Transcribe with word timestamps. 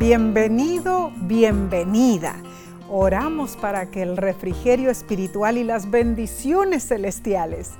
Bienvenido, 0.00 1.10
bienvenida. 1.22 2.40
Oramos 2.88 3.56
para 3.56 3.90
que 3.90 4.02
el 4.02 4.16
refrigerio 4.16 4.90
espiritual 4.90 5.58
y 5.58 5.64
las 5.64 5.90
bendiciones 5.90 6.86
celestiales 6.86 7.70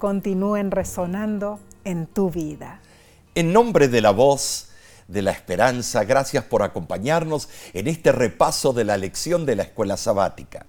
continúen 0.00 0.72
resonando 0.72 1.60
en 1.84 2.08
tu 2.08 2.30
vida. 2.30 2.80
En 3.36 3.52
nombre 3.52 3.86
de 3.86 4.00
la 4.00 4.10
voz 4.10 4.70
de 5.06 5.22
la 5.22 5.30
esperanza, 5.30 6.02
gracias 6.02 6.42
por 6.42 6.64
acompañarnos 6.64 7.48
en 7.72 7.86
este 7.86 8.10
repaso 8.10 8.72
de 8.72 8.82
la 8.82 8.96
lección 8.96 9.46
de 9.46 9.54
la 9.54 9.62
escuela 9.62 9.96
sabática. 9.96 10.66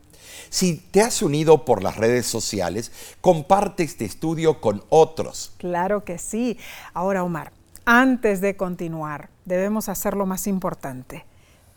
Si 0.52 0.76
te 0.76 1.02
has 1.02 1.24
unido 1.24 1.66
por 1.66 1.82
las 1.82 1.98
redes 1.98 2.28
sociales, 2.28 2.92
comparte 3.20 3.82
este 3.82 4.06
estudio 4.06 4.62
con 4.62 4.84
otros. 4.90 5.54
Claro 5.58 6.04
que 6.06 6.20
sí. 6.20 6.60
Ahora, 6.94 7.24
Omar, 7.24 7.52
antes 7.86 8.42
de 8.42 8.56
continuar, 8.56 9.30
debemos 9.50 9.90
hacer 9.90 10.16
lo 10.16 10.26
más 10.26 10.48
importante, 10.48 11.26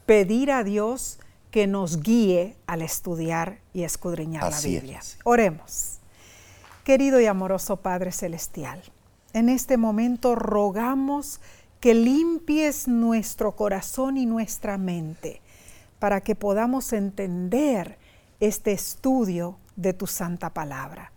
pedir 0.06 0.52
a 0.52 0.62
Dios 0.62 1.18
que 1.50 1.66
nos 1.66 2.02
guíe 2.02 2.56
al 2.66 2.82
estudiar 2.82 3.58
y 3.72 3.82
escudriñar 3.82 4.50
la 4.50 4.60
Biblia. 4.60 5.00
Oremos. 5.24 5.98
Querido 6.84 7.20
y 7.20 7.26
amoroso 7.26 7.76
Padre 7.76 8.12
Celestial, 8.12 8.82
en 9.32 9.48
este 9.48 9.76
momento 9.76 10.34
rogamos 10.34 11.40
que 11.80 11.94
limpies 11.94 12.88
nuestro 12.88 13.56
corazón 13.56 14.16
y 14.16 14.26
nuestra 14.26 14.78
mente 14.78 15.40
para 15.98 16.20
que 16.20 16.34
podamos 16.34 16.92
entender 16.92 17.98
este 18.40 18.72
estudio 18.72 19.56
de 19.76 19.92
tu 19.92 20.06
santa 20.06 20.50
palabra. 20.50 21.12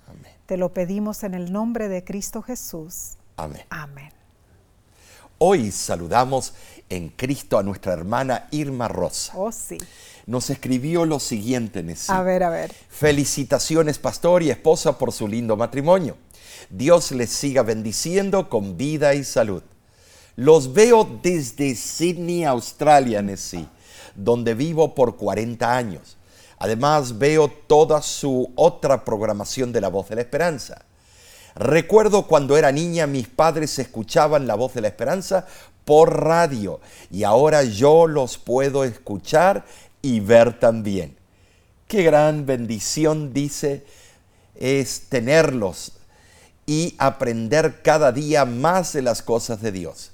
Te 0.46 0.58
lo 0.58 0.74
pedimos 0.74 1.24
en 1.24 1.34
el 1.34 1.52
nombre 1.52 1.88
de 1.88 2.04
Cristo 2.04 2.41
Jesús. 2.41 3.18
Amén. 3.38 3.63
Amén. 3.70 4.15
Hoy 5.38 5.72
saludamos 5.72 6.54
en 6.88 7.10
Cristo 7.10 7.58
a 7.58 7.64
nuestra 7.64 7.91
hermana 7.91 8.48
Irma 8.52 8.88
Rosa. 8.88 9.34
Oh, 9.36 9.52
sí. 9.52 9.77
Nos 10.26 10.50
escribió 10.50 11.05
lo 11.05 11.20
siguiente, 11.20 11.84
Nessie. 11.84 12.16
A 12.16 12.22
ver, 12.22 12.44
a 12.44 12.50
ver. 12.50 12.74
Felicitaciones, 12.88 14.00
pastor 14.00 14.44
y 14.44 14.50
esposa, 14.50 14.98
por 14.98 15.12
su 15.12 15.27
lindo 15.27 15.58
matrimonio. 15.58 16.16
Dios 16.70 17.12
les 17.12 17.32
siga 17.32 17.64
bendiciendo 17.64 18.50
con 18.50 18.77
vida 18.77 19.14
y 19.14 19.26
salud. 19.26 19.62
Los 20.38 20.74
veo 20.74 21.20
desde 21.22 21.76
Sydney, 21.76 22.46
Australia, 22.46 23.22
Nessie, 23.22 23.68
donde 24.16 24.54
vivo 24.54 24.96
por 24.96 25.18
40 25.18 25.76
años. 25.76 26.18
Además, 26.60 27.18
veo 27.18 27.49
toda 27.49 28.02
su 28.02 28.54
otra 28.55 29.04
programación 29.04 29.74
de 29.74 29.82
La 29.82 29.90
Voz 29.90 30.08
de 30.08 30.16
la 30.16 30.22
Esperanza. 30.22 30.86
Recuerdo 31.56 32.28
cuando 32.28 32.58
era 32.58 32.72
niña 32.74 33.08
mis 33.08 33.30
padres 33.30 33.80
escuchaban 33.80 34.46
la 34.46 34.56
voz 34.56 34.74
de 34.74 34.82
la 34.82 34.90
esperanza 34.90 35.48
por 35.86 36.22
radio 36.24 36.82
y 37.10 37.24
ahora 37.24 37.64
yo 37.64 38.08
los 38.08 38.38
puedo 38.38 38.84
escuchar 38.84 39.66
y 40.02 40.20
ver 40.20 40.60
también. 40.60 41.16
Qué 41.88 42.04
gran 42.04 42.46
bendición, 42.46 43.32
dice, 43.34 43.86
es 44.56 45.04
tenerlos 45.08 45.94
y 46.66 46.96
aprender 46.98 47.82
cada 47.82 48.12
día 48.12 48.44
más 48.44 48.92
de 48.92 49.04
las 49.04 49.22
cosas 49.22 49.62
de 49.62 49.72
Dios. 49.72 50.12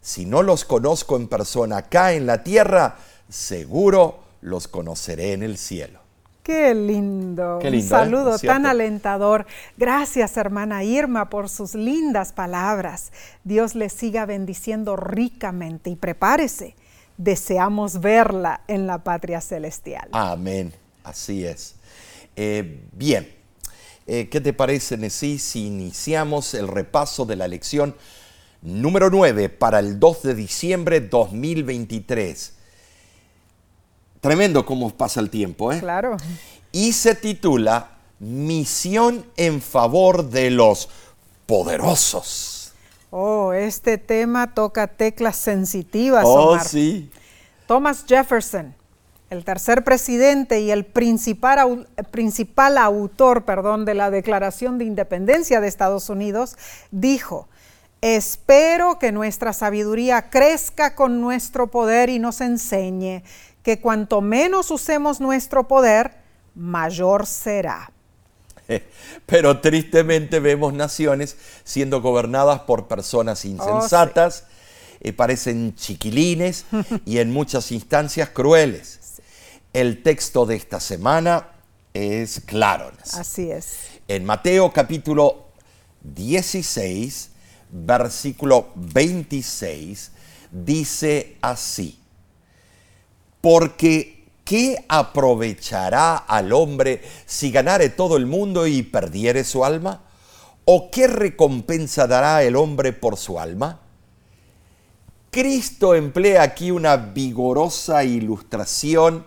Si 0.00 0.26
no 0.26 0.42
los 0.42 0.64
conozco 0.64 1.16
en 1.16 1.28
persona 1.28 1.78
acá 1.78 2.12
en 2.12 2.26
la 2.26 2.44
tierra, 2.44 2.98
seguro 3.28 4.20
los 4.42 4.68
conoceré 4.68 5.32
en 5.32 5.42
el 5.42 5.58
cielo. 5.58 6.01
Qué 6.42 6.74
lindo. 6.74 7.58
Qué 7.60 7.70
lindo 7.70 7.84
Un 7.84 7.88
saludo 7.88 8.38
tan 8.38 8.66
alentador. 8.66 9.46
Gracias, 9.76 10.36
hermana 10.36 10.82
Irma, 10.82 11.30
por 11.30 11.48
sus 11.48 11.74
lindas 11.74 12.32
palabras. 12.32 13.12
Dios 13.44 13.76
le 13.76 13.88
siga 13.88 14.26
bendiciendo 14.26 14.96
ricamente 14.96 15.90
y 15.90 15.96
prepárese. 15.96 16.74
Deseamos 17.16 18.00
verla 18.00 18.62
en 18.66 18.88
la 18.88 19.04
patria 19.04 19.40
celestial. 19.40 20.08
Amén. 20.12 20.72
Así 21.04 21.44
es. 21.44 21.76
Eh, 22.34 22.80
bien, 22.92 23.28
eh, 24.06 24.28
¿qué 24.28 24.40
te 24.40 24.52
parece, 24.52 24.96
Nesí, 24.96 25.38
si 25.38 25.66
iniciamos 25.66 26.54
el 26.54 26.66
repaso 26.66 27.24
de 27.24 27.36
la 27.36 27.46
lección 27.46 27.94
número 28.62 29.10
9 29.10 29.48
para 29.48 29.78
el 29.78 30.00
2 30.00 30.22
de 30.22 30.34
diciembre 30.34 31.00
2023? 31.00 32.54
Tremendo 34.22 34.64
cómo 34.64 34.88
pasa 34.90 35.18
el 35.18 35.30
tiempo, 35.30 35.72
¿eh? 35.72 35.80
Claro. 35.80 36.16
Y 36.70 36.92
se 36.92 37.16
titula 37.16 37.90
Misión 38.20 39.26
en 39.36 39.60
favor 39.60 40.30
de 40.30 40.52
los 40.52 40.88
poderosos. 41.44 42.72
Oh, 43.10 43.52
este 43.52 43.98
tema 43.98 44.54
toca 44.54 44.86
teclas 44.86 45.34
sensitivas. 45.34 46.24
Oh, 46.24 46.52
Omar. 46.52 46.64
sí. 46.64 47.10
Thomas 47.66 48.04
Jefferson, 48.06 48.76
el 49.28 49.44
tercer 49.44 49.82
presidente 49.82 50.60
y 50.60 50.70
el 50.70 50.84
principal, 50.84 51.88
principal 52.12 52.78
autor 52.78 53.44
perdón, 53.44 53.84
de 53.84 53.94
la 53.94 54.12
Declaración 54.12 54.78
de 54.78 54.84
Independencia 54.84 55.60
de 55.60 55.66
Estados 55.66 56.08
Unidos, 56.08 56.56
dijo, 56.92 57.48
espero 58.00 59.00
que 59.00 59.10
nuestra 59.10 59.52
sabiduría 59.52 60.30
crezca 60.30 60.94
con 60.94 61.20
nuestro 61.20 61.72
poder 61.72 62.08
y 62.08 62.20
nos 62.20 62.40
enseñe 62.40 63.24
que 63.62 63.80
cuanto 63.80 64.20
menos 64.20 64.70
usemos 64.70 65.20
nuestro 65.20 65.68
poder, 65.68 66.16
mayor 66.54 67.26
será. 67.26 67.92
Pero 69.26 69.60
tristemente 69.60 70.40
vemos 70.40 70.72
naciones 70.72 71.36
siendo 71.64 72.00
gobernadas 72.00 72.60
por 72.60 72.88
personas 72.88 73.44
insensatas, 73.44 74.44
eh, 75.00 75.12
parecen 75.12 75.74
chiquilines 75.74 76.64
y 77.06 77.18
en 77.18 77.32
muchas 77.32 77.72
instancias 77.72 78.30
crueles. 78.30 79.00
El 79.72 80.02
texto 80.02 80.44
de 80.44 80.56
esta 80.56 80.80
semana 80.80 81.48
es 81.94 82.40
claro. 82.40 82.92
Así 83.14 83.50
es. 83.50 83.78
En 84.08 84.24
Mateo 84.24 84.72
capítulo 84.72 85.46
16, 86.02 87.30
versículo 87.70 88.70
26, 88.74 90.10
dice 90.50 91.38
así 91.40 92.01
porque 93.42 94.24
¿qué 94.44 94.82
aprovechará 94.88 96.16
al 96.16 96.54
hombre 96.54 97.02
si 97.26 97.50
ganare 97.50 97.90
todo 97.90 98.16
el 98.16 98.24
mundo 98.24 98.66
y 98.66 98.82
perdiere 98.82 99.44
su 99.44 99.66
alma? 99.66 100.00
¿O 100.64 100.90
qué 100.90 101.08
recompensa 101.08 102.06
dará 102.06 102.42
el 102.44 102.56
hombre 102.56 102.94
por 102.94 103.18
su 103.18 103.38
alma? 103.38 103.80
Cristo 105.30 105.94
emplea 105.94 106.42
aquí 106.42 106.70
una 106.70 106.96
vigorosa 106.96 108.04
ilustración 108.04 109.26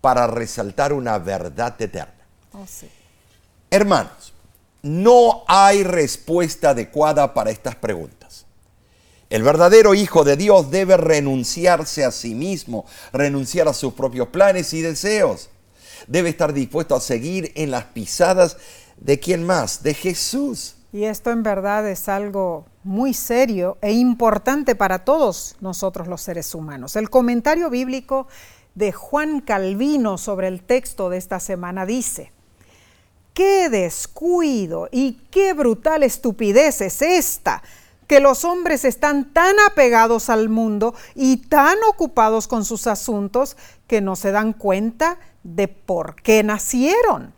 para 0.00 0.26
resaltar 0.26 0.92
una 0.92 1.18
verdad 1.18 1.80
eterna. 1.80 2.14
Oh, 2.52 2.64
sí. 2.66 2.88
Hermanos, 3.70 4.32
no 4.82 5.44
hay 5.46 5.82
respuesta 5.82 6.70
adecuada 6.70 7.34
para 7.34 7.50
estas 7.50 7.76
preguntas. 7.76 8.15
El 9.28 9.42
verdadero 9.42 9.94
Hijo 9.94 10.22
de 10.22 10.36
Dios 10.36 10.70
debe 10.70 10.96
renunciarse 10.96 12.04
a 12.04 12.12
sí 12.12 12.34
mismo, 12.34 12.86
renunciar 13.12 13.66
a 13.66 13.74
sus 13.74 13.92
propios 13.94 14.28
planes 14.28 14.72
y 14.72 14.82
deseos. 14.82 15.50
Debe 16.06 16.28
estar 16.28 16.52
dispuesto 16.52 16.94
a 16.94 17.00
seguir 17.00 17.50
en 17.56 17.72
las 17.72 17.86
pisadas 17.86 18.56
de 18.98 19.18
quién 19.18 19.44
más, 19.44 19.82
de 19.82 19.94
Jesús. 19.94 20.76
Y 20.92 21.04
esto 21.04 21.32
en 21.32 21.42
verdad 21.42 21.88
es 21.88 22.08
algo 22.08 22.66
muy 22.84 23.14
serio 23.14 23.78
e 23.82 23.92
importante 23.92 24.76
para 24.76 25.04
todos 25.04 25.56
nosotros 25.60 26.06
los 26.06 26.22
seres 26.22 26.54
humanos. 26.54 26.94
El 26.94 27.10
comentario 27.10 27.68
bíblico 27.68 28.28
de 28.76 28.92
Juan 28.92 29.40
Calvino 29.40 30.18
sobre 30.18 30.46
el 30.46 30.62
texto 30.62 31.10
de 31.10 31.18
esta 31.18 31.40
semana 31.40 31.84
dice, 31.84 32.30
qué 33.34 33.68
descuido 33.68 34.88
y 34.92 35.14
qué 35.32 35.52
brutal 35.52 36.04
estupidez 36.04 36.80
es 36.80 37.02
esta 37.02 37.62
que 38.06 38.20
los 38.20 38.44
hombres 38.44 38.84
están 38.84 39.32
tan 39.32 39.56
apegados 39.68 40.30
al 40.30 40.48
mundo 40.48 40.94
y 41.14 41.38
tan 41.38 41.76
ocupados 41.88 42.48
con 42.48 42.64
sus 42.64 42.86
asuntos 42.86 43.56
que 43.86 44.00
no 44.00 44.16
se 44.16 44.30
dan 44.30 44.52
cuenta 44.52 45.18
de 45.42 45.68
por 45.68 46.14
qué 46.22 46.42
nacieron. 46.42 47.34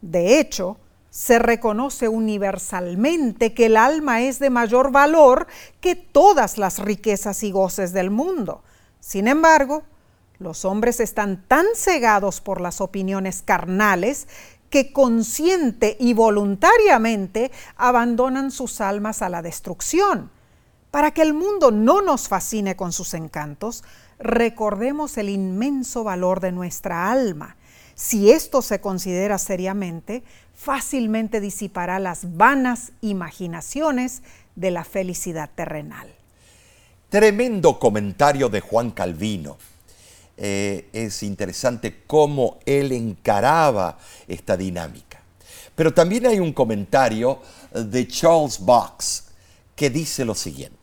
De 0.00 0.38
hecho, 0.38 0.78
se 1.10 1.38
reconoce 1.38 2.08
universalmente 2.08 3.54
que 3.54 3.66
el 3.66 3.76
alma 3.76 4.22
es 4.22 4.38
de 4.38 4.50
mayor 4.50 4.92
valor 4.92 5.46
que 5.80 5.96
todas 5.96 6.58
las 6.58 6.78
riquezas 6.78 7.42
y 7.42 7.50
goces 7.50 7.92
del 7.92 8.10
mundo. 8.10 8.62
Sin 9.00 9.26
embargo, 9.26 9.82
los 10.38 10.64
hombres 10.64 11.00
están 11.00 11.44
tan 11.48 11.66
cegados 11.74 12.40
por 12.40 12.60
las 12.60 12.80
opiniones 12.80 13.42
carnales 13.42 14.28
que 14.70 14.92
consciente 14.92 15.96
y 15.98 16.14
voluntariamente 16.14 17.50
abandonan 17.76 18.50
sus 18.50 18.80
almas 18.80 19.22
a 19.22 19.28
la 19.28 19.42
destrucción. 19.42 20.30
Para 20.90 21.10
que 21.12 21.22
el 21.22 21.34
mundo 21.34 21.70
no 21.70 22.00
nos 22.00 22.28
fascine 22.28 22.76
con 22.76 22.92
sus 22.92 23.14
encantos, 23.14 23.84
recordemos 24.18 25.18
el 25.18 25.28
inmenso 25.28 26.04
valor 26.04 26.40
de 26.40 26.52
nuestra 26.52 27.10
alma. 27.10 27.56
Si 27.94 28.30
esto 28.30 28.62
se 28.62 28.80
considera 28.80 29.38
seriamente, 29.38 30.22
fácilmente 30.54 31.40
disipará 31.40 31.98
las 31.98 32.36
vanas 32.36 32.92
imaginaciones 33.00 34.22
de 34.56 34.70
la 34.70 34.84
felicidad 34.84 35.50
terrenal. 35.54 36.08
Tremendo 37.08 37.78
comentario 37.78 38.48
de 38.48 38.60
Juan 38.60 38.90
Calvino. 38.90 39.56
Eh, 40.40 40.88
es 40.92 41.24
interesante 41.24 42.04
cómo 42.06 42.60
él 42.64 42.92
encaraba 42.92 43.98
esta 44.28 44.56
dinámica. 44.56 45.20
Pero 45.74 45.92
también 45.92 46.26
hay 46.26 46.38
un 46.38 46.52
comentario 46.52 47.40
de 47.72 48.06
Charles 48.06 48.60
Box 48.60 49.24
que 49.74 49.90
dice 49.90 50.24
lo 50.24 50.36
siguiente. 50.36 50.78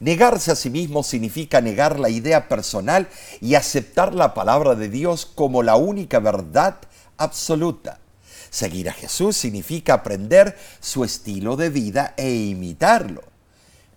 Negarse 0.00 0.52
a 0.52 0.56
sí 0.56 0.70
mismo 0.70 1.02
significa 1.02 1.60
negar 1.60 1.98
la 1.98 2.08
idea 2.08 2.48
personal 2.48 3.08
y 3.40 3.56
aceptar 3.56 4.14
la 4.14 4.32
palabra 4.32 4.74
de 4.74 4.88
Dios 4.88 5.26
como 5.26 5.62
la 5.62 5.76
única 5.76 6.18
verdad 6.18 6.78
absoluta. 7.16 8.00
Seguir 8.48 8.88
a 8.88 8.92
Jesús 8.92 9.36
significa 9.36 9.94
aprender 9.94 10.56
su 10.80 11.04
estilo 11.04 11.56
de 11.56 11.68
vida 11.68 12.14
e 12.16 12.32
imitarlo. 12.32 13.22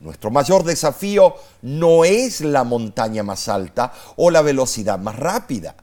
Nuestro 0.01 0.31
mayor 0.31 0.63
desafío 0.63 1.35
no 1.61 2.05
es 2.05 2.41
la 2.41 2.63
montaña 2.63 3.21
más 3.21 3.47
alta 3.47 3.93
o 4.15 4.31
la 4.31 4.41
velocidad 4.41 4.97
más 4.97 5.15
rápida. 5.15 5.75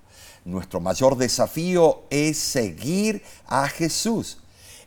Nuestro 0.45 0.81
mayor 0.81 1.17
desafío 1.17 2.03
es 2.11 2.37
seguir 2.37 3.23
a 3.47 3.69
Jesús. 3.69 4.39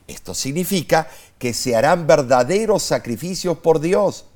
Esto 0.06 0.34
significa 0.34 1.08
que 1.38 1.54
se 1.54 1.74
harán 1.74 2.06
verdaderos 2.06 2.82
sacrificios 2.82 3.56
por 3.56 3.80
Dios. 3.80 4.26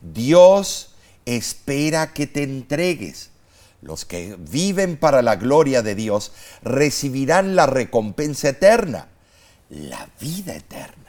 Dios 0.00 0.94
espera 1.26 2.12
que 2.12 2.26
te 2.26 2.42
entregues. 2.42 3.30
Los 3.82 4.04
que 4.04 4.36
viven 4.36 4.96
para 4.96 5.22
la 5.22 5.36
gloria 5.36 5.80
de 5.82 5.94
Dios 5.94 6.32
recibirán 6.62 7.54
la 7.54 7.66
recompensa 7.66 8.48
eterna, 8.48 9.06
la 9.68 10.08
vida 10.18 10.56
eterna. 10.56 11.03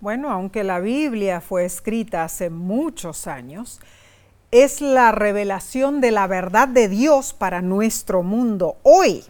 Bueno, 0.00 0.30
aunque 0.30 0.64
la 0.64 0.80
Biblia 0.80 1.42
fue 1.42 1.66
escrita 1.66 2.24
hace 2.24 2.48
muchos 2.48 3.26
años, 3.26 3.80
es 4.50 4.80
la 4.80 5.12
revelación 5.12 6.00
de 6.00 6.10
la 6.10 6.26
verdad 6.26 6.68
de 6.68 6.88
Dios 6.88 7.34
para 7.34 7.60
nuestro 7.60 8.22
mundo 8.22 8.78
hoy. 8.82 9.22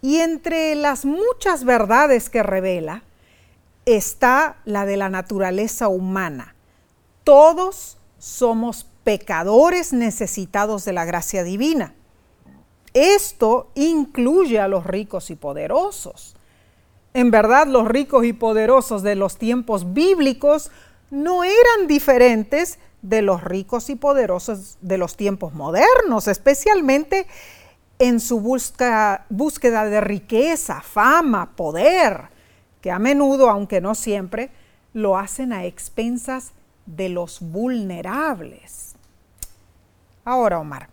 Y 0.00 0.16
entre 0.20 0.74
las 0.76 1.04
muchas 1.04 1.64
verdades 1.64 2.30
que 2.30 2.42
revela 2.42 3.02
está 3.84 4.56
la 4.64 4.86
de 4.86 4.96
la 4.96 5.10
naturaleza 5.10 5.88
humana. 5.88 6.54
Todos 7.22 7.98
somos 8.18 8.86
pecadores 9.04 9.92
necesitados 9.92 10.86
de 10.86 10.94
la 10.94 11.04
gracia 11.04 11.44
divina. 11.44 11.94
Esto 12.94 13.70
incluye 13.74 14.58
a 14.58 14.68
los 14.68 14.86
ricos 14.86 15.30
y 15.30 15.36
poderosos. 15.36 16.34
En 17.12 17.30
verdad, 17.30 17.66
los 17.66 17.88
ricos 17.88 18.24
y 18.24 18.32
poderosos 18.32 19.02
de 19.02 19.16
los 19.16 19.36
tiempos 19.36 19.92
bíblicos 19.92 20.70
no 21.10 21.42
eran 21.42 21.88
diferentes 21.88 22.78
de 23.02 23.22
los 23.22 23.42
ricos 23.42 23.90
y 23.90 23.96
poderosos 23.96 24.78
de 24.80 24.98
los 24.98 25.16
tiempos 25.16 25.54
modernos, 25.54 26.28
especialmente 26.28 27.26
en 27.98 28.20
su 28.20 28.40
búsqueda 28.40 29.84
de 29.84 30.00
riqueza, 30.00 30.80
fama, 30.80 31.56
poder, 31.56 32.28
que 32.80 32.90
a 32.90 32.98
menudo, 32.98 33.50
aunque 33.50 33.80
no 33.80 33.94
siempre, 33.94 34.50
lo 34.92 35.18
hacen 35.18 35.52
a 35.52 35.64
expensas 35.64 36.52
de 36.86 37.08
los 37.08 37.40
vulnerables. 37.40 38.94
Ahora, 40.24 40.60
Omar, 40.60 40.88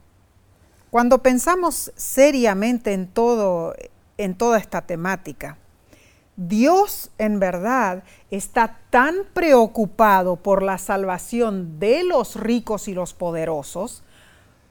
cuando 0.89 1.21
pensamos 1.21 1.91
seriamente 1.95 2.93
en 2.93 3.07
todo 3.07 3.75
en 4.17 4.35
toda 4.35 4.57
esta 4.57 4.81
temática, 4.81 5.57
Dios 6.37 7.09
en 7.17 7.39
verdad 7.39 8.03
está 8.29 8.79
tan 8.91 9.15
preocupado 9.33 10.35
por 10.35 10.61
la 10.61 10.77
salvación 10.77 11.79
de 11.79 12.03
los 12.03 12.35
ricos 12.35 12.87
y 12.87 12.93
los 12.93 13.15
poderosos 13.15 14.03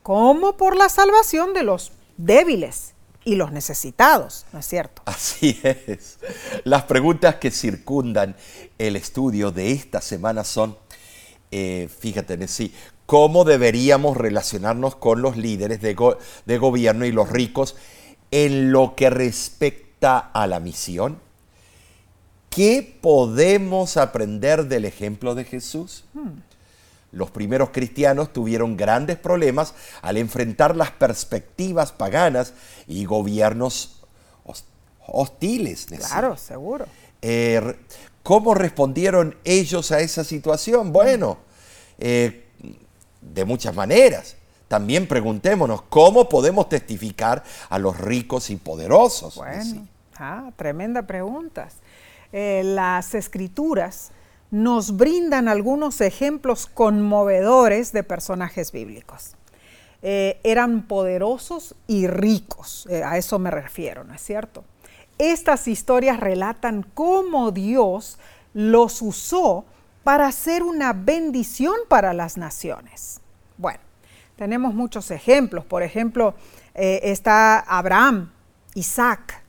como 0.04 0.56
por 0.56 0.76
la 0.76 0.88
salvación 0.88 1.52
de 1.54 1.64
los 1.64 1.90
débiles 2.16 2.94
y 3.24 3.34
los 3.34 3.50
necesitados, 3.50 4.46
¿no 4.52 4.60
es 4.60 4.66
cierto? 4.66 5.02
Así 5.06 5.58
es. 5.64 6.20
Las 6.62 6.84
preguntas 6.84 7.34
que 7.34 7.50
circundan 7.50 8.36
el 8.78 8.94
estudio 8.94 9.50
de 9.50 9.72
esta 9.72 10.00
semana 10.00 10.44
son, 10.44 10.78
eh, 11.50 11.88
fíjate, 11.98 12.46
sí, 12.46 12.72
¿cómo 13.06 13.42
deberíamos 13.42 14.16
relacionarnos 14.16 14.94
con 14.94 15.20
los 15.20 15.36
líderes 15.36 15.80
de, 15.80 15.96
de 16.44 16.58
gobierno 16.58 17.04
y 17.04 17.10
los 17.10 17.28
ricos 17.28 17.74
en 18.30 18.70
lo 18.70 18.94
que 18.94 19.10
respecta 19.10 20.18
a 20.18 20.46
la 20.46 20.60
misión? 20.60 21.25
¿Qué 22.56 22.98
podemos 23.02 23.98
aprender 23.98 24.64
del 24.64 24.86
ejemplo 24.86 25.34
de 25.34 25.44
Jesús? 25.44 26.04
Hmm. 26.14 26.38
Los 27.12 27.30
primeros 27.30 27.68
cristianos 27.68 28.32
tuvieron 28.32 28.78
grandes 28.78 29.18
problemas 29.18 29.74
al 30.00 30.16
enfrentar 30.16 30.74
las 30.74 30.90
perspectivas 30.90 31.92
paganas 31.92 32.54
y 32.86 33.04
gobiernos 33.04 34.00
hostiles. 35.06 35.84
Claro, 35.84 36.38
seguro. 36.38 36.86
Eh, 37.20 37.76
¿Cómo 38.22 38.54
respondieron 38.54 39.36
ellos 39.44 39.92
a 39.92 40.00
esa 40.00 40.24
situación? 40.24 40.94
Bueno, 40.94 41.36
eh, 41.98 42.46
de 43.20 43.44
muchas 43.44 43.74
maneras. 43.74 44.34
También 44.66 45.06
preguntémonos, 45.06 45.82
¿cómo 45.90 46.26
podemos 46.26 46.70
testificar 46.70 47.44
a 47.68 47.78
los 47.78 48.00
ricos 48.00 48.48
y 48.48 48.56
poderosos? 48.56 49.34
Bueno, 49.34 49.86
ah, 50.18 50.50
tremenda 50.56 51.02
pregunta. 51.02 51.68
Eh, 52.32 52.62
las 52.64 53.14
escrituras 53.14 54.10
nos 54.50 54.96
brindan 54.96 55.48
algunos 55.48 56.00
ejemplos 56.00 56.66
conmovedores 56.66 57.92
de 57.92 58.02
personajes 58.02 58.72
bíblicos. 58.72 59.36
Eh, 60.02 60.38
eran 60.44 60.82
poderosos 60.82 61.74
y 61.86 62.06
ricos, 62.06 62.86
eh, 62.90 63.02
a 63.02 63.16
eso 63.16 63.38
me 63.38 63.50
refiero, 63.50 64.04
¿no 64.04 64.14
es 64.14 64.20
cierto? 64.20 64.64
Estas 65.18 65.66
historias 65.66 66.20
relatan 66.20 66.86
cómo 66.94 67.50
Dios 67.50 68.18
los 68.52 69.02
usó 69.02 69.64
para 70.04 70.26
hacer 70.26 70.62
una 70.62 70.92
bendición 70.92 71.74
para 71.88 72.12
las 72.12 72.36
naciones. 72.36 73.20
Bueno, 73.56 73.80
tenemos 74.36 74.74
muchos 74.74 75.10
ejemplos. 75.10 75.64
Por 75.64 75.82
ejemplo, 75.82 76.34
está 76.74 77.60
Abraham, 77.60 78.30
Isaac, 78.74 79.42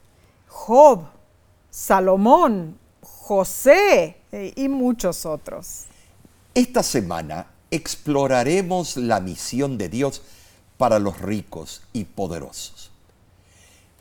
Job, 0.48 1.06
Salomón, 1.78 2.76
José 3.02 4.18
eh, 4.32 4.52
y 4.56 4.68
muchos 4.68 5.28
otros. 5.28 5.84
Esta 6.56 6.82
semana 6.82 7.52
exploraremos 7.69 8.98
la 8.98 9.19
misión 9.19 9.78
de 9.78 9.88
Dios 9.88 10.24
para 10.78 10.98
los 10.98 11.22
ricos 11.22 11.84
y 11.94 12.06
poderosos. 12.06 12.90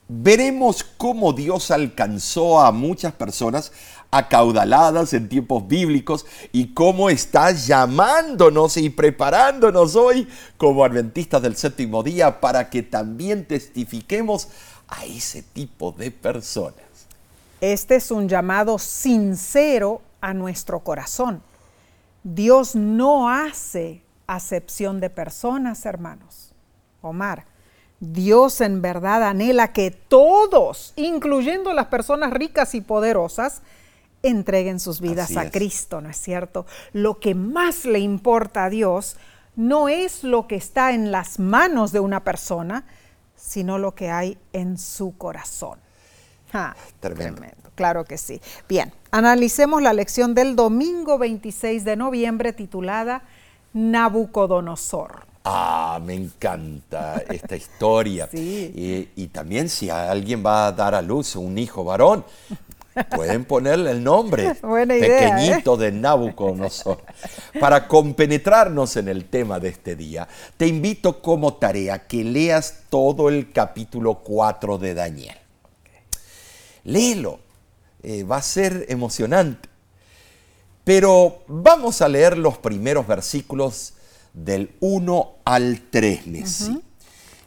Veremos 0.08 0.84
cómo 0.96 1.34
Dios 1.34 1.70
alcanzó 1.70 2.60
a 2.60 2.72
muchas 2.72 3.12
personas 3.12 3.72
acaudaladas 4.10 5.12
en 5.12 5.28
tiempos 5.28 5.68
bíblicos 5.68 6.24
y 6.52 6.72
cómo 6.72 7.10
está 7.10 7.50
llamándonos 7.50 8.78
y 8.78 8.88
preparándonos 8.88 9.96
hoy 9.96 10.26
como 10.56 10.82
adventistas 10.82 11.42
del 11.42 11.56
séptimo 11.56 12.02
día 12.02 12.40
para 12.40 12.70
que 12.70 12.82
también 12.82 13.44
testifiquemos 13.44 14.48
a 14.88 15.04
ese 15.04 15.42
tipo 15.42 15.92
de 15.92 16.10
personas. 16.10 16.85
Este 17.72 17.96
es 17.96 18.12
un 18.12 18.28
llamado 18.28 18.78
sincero 18.78 20.00
a 20.20 20.32
nuestro 20.32 20.84
corazón. 20.84 21.42
Dios 22.22 22.76
no 22.76 23.28
hace 23.28 24.04
acepción 24.28 25.00
de 25.00 25.10
personas, 25.10 25.84
hermanos. 25.84 26.52
Omar, 27.02 27.44
Dios 27.98 28.60
en 28.60 28.82
verdad 28.82 29.24
anhela 29.24 29.72
que 29.72 29.90
todos, 29.90 30.92
incluyendo 30.94 31.72
las 31.72 31.86
personas 31.86 32.32
ricas 32.32 32.76
y 32.76 32.82
poderosas, 32.82 33.62
entreguen 34.22 34.78
sus 34.78 35.00
vidas 35.00 35.36
a 35.36 35.50
Cristo, 35.50 36.00
¿no 36.00 36.08
es 36.08 36.18
cierto? 36.18 36.66
Lo 36.92 37.18
que 37.18 37.34
más 37.34 37.84
le 37.84 37.98
importa 37.98 38.66
a 38.66 38.70
Dios 38.70 39.16
no 39.56 39.88
es 39.88 40.22
lo 40.22 40.46
que 40.46 40.54
está 40.54 40.92
en 40.92 41.10
las 41.10 41.40
manos 41.40 41.90
de 41.90 41.98
una 41.98 42.22
persona, 42.22 42.84
sino 43.34 43.76
lo 43.76 43.96
que 43.96 44.08
hay 44.08 44.38
en 44.52 44.78
su 44.78 45.18
corazón. 45.18 45.84
Tremendo. 47.00 47.42
Claro 47.74 48.04
que 48.04 48.16
sí. 48.16 48.40
Bien, 48.68 48.92
analicemos 49.10 49.82
la 49.82 49.92
lección 49.92 50.34
del 50.34 50.56
domingo 50.56 51.18
26 51.18 51.84
de 51.84 51.96
noviembre 51.96 52.52
titulada 52.52 53.22
Nabucodonosor. 53.74 55.26
Ah, 55.44 56.00
me 56.04 56.14
encanta 56.14 57.22
esta 57.28 57.54
historia. 57.54 58.28
sí. 58.32 59.10
y, 59.14 59.26
también 59.28 59.68
si 59.68 59.90
alguien 59.90 60.44
va 60.44 60.68
a 60.68 60.72
dar 60.72 60.94
a 60.94 61.02
luz 61.02 61.36
un 61.36 61.58
hijo 61.58 61.84
varón, 61.84 62.24
pueden 63.14 63.44
ponerle 63.44 63.90
el 63.90 64.02
nombre 64.02 64.54
Buena 64.62 64.96
idea, 64.96 65.06
¿eh? 65.06 65.30
pequeñito 65.30 65.76
de 65.76 65.92
Nabucodonosor. 65.92 67.02
Para 67.60 67.86
compenetrarnos 67.86 68.96
en 68.96 69.08
el 69.08 69.26
tema 69.26 69.60
de 69.60 69.68
este 69.68 69.96
día, 69.96 70.26
te 70.56 70.66
invito 70.66 71.20
como 71.20 71.54
tarea 71.54 72.06
que 72.06 72.24
leas 72.24 72.84
todo 72.88 73.28
el 73.28 73.52
capítulo 73.52 74.14
4 74.14 74.78
de 74.78 74.94
Daniel. 74.94 75.36
Léelo, 76.86 77.40
eh, 78.04 78.22
va 78.22 78.36
a 78.36 78.42
ser 78.42 78.86
emocionante. 78.88 79.68
Pero 80.84 81.42
vamos 81.48 82.00
a 82.00 82.08
leer 82.08 82.38
los 82.38 82.58
primeros 82.58 83.08
versículos 83.08 83.94
del 84.32 84.70
1 84.78 85.34
al 85.44 85.80
3, 85.90 86.28
Nessie. 86.28 86.80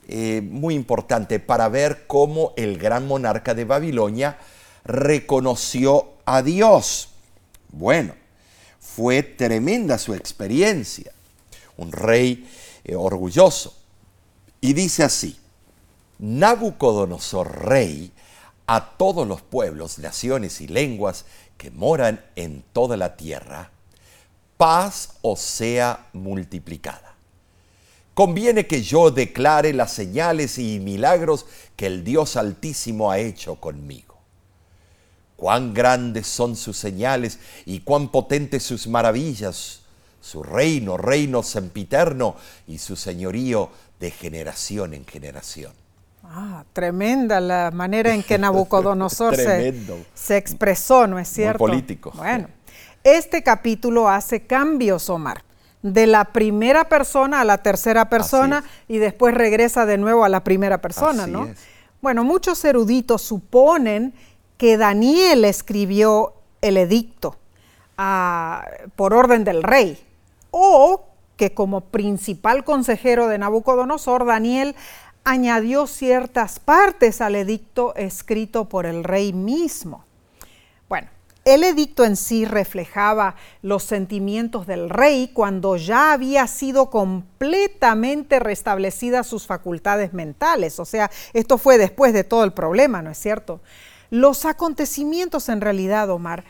Eh, 0.10 0.42
muy 0.44 0.76
importante 0.76 1.40
para 1.40 1.70
ver 1.70 2.06
cómo 2.06 2.54
el 2.58 2.78
gran 2.78 3.08
monarca 3.08 3.56
de 3.56 3.64
Babilonia 3.64 4.38
reconoció 4.84 6.16
a 6.26 6.42
Dios. 6.42 7.08
Bueno, 7.70 8.14
fue 8.82 9.24
tremenda 9.24 9.98
su 9.98 10.14
experiencia. 10.14 11.14
Un 11.78 11.94
rey 11.94 12.46
eh, 12.84 12.96
orgulloso. 12.96 13.74
Y 14.60 14.74
dice 14.74 15.04
así, 15.04 15.38
Nabucodonosor, 16.18 17.66
rey, 17.70 18.12
a 18.72 18.82
todos 18.98 19.28
los 19.28 19.42
pueblos, 19.42 19.98
naciones 19.98 20.62
y 20.62 20.68
lenguas 20.68 21.26
que 21.58 21.72
moran 21.72 22.24
en 22.36 22.64
toda 22.72 22.98
la 22.98 23.18
tierra, 23.18 23.72
paz 24.58 25.14
os 25.24 25.40
sea 25.40 26.06
multiplicada. 26.14 27.16
Conviene 28.14 28.68
que 28.68 28.84
yo 28.84 29.10
declare 29.10 29.74
las 29.74 29.92
señales 29.92 30.60
y 30.60 30.80
milagros 30.80 31.48
que 31.76 31.88
el 31.88 32.04
Dios 32.04 32.36
Altísimo 32.36 33.10
ha 33.10 33.18
hecho 33.18 33.56
conmigo. 33.56 34.20
Cuán 35.36 35.74
grandes 35.74 36.28
son 36.28 36.56
sus 36.56 36.78
señales 36.78 37.40
y 37.66 37.80
cuán 37.80 38.10
potentes 38.10 38.62
sus 38.62 38.86
maravillas, 38.86 39.82
su 40.22 40.44
reino, 40.44 40.96
reino 40.96 41.42
sempiterno 41.42 42.36
y 42.68 42.78
su 42.78 42.96
señorío 42.96 43.72
de 44.00 44.12
generación 44.12 44.94
en 44.94 45.08
generación. 45.08 45.74
Ah, 46.32 46.64
tremenda 46.74 47.40
la 47.40 47.72
manera 47.72 48.14
en 48.14 48.22
que 48.22 48.38
Nabucodonosor 48.38 49.36
se, 50.14 50.38
expresó, 50.38 51.08
¿no 51.08 51.18
es 51.18 51.28
cierto? 51.28 51.58
político. 51.58 52.12
Bueno, 52.16 52.48
este 53.04 53.42
capítulo 53.42 54.08
hace 54.08 54.46
cambios, 54.46 55.10
Omar, 55.10 55.44
de 55.82 56.06
la 56.06 56.26
primera 56.26 56.88
persona 56.88 57.42
a 57.42 57.46
la 57.46 57.58
tercera 57.58 58.10
persona 58.10 58.64
y 58.88 59.00
después 59.00 59.34
regresa 59.34 59.88
de 59.88 59.98
nuevo 59.98 60.24
a 60.24 60.30
la 60.30 60.44
primera 60.44 60.80
persona, 60.80 61.26
¿no? 61.26 61.50
Bueno, 62.00 62.24
muchos 62.24 62.64
eruditos 62.64 63.24
suponen 63.24 64.14
que 64.58 64.78
Daniel 64.78 65.46
escribió 65.46 66.34
el 66.62 66.78
edicto 66.78 67.38
ah, 67.98 68.68
por 68.96 69.16
orden 69.16 69.44
del 69.44 69.64
rey 69.64 69.98
o 70.52 71.06
que 71.38 71.54
como 71.54 71.82
principal 71.82 72.66
consejero 72.66 73.30
de 73.30 73.38
Nabucodonosor, 73.38 74.26
Daniel 74.26 74.76
añadió 75.24 75.88
ciertas 75.88 76.60
partes 76.60 77.22
al 77.22 77.36
edicto 77.36 77.94
escrito 77.96 78.66
por 78.66 78.86
el 78.86 79.04
rey 79.04 79.34
mismo. 79.34 80.06
Bueno, 80.88 81.10
el 81.46 81.64
edicto 81.64 82.04
en 82.04 82.16
sí 82.16 82.46
reflejaba 82.46 83.36
los 83.62 83.84
sentimientos 83.84 84.68
del 84.68 84.90
rey 84.90 85.32
cuando 85.34 85.78
ya 85.78 86.12
había 86.12 86.46
sido 86.48 86.90
completamente 86.90 88.40
restablecidas 88.40 89.28
sus 89.28 89.48
facultades 89.48 90.14
mentales. 90.14 90.80
O 90.80 90.86
sea, 90.86 91.10
esto 91.34 91.58
fue 91.58 91.78
después 91.78 92.14
de 92.14 92.24
todo 92.24 92.44
el 92.44 92.54
problema, 92.54 93.02
¿no 93.02 93.10
es 93.10 93.18
cierto? 93.18 93.62
Los 94.10 94.46
acontecimientos 94.46 95.50
en 95.50 95.62
realidad, 95.62 96.10
Omar, 96.10 96.44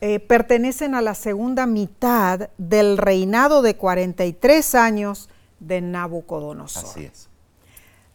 eh, 0.00 0.20
pertenecen 0.20 0.94
a 0.94 1.00
la 1.00 1.14
segunda 1.14 1.66
mitad 1.66 2.50
del 2.58 2.98
reinado 2.98 3.62
de 3.62 3.76
43 3.76 4.74
años 4.74 5.30
de 5.60 5.80
Nabucodonosor. 5.80 6.84
Así 6.84 7.04
es. 7.04 7.28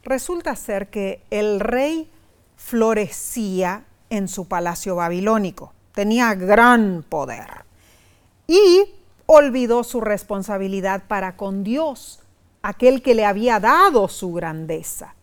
Resulta 0.09 0.55
ser 0.55 0.89
que 0.89 1.21
el 1.29 1.59
rey 1.59 2.09
florecía 2.55 3.85
en 4.09 4.27
su 4.27 4.47
palacio 4.47 4.95
babilónico, 4.95 5.71
tenía 5.93 6.33
gran 6.33 7.05
poder 7.07 7.63
y 8.47 8.85
olvidó 9.27 9.83
su 9.83 10.01
responsabilidad 10.01 11.03
para 11.07 11.37
con 11.37 11.63
Dios, 11.63 12.21
aquel 12.63 13.03
que 13.03 13.13
le 13.13 13.23
había 13.23 13.59
dado 13.59 14.07
su 14.07 14.33
grandeza. 14.33 15.13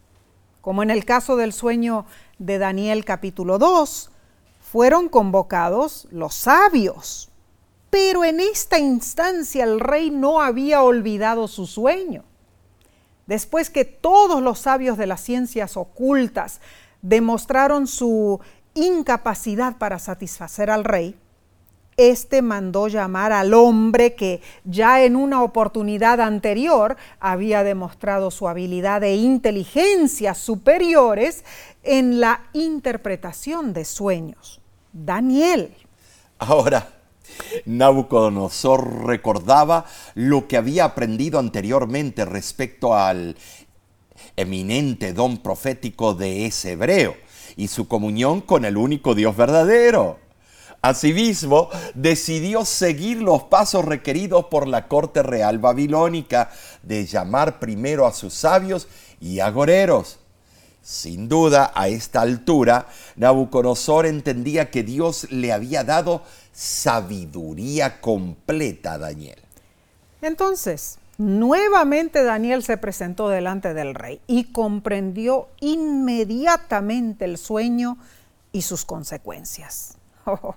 Como 0.60 0.84
en 0.84 0.92
el 0.92 1.04
caso 1.04 1.34
del 1.34 1.52
sueño 1.52 2.06
de 2.38 2.58
Daniel 2.58 3.04
capítulo 3.04 3.58
2, 3.58 4.12
fueron 4.60 5.08
convocados 5.08 6.06
los 6.12 6.32
sabios. 6.36 7.28
Pero 7.90 8.22
en 8.22 8.38
esta 8.38 8.78
instancia 8.78 9.64
el 9.64 9.80
rey 9.80 10.12
no 10.12 10.40
había 10.40 10.84
olvidado 10.84 11.48
su 11.48 11.66
sueño. 11.66 12.22
Después 13.26 13.70
que 13.70 13.84
todos 13.84 14.42
los 14.42 14.60
sabios 14.60 14.96
de 14.96 15.06
las 15.06 15.20
ciencias 15.20 15.76
ocultas 15.76 16.60
demostraron 17.02 17.86
su 17.86 18.40
incapacidad 18.74 19.78
para 19.78 19.98
satisfacer 19.98 20.70
al 20.70 20.84
rey, 20.84 21.18
este 21.96 22.42
mandó 22.42 22.88
llamar 22.88 23.32
al 23.32 23.54
hombre 23.54 24.14
que 24.14 24.42
ya 24.64 25.02
en 25.02 25.16
una 25.16 25.42
oportunidad 25.42 26.20
anterior 26.20 26.96
había 27.20 27.64
demostrado 27.64 28.30
su 28.30 28.48
habilidad 28.48 29.02
e 29.02 29.16
inteligencia 29.16 30.34
superiores 30.34 31.44
en 31.82 32.20
la 32.20 32.42
interpretación 32.52 33.72
de 33.72 33.86
sueños, 33.86 34.60
Daniel. 34.92 35.74
Ahora, 36.38 36.95
Nabucodonosor 37.64 39.06
recordaba 39.06 39.86
lo 40.14 40.48
que 40.48 40.56
había 40.56 40.84
aprendido 40.84 41.38
anteriormente 41.38 42.24
respecto 42.24 42.94
al 42.94 43.36
eminente 44.36 45.12
don 45.12 45.38
profético 45.38 46.14
de 46.14 46.46
ese 46.46 46.72
hebreo 46.72 47.16
y 47.56 47.68
su 47.68 47.88
comunión 47.88 48.40
con 48.40 48.64
el 48.64 48.76
único 48.76 49.14
Dios 49.14 49.36
verdadero. 49.36 50.18
Asimismo, 50.82 51.68
decidió 51.94 52.64
seguir 52.64 53.20
los 53.20 53.44
pasos 53.44 53.84
requeridos 53.84 54.44
por 54.46 54.68
la 54.68 54.88
corte 54.88 55.22
real 55.22 55.58
babilónica 55.58 56.50
de 56.82 57.06
llamar 57.06 57.58
primero 57.58 58.06
a 58.06 58.12
sus 58.12 58.34
sabios 58.34 58.86
y 59.20 59.40
agoreros. 59.40 60.18
Sin 60.82 61.28
duda, 61.28 61.72
a 61.74 61.88
esta 61.88 62.20
altura, 62.20 62.86
Nabucodonosor 63.16 64.06
entendía 64.06 64.70
que 64.70 64.84
Dios 64.84 65.26
le 65.32 65.52
había 65.52 65.82
dado 65.82 66.22
sabiduría 66.56 68.00
completa 68.00 68.96
Daniel. 68.96 69.38
Entonces, 70.22 70.98
nuevamente 71.18 72.24
Daniel 72.24 72.62
se 72.62 72.78
presentó 72.78 73.28
delante 73.28 73.74
del 73.74 73.94
rey 73.94 74.22
y 74.26 74.44
comprendió 74.52 75.48
inmediatamente 75.60 77.26
el 77.26 77.36
sueño 77.36 77.98
y 78.52 78.62
sus 78.62 78.84
consecuencias. 78.84 79.98
Oh, 80.28 80.56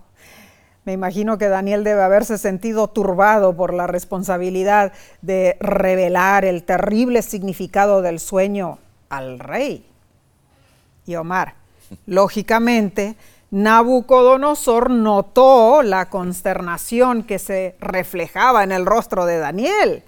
me 0.84 0.94
imagino 0.94 1.38
que 1.38 1.48
Daniel 1.48 1.84
debe 1.84 2.02
haberse 2.02 2.40
sentido 2.40 2.88
turbado 2.88 3.56
por 3.56 3.72
la 3.72 3.86
responsabilidad 3.86 4.94
de 5.22 5.58
revelar 5.60 6.44
el 6.44 6.64
terrible 6.64 7.22
significado 7.22 8.02
del 8.02 8.20
sueño 8.20 8.80
al 9.10 9.38
rey. 9.38 9.86
Y 11.06 11.18
Omar, 11.18 11.54
lógicamente, 12.08 13.16
Nabucodonosor 13.52 14.92
notó 14.92 15.82
la 15.82 16.10
consternación 16.10 17.24
que 17.24 17.40
se 17.40 17.76
reflejaba 17.80 18.64
en 18.64 18.72
el 18.72 18.86
rostro 18.86 19.26
de 19.26 19.40
Daniel. 19.40 20.04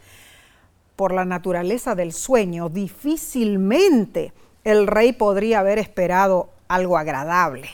Por 0.96 1.12
la 1.12 1.26
naturaleza 1.26 1.96
del 1.96 2.14
sueño, 2.14 2.70
difícilmente 2.70 4.32
el 4.64 4.86
rey 4.86 5.14
podría 5.14 5.60
haber 5.62 5.80
esperado 5.80 6.50
algo 6.68 6.98
agradable. 6.98 7.68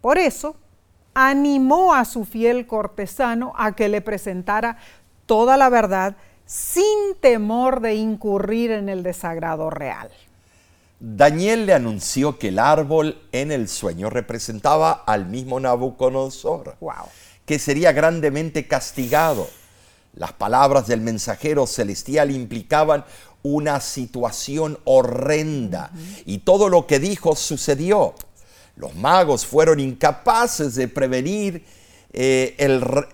Por 0.00 0.18
eso, 0.18 0.54
animó 1.14 1.94
a 1.94 2.04
su 2.04 2.24
fiel 2.24 2.68
cortesano 2.68 3.54
a 3.56 3.72
que 3.72 3.88
le 3.88 4.02
presentara 4.02 4.76
toda 5.26 5.56
la 5.56 5.68
verdad 5.68 6.14
sin 6.44 7.16
temor 7.20 7.80
de 7.80 7.96
incurrir 7.96 8.70
en 8.70 8.88
el 8.88 9.02
desagrado 9.02 9.68
real. 9.68 10.10
Daniel 11.08 11.66
le 11.66 11.72
anunció 11.72 12.36
que 12.36 12.48
el 12.48 12.58
árbol 12.58 13.16
en 13.30 13.52
el 13.52 13.68
sueño 13.68 14.10
representaba 14.10 14.90
al 14.90 15.26
mismo 15.26 15.60
Nabucodonosor, 15.60 16.76
que 17.44 17.60
sería 17.60 17.92
grandemente 17.92 18.66
castigado. 18.66 19.48
Las 20.14 20.32
palabras 20.32 20.88
del 20.88 21.02
mensajero 21.02 21.68
celestial 21.68 22.32
implicaban 22.32 23.04
una 23.44 23.78
situación 23.78 24.80
horrenda 24.82 25.92
y 26.24 26.38
todo 26.38 26.68
lo 26.68 26.88
que 26.88 26.98
dijo 26.98 27.36
sucedió. 27.36 28.14
Los 28.74 28.96
magos 28.96 29.46
fueron 29.46 29.78
incapaces 29.78 30.74
de 30.74 30.88
prevenir 30.88 31.64
eh, 32.12 32.56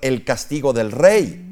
el, 0.00 0.24
castigo 0.24 0.72
del 0.72 0.92
rey. 0.92 1.51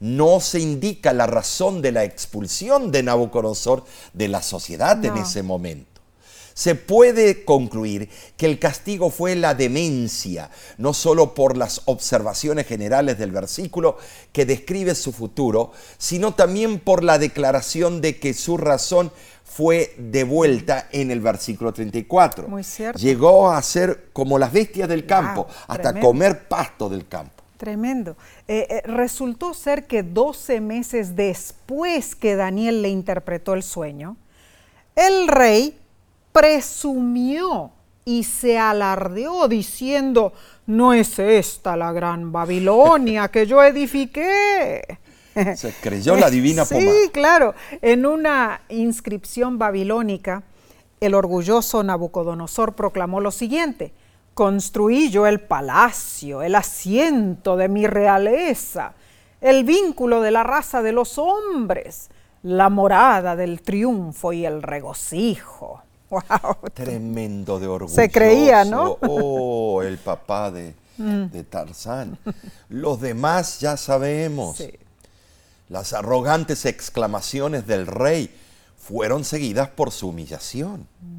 No 0.00 0.40
se 0.40 0.60
indica 0.60 1.12
la 1.12 1.26
razón 1.26 1.82
de 1.82 1.92
la 1.92 2.04
expulsión 2.04 2.92
de 2.92 3.02
Nabucodonosor 3.02 3.84
de 4.12 4.28
la 4.28 4.42
sociedad 4.42 5.04
en 5.04 5.16
ese 5.16 5.42
momento. 5.42 5.98
Se 6.58 6.74
puede 6.74 7.44
concluir 7.44 8.10
que 8.36 8.46
el 8.46 8.58
castigo 8.58 9.10
fue 9.10 9.36
la 9.36 9.54
demencia, 9.54 10.50
no 10.76 10.92
solo 10.92 11.32
por 11.32 11.56
las 11.56 11.82
observaciones 11.84 12.66
generales 12.66 13.16
del 13.16 13.30
versículo 13.30 13.96
que 14.32 14.44
describe 14.44 14.96
su 14.96 15.12
futuro, 15.12 15.70
sino 15.98 16.34
también 16.34 16.80
por 16.80 17.04
la 17.04 17.20
declaración 17.20 18.00
de 18.00 18.18
que 18.18 18.34
su 18.34 18.56
razón 18.56 19.12
fue 19.44 19.94
devuelta 19.98 20.88
en 20.90 21.12
el 21.12 21.20
versículo 21.20 21.72
34. 21.72 22.48
Muy 22.48 22.64
cierto. 22.64 22.98
Llegó 22.98 23.50
a 23.50 23.62
ser 23.62 24.10
como 24.12 24.36
las 24.36 24.52
bestias 24.52 24.88
del 24.88 25.06
campo, 25.06 25.46
hasta 25.68 26.00
comer 26.00 26.48
pasto 26.48 26.88
del 26.88 27.06
campo. 27.06 27.37
Tremendo. 27.58 28.16
Eh, 28.46 28.66
eh, 28.70 28.82
resultó 28.86 29.52
ser 29.52 29.86
que 29.86 30.04
12 30.04 30.60
meses 30.60 31.16
después 31.16 32.14
que 32.14 32.36
Daniel 32.36 32.82
le 32.82 32.88
interpretó 32.88 33.54
el 33.54 33.64
sueño, 33.64 34.16
el 34.94 35.26
rey 35.26 35.76
presumió 36.32 37.72
y 38.04 38.22
se 38.22 38.58
alardeó 38.58 39.48
diciendo, 39.48 40.32
no 40.66 40.94
es 40.94 41.18
esta 41.18 41.76
la 41.76 41.92
gran 41.92 42.30
Babilonia 42.30 43.28
que 43.28 43.44
yo 43.44 43.62
edifiqué. 43.62 44.98
Se 45.56 45.72
creyó 45.80 46.16
la 46.16 46.30
divina 46.30 46.64
pomada. 46.64 46.90
Sí, 46.90 47.10
claro. 47.10 47.54
En 47.82 48.06
una 48.06 48.62
inscripción 48.68 49.58
babilónica, 49.58 50.42
el 51.00 51.14
orgulloso 51.14 51.82
Nabucodonosor 51.82 52.74
proclamó 52.74 53.20
lo 53.20 53.30
siguiente, 53.30 53.92
construí 54.38 55.10
yo 55.10 55.26
el 55.26 55.40
palacio, 55.40 56.42
el 56.42 56.54
asiento 56.54 57.56
de 57.56 57.68
mi 57.68 57.88
realeza, 57.88 58.92
el 59.40 59.64
vínculo 59.64 60.20
de 60.20 60.30
la 60.30 60.44
raza 60.44 60.80
de 60.80 60.92
los 60.92 61.18
hombres, 61.18 62.08
la 62.44 62.68
morada 62.68 63.34
del 63.34 63.62
triunfo 63.62 64.32
y 64.32 64.46
el 64.46 64.62
regocijo. 64.62 65.82
Wow. 66.10 66.56
Tremendo 66.72 67.60
de 67.60 67.66
orgullo. 67.66 67.94
Se 67.94 68.10
creía, 68.10 68.64
¿no? 68.64 68.96
Oh, 69.02 69.82
el 69.82 69.98
papá 69.98 70.50
de, 70.50 70.74
mm. 70.96 71.24
de 71.24 71.44
Tarzán. 71.44 72.16
Los 72.70 72.98
demás 73.02 73.60
ya 73.60 73.76
sabemos. 73.76 74.62
Las 75.68 75.92
arrogantes 75.92 76.64
exclamaciones 76.64 77.66
del 77.66 77.86
rey 77.86 78.34
fueron 78.78 79.22
seguidas 79.22 79.68
por 79.68 79.90
su 79.90 80.08
humillación. 80.08 80.86
Mm 81.02 81.17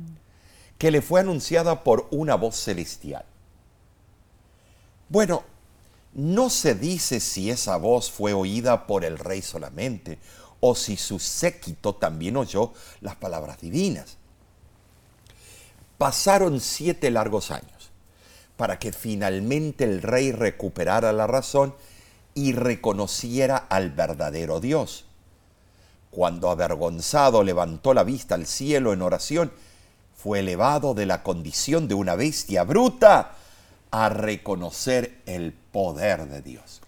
que 0.79 0.89
le 0.89 1.03
fue 1.03 1.19
anunciada 1.19 1.83
por 1.83 2.07
una 2.09 2.33
voz 2.36 2.55
celestial. 2.55 3.25
Bueno, 5.09 5.43
no 6.13 6.50
se 6.50 6.74
dice 6.74 7.19
si 7.19 7.51
esa 7.51 7.77
voz 7.77 8.09
fue 8.09 8.33
oída 8.33 8.88
por 8.88 9.05
el 9.05 9.19
rey 9.19 9.41
solamente 9.43 10.17
o 10.62 10.75
si 10.75 10.98
su 10.98 11.19
séquito 11.19 11.95
también 11.95 12.38
oyó 12.38 12.74
las 13.01 13.15
palabras 13.15 13.59
divinas. 13.62 14.17
Pasaron 15.98 16.62
siete 16.62 17.12
largos 17.12 17.51
años 17.51 17.91
para 18.55 18.79
que 18.79 18.93
finalmente 18.93 19.83
el 19.83 20.01
rey 20.01 20.31
recuperara 20.31 21.12
la 21.12 21.27
razón 21.27 21.75
y 22.33 22.53
reconociera 22.53 23.57
al 23.57 23.91
verdadero 23.91 24.62
Dios. 24.62 25.05
Cuando 26.09 26.50
avergonzado 26.50 27.43
levantó 27.43 27.93
la 27.93 28.03
vista 28.03 28.36
al 28.36 28.45
cielo 28.45 28.93
en 28.93 29.01
oración, 29.01 29.51
fue 30.21 30.39
elevado 30.39 30.93
de 30.93 31.05
la 31.05 31.23
condición 31.23 31.88
de 31.88 31.93
una 31.93 32.15
bestia 32.15 32.63
bruta 32.63 33.31
a 33.89 34.09
reconocer 34.09 35.21
el 35.25 35.53
poder 35.53 36.27
de 36.27 36.41
Dios. 36.41 36.81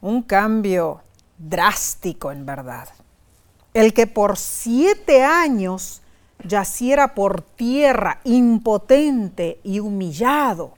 Un 0.00 0.22
cambio 0.22 1.00
drástico 1.38 2.32
en 2.32 2.44
verdad. 2.44 2.88
El 3.74 3.94
que 3.94 4.08
por 4.08 4.36
siete 4.36 5.22
años 5.22 6.02
yaciera 6.42 7.14
por 7.14 7.42
tierra, 7.42 8.20
impotente 8.24 9.60
y 9.62 9.78
humillado, 9.78 10.74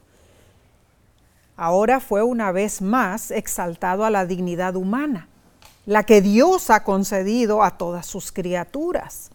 ahora 1.56 2.00
fue 2.00 2.22
una 2.22 2.52
vez 2.52 2.82
más 2.82 3.30
exaltado 3.30 4.04
a 4.04 4.10
la 4.10 4.26
dignidad 4.26 4.76
humana, 4.76 5.28
la 5.86 6.02
que 6.02 6.20
Dios 6.20 6.68
ha 6.68 6.84
concedido 6.84 7.62
a 7.62 7.78
todas 7.78 8.04
sus 8.04 8.32
criaturas. 8.32 9.29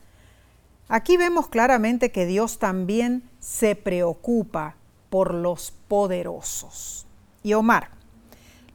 Aquí 0.88 1.18
vemos 1.18 1.48
claramente 1.48 2.12
que 2.12 2.26
Dios 2.26 2.60
también 2.60 3.24
se 3.40 3.76
preocupa 3.76 4.76
por 5.10 5.34
los 5.34 5.72
poderosos. 5.88 7.08
Y 7.42 7.54
Omar, 7.54 7.90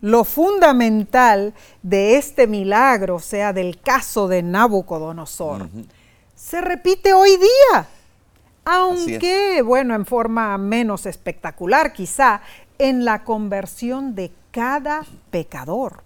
lo 0.00 0.24
fundamental 0.24 1.54
de 1.82 2.16
este 2.16 2.46
milagro, 2.46 3.16
o 3.16 3.20
sea, 3.20 3.52
del 3.52 3.80
caso 3.80 4.28
de 4.28 4.42
Nabucodonosor, 4.42 5.68
se 6.34 6.60
repite 6.60 7.12
hoy 7.12 7.36
día, 7.36 7.86
aunque, 8.64 9.62
bueno, 9.62 9.94
en 9.94 10.06
forma 10.06 10.56
menos 10.58 11.06
espectacular 11.06 11.92
quizá, 11.92 12.40
en 12.78 13.04
la 13.04 13.24
conversión 13.24 14.14
de 14.14 14.32
cada 14.50 15.04
pecador. 15.30 16.02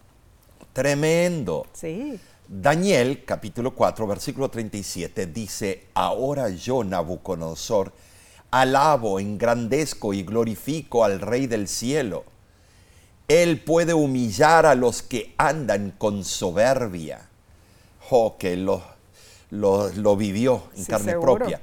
Tremendo. 0.73 1.67
Sí. 1.73 2.19
Daniel 2.47 3.25
capítulo 3.25 3.75
4 3.75 4.07
versículo 4.07 4.51
37 4.51 5.27
dice, 5.27 5.87
ahora 5.95 6.51
yo 6.51 6.85
Nabucodonosor 6.85 7.93
alabo, 8.51 9.19
engrandezco 9.19 10.15
y 10.15 10.23
glorifico 10.23 11.05
al 11.05 11.21
Rey 11.21 11.47
del 11.47 11.67
cielo. 11.67 12.25
Él 13.27 13.61
puede 13.61 13.95
humillar 13.95 14.67
a 14.67 14.75
los 14.75 15.03
que 15.03 15.35
andan 15.39 15.93
con 15.97 16.25
soberbia. 16.25 17.29
Oh, 18.11 18.37
que 18.39 18.57
lo, 18.57 18.83
lo, 19.51 20.17
vivió 20.17 20.65
en 20.77 20.85
carne 20.85 21.19
propia. 21.19 21.61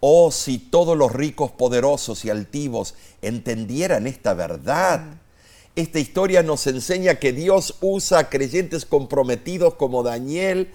Oh, 0.00 0.30
si 0.30 0.58
todos 0.58 0.98
los 0.98 1.12
ricos, 1.12 1.50
poderosos 1.50 2.24
y 2.24 2.30
altivos 2.30 2.94
entendieran 3.22 4.06
esta 4.06 4.34
verdad. 4.34 5.00
Mm. 5.00 5.27
Esta 5.76 5.98
historia 5.98 6.42
nos 6.42 6.66
enseña 6.66 7.16
que 7.16 7.32
Dios 7.32 7.76
usa 7.80 8.18
a 8.18 8.28
creyentes 8.28 8.84
comprometidos 8.84 9.74
como 9.74 10.02
Daniel 10.02 10.72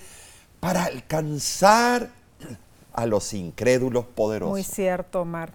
para 0.59 0.85
alcanzar 0.85 2.11
a 2.93 3.05
los 3.05 3.33
incrédulos 3.33 4.05
poderosos. 4.05 4.51
Muy 4.51 4.63
cierto, 4.63 5.21
Omar. 5.21 5.51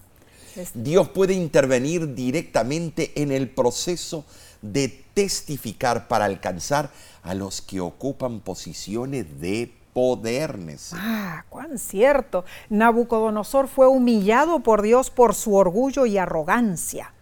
Dios 0.74 1.08
puede 1.08 1.34
intervenir 1.34 2.14
directamente 2.14 3.12
en 3.14 3.30
el 3.30 3.48
proceso 3.48 4.24
de 4.60 4.88
testificar 5.14 6.08
para 6.08 6.24
alcanzar 6.24 6.90
a 7.22 7.34
los 7.34 7.62
que 7.62 7.80
ocupan 7.80 8.40
posiciones 8.40 9.40
de 9.40 9.72
poder. 9.92 10.58
Ah, 10.92 11.44
cuán 11.48 11.78
cierto. 11.78 12.44
Nabucodonosor 12.68 13.68
fue 13.68 13.88
humillado 13.88 14.60
por 14.60 14.82
Dios 14.82 15.10
por 15.10 15.34
su 15.34 15.54
orgullo 15.54 16.06
y 16.06 16.18
arrogancia. 16.18 17.12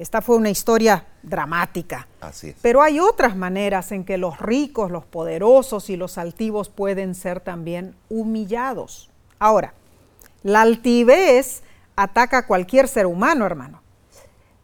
Esta 0.00 0.22
fue 0.22 0.36
una 0.36 0.48
historia 0.48 1.04
dramática. 1.22 2.08
Así 2.22 2.54
Pero 2.62 2.80
hay 2.80 2.98
otras 2.98 3.36
maneras 3.36 3.92
en 3.92 4.06
que 4.06 4.16
los 4.16 4.40
ricos, 4.40 4.90
los 4.90 5.04
poderosos 5.04 5.90
y 5.90 5.96
los 5.98 6.16
altivos 6.16 6.70
pueden 6.70 7.14
ser 7.14 7.40
también 7.40 7.94
humillados. 8.08 9.10
Ahora, 9.38 9.74
la 10.42 10.62
altivez 10.62 11.62
ataca 11.96 12.38
a 12.38 12.46
cualquier 12.46 12.88
ser 12.88 13.04
humano, 13.04 13.44
hermano. 13.44 13.82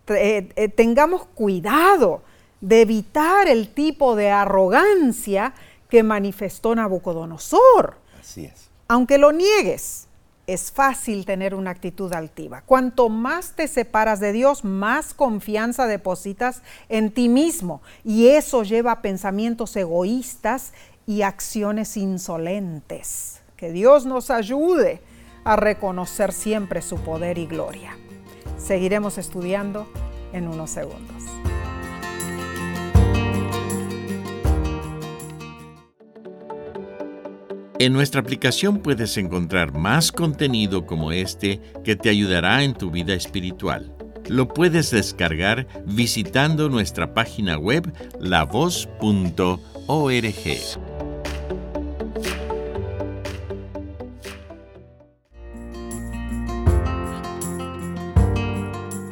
Eh, 0.06 0.48
eh, 0.56 0.68
tengamos 0.70 1.26
cuidado 1.26 2.22
de 2.62 2.80
evitar 2.80 3.46
el 3.46 3.74
tipo 3.74 4.16
de 4.16 4.30
arrogancia 4.30 5.52
que 5.90 6.02
manifestó 6.02 6.74
Nabucodonosor. 6.74 7.98
Así 8.18 8.46
es. 8.46 8.70
Aunque 8.88 9.18
lo 9.18 9.32
niegues, 9.32 10.05
es 10.46 10.70
fácil 10.70 11.24
tener 11.24 11.54
una 11.54 11.70
actitud 11.70 12.12
altiva. 12.12 12.62
Cuanto 12.62 13.08
más 13.08 13.52
te 13.52 13.68
separas 13.68 14.20
de 14.20 14.32
Dios, 14.32 14.64
más 14.64 15.12
confianza 15.14 15.86
depositas 15.86 16.62
en 16.88 17.10
ti 17.10 17.28
mismo 17.28 17.82
y 18.04 18.28
eso 18.28 18.62
lleva 18.62 18.92
a 18.92 19.02
pensamientos 19.02 19.74
egoístas 19.76 20.72
y 21.06 21.22
acciones 21.22 21.96
insolentes. 21.96 23.40
Que 23.56 23.72
Dios 23.72 24.06
nos 24.06 24.30
ayude 24.30 25.00
a 25.44 25.56
reconocer 25.56 26.32
siempre 26.32 26.82
su 26.82 26.96
poder 26.96 27.38
y 27.38 27.46
gloria. 27.46 27.96
Seguiremos 28.58 29.18
estudiando 29.18 29.86
en 30.32 30.48
unos 30.48 30.70
segundos. 30.70 31.22
En 37.78 37.92
nuestra 37.92 38.22
aplicación 38.22 38.78
puedes 38.78 39.18
encontrar 39.18 39.76
más 39.76 40.10
contenido 40.10 40.86
como 40.86 41.12
este 41.12 41.60
que 41.84 41.94
te 41.94 42.08
ayudará 42.08 42.62
en 42.62 42.72
tu 42.72 42.90
vida 42.90 43.12
espiritual. 43.12 43.94
Lo 44.28 44.48
puedes 44.48 44.90
descargar 44.92 45.66
visitando 45.84 46.70
nuestra 46.70 47.12
página 47.12 47.58
web 47.58 47.92
lavoz.org. 48.18 49.60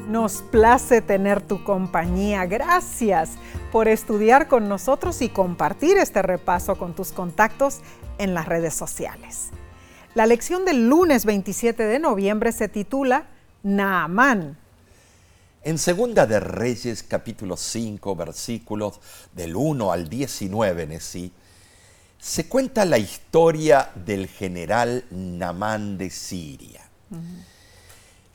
Nos 0.09 0.42
place 0.50 1.03
tener 1.03 1.42
tu 1.42 1.62
compañía. 1.64 2.46
Gracias 2.46 3.37
por 3.74 3.88
estudiar 3.88 4.46
con 4.46 4.68
nosotros 4.68 5.20
y 5.20 5.28
compartir 5.28 5.96
este 5.96 6.22
repaso 6.22 6.78
con 6.78 6.94
tus 6.94 7.10
contactos 7.10 7.80
en 8.18 8.32
las 8.32 8.46
redes 8.46 8.72
sociales. 8.72 9.48
La 10.14 10.26
lección 10.26 10.64
del 10.64 10.88
lunes 10.88 11.24
27 11.24 11.82
de 11.82 11.98
noviembre 11.98 12.52
se 12.52 12.68
titula 12.68 13.26
Naamán. 13.64 14.56
En 15.64 15.78
Segunda 15.78 16.24
de 16.24 16.38
Reyes, 16.38 17.02
capítulo 17.02 17.56
5, 17.56 18.14
versículos 18.14 19.00
del 19.32 19.56
1 19.56 19.90
al 19.90 20.08
19 20.08 20.82
en 20.84 21.00
sí, 21.00 21.32
se 22.16 22.46
cuenta 22.46 22.84
la 22.84 22.98
historia 22.98 23.90
del 24.06 24.28
general 24.28 25.04
Naamán 25.10 25.98
de 25.98 26.10
Siria. 26.10 26.88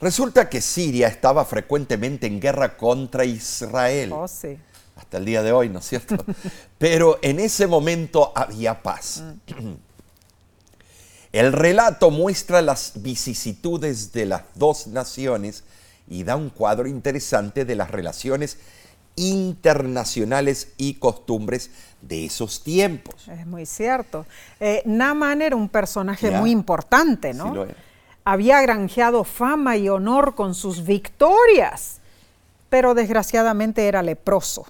Resulta 0.02 0.50
que 0.50 0.60
Siria 0.60 1.08
estaba 1.08 1.46
frecuentemente 1.46 2.28
en 2.28 2.42
guerra 2.42 2.76
contra 2.76 3.24
Israel. 3.24 4.12
Oh, 4.12 4.28
sí. 4.28 4.58
Hasta 5.00 5.18
el 5.18 5.26
día 5.26 5.42
de 5.42 5.52
hoy, 5.52 5.70
¿no 5.70 5.80
es 5.80 5.86
cierto? 5.86 6.18
Pero 6.78 7.20
en 7.22 7.40
ese 7.40 7.68
momento 7.68 8.32
había 8.36 8.84
paz. 8.84 9.24
El 11.32 11.54
relato 11.54 12.10
muestra 12.12 12.62
las 12.62 12.94
vicisitudes 12.96 14.12
de 14.14 14.26
las 14.26 14.44
dos 14.56 14.88
naciones 14.88 15.64
y 16.08 16.24
da 16.24 16.36
un 16.36 16.50
cuadro 16.50 16.88
interesante 16.88 17.66
de 17.66 17.76
las 17.76 17.92
relaciones 17.92 18.58
internacionales 19.16 20.70
y 20.78 20.96
costumbres 20.96 21.72
de 22.02 22.26
esos 22.26 22.64
tiempos. 22.64 23.28
Es 23.28 23.46
muy 23.46 23.66
cierto. 23.66 24.26
Eh, 24.60 24.82
Naman 24.86 25.42
era 25.42 25.56
un 25.56 25.70
personaje 25.70 26.32
muy 26.32 26.52
importante, 26.52 27.34
¿no? 27.34 27.50
Sí 27.50 27.56
lo 27.56 27.64
era. 27.66 27.76
Había 28.24 28.62
granjeado 28.62 29.24
fama 29.24 29.78
y 29.78 29.90
honor 29.90 30.36
con 30.36 30.56
sus 30.56 30.86
victorias, 30.86 32.00
pero 32.70 32.94
desgraciadamente 32.94 33.88
era 33.88 34.02
leproso. 34.02 34.66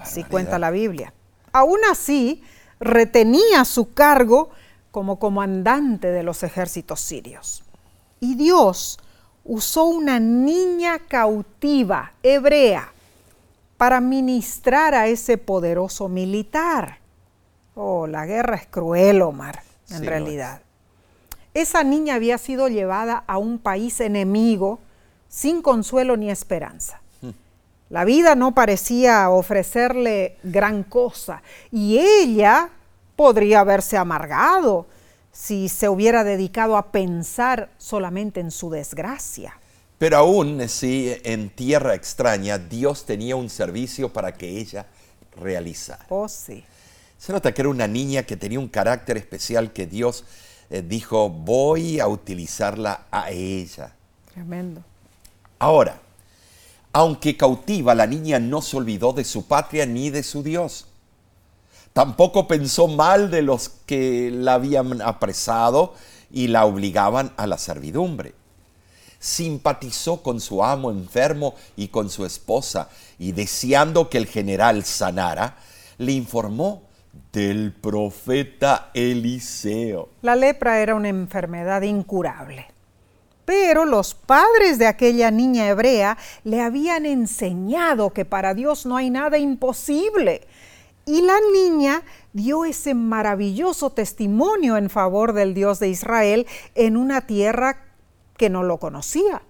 Así 0.00 0.24
cuenta 0.24 0.58
la 0.58 0.70
Biblia. 0.70 1.12
Aún 1.52 1.80
así, 1.90 2.42
retenía 2.80 3.64
su 3.64 3.92
cargo 3.92 4.50
como 4.90 5.18
comandante 5.18 6.10
de 6.10 6.22
los 6.22 6.42
ejércitos 6.42 7.00
sirios. 7.00 7.64
Y 8.20 8.34
Dios 8.36 8.98
usó 9.44 9.84
una 9.84 10.20
niña 10.20 11.00
cautiva, 11.00 12.12
hebrea, 12.22 12.92
para 13.76 14.00
ministrar 14.00 14.94
a 14.94 15.08
ese 15.08 15.38
poderoso 15.38 16.08
militar. 16.08 16.98
Oh, 17.74 18.06
la 18.06 18.26
guerra 18.26 18.56
es 18.56 18.66
cruel, 18.66 19.22
Omar, 19.22 19.62
en 19.90 19.98
Sí, 19.98 20.06
realidad. 20.06 20.62
Esa 21.54 21.82
niña 21.82 22.14
había 22.14 22.38
sido 22.38 22.68
llevada 22.68 23.24
a 23.26 23.38
un 23.38 23.58
país 23.58 24.00
enemigo 24.00 24.78
sin 25.28 25.62
consuelo 25.62 26.16
ni 26.16 26.30
esperanza. 26.30 27.01
La 27.92 28.06
vida 28.06 28.34
no 28.34 28.54
parecía 28.54 29.28
ofrecerle 29.28 30.38
gran 30.42 30.82
cosa 30.82 31.42
y 31.70 31.98
ella 31.98 32.70
podría 33.16 33.60
haberse 33.60 33.98
amargado 33.98 34.86
si 35.30 35.68
se 35.68 35.90
hubiera 35.90 36.24
dedicado 36.24 36.78
a 36.78 36.90
pensar 36.90 37.68
solamente 37.76 38.40
en 38.40 38.50
su 38.50 38.70
desgracia. 38.70 39.58
Pero 39.98 40.16
aún 40.16 40.66
sí, 40.70 41.14
en 41.22 41.50
tierra 41.50 41.94
extraña, 41.94 42.56
Dios 42.56 43.04
tenía 43.04 43.36
un 43.36 43.50
servicio 43.50 44.10
para 44.10 44.32
que 44.32 44.48
ella 44.48 44.86
realizara. 45.38 46.06
Oh, 46.08 46.30
sí. 46.30 46.64
Se 47.18 47.30
nota 47.30 47.52
que 47.52 47.60
era 47.60 47.68
una 47.68 47.86
niña 47.86 48.22
que 48.22 48.38
tenía 48.38 48.58
un 48.58 48.68
carácter 48.68 49.18
especial 49.18 49.70
que 49.70 49.86
Dios 49.86 50.24
eh, 50.70 50.80
dijo, 50.80 51.28
voy 51.28 52.00
a 52.00 52.08
utilizarla 52.08 53.02
a 53.10 53.30
ella. 53.30 53.92
Tremendo. 54.32 54.82
Ahora, 55.58 56.00
aunque 56.92 57.36
cautiva, 57.36 57.94
la 57.94 58.06
niña 58.06 58.38
no 58.38 58.60
se 58.62 58.76
olvidó 58.76 59.12
de 59.12 59.24
su 59.24 59.46
patria 59.46 59.86
ni 59.86 60.10
de 60.10 60.22
su 60.22 60.42
Dios. 60.42 60.86
Tampoco 61.92 62.46
pensó 62.48 62.88
mal 62.88 63.30
de 63.30 63.42
los 63.42 63.70
que 63.86 64.30
la 64.30 64.54
habían 64.54 65.02
apresado 65.02 65.94
y 66.30 66.48
la 66.48 66.64
obligaban 66.64 67.32
a 67.36 67.46
la 67.46 67.58
servidumbre. 67.58 68.34
Simpatizó 69.18 70.22
con 70.22 70.40
su 70.40 70.64
amo 70.64 70.90
enfermo 70.90 71.54
y 71.76 71.88
con 71.88 72.10
su 72.10 72.26
esposa 72.26 72.88
y 73.18 73.32
deseando 73.32 74.08
que 74.08 74.18
el 74.18 74.26
general 74.26 74.84
sanara, 74.84 75.56
le 75.98 76.12
informó 76.12 76.82
del 77.32 77.72
profeta 77.72 78.90
Eliseo. 78.94 80.08
La 80.22 80.34
lepra 80.34 80.80
era 80.80 80.94
una 80.94 81.08
enfermedad 81.08 81.82
incurable. 81.82 82.71
Pero 83.44 83.84
los 83.84 84.14
padres 84.14 84.78
de 84.78 84.86
aquella 84.86 85.30
niña 85.30 85.68
hebrea 85.68 86.16
le 86.44 86.60
habían 86.60 87.06
enseñado 87.06 88.10
que 88.10 88.24
para 88.24 88.54
Dios 88.54 88.86
no 88.86 88.96
hay 88.96 89.10
nada 89.10 89.38
imposible. 89.38 90.46
Y 91.04 91.22
la 91.22 91.38
niña 91.52 92.02
dio 92.32 92.64
ese 92.64 92.94
maravilloso 92.94 93.90
testimonio 93.90 94.76
en 94.76 94.88
favor 94.88 95.32
del 95.32 95.54
Dios 95.54 95.80
de 95.80 95.88
Israel 95.88 96.46
en 96.74 96.96
una 96.96 97.22
tierra 97.22 97.84
que 98.36 98.48
no 98.48 98.62
lo 98.62 98.78
conocía. 98.78 99.42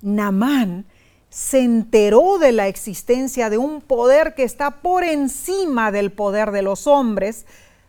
Namán 0.00 0.86
se 1.28 1.60
enteró 1.60 2.38
de 2.38 2.52
la 2.52 2.68
existencia 2.68 3.50
de 3.50 3.58
un 3.58 3.80
poder 3.80 4.34
que 4.34 4.44
está 4.44 4.82
por 4.82 5.04
encima 5.04 5.90
del 5.90 6.12
poder 6.12 6.52
de 6.52 6.62
los 6.62 6.86
hombres. 6.86 7.44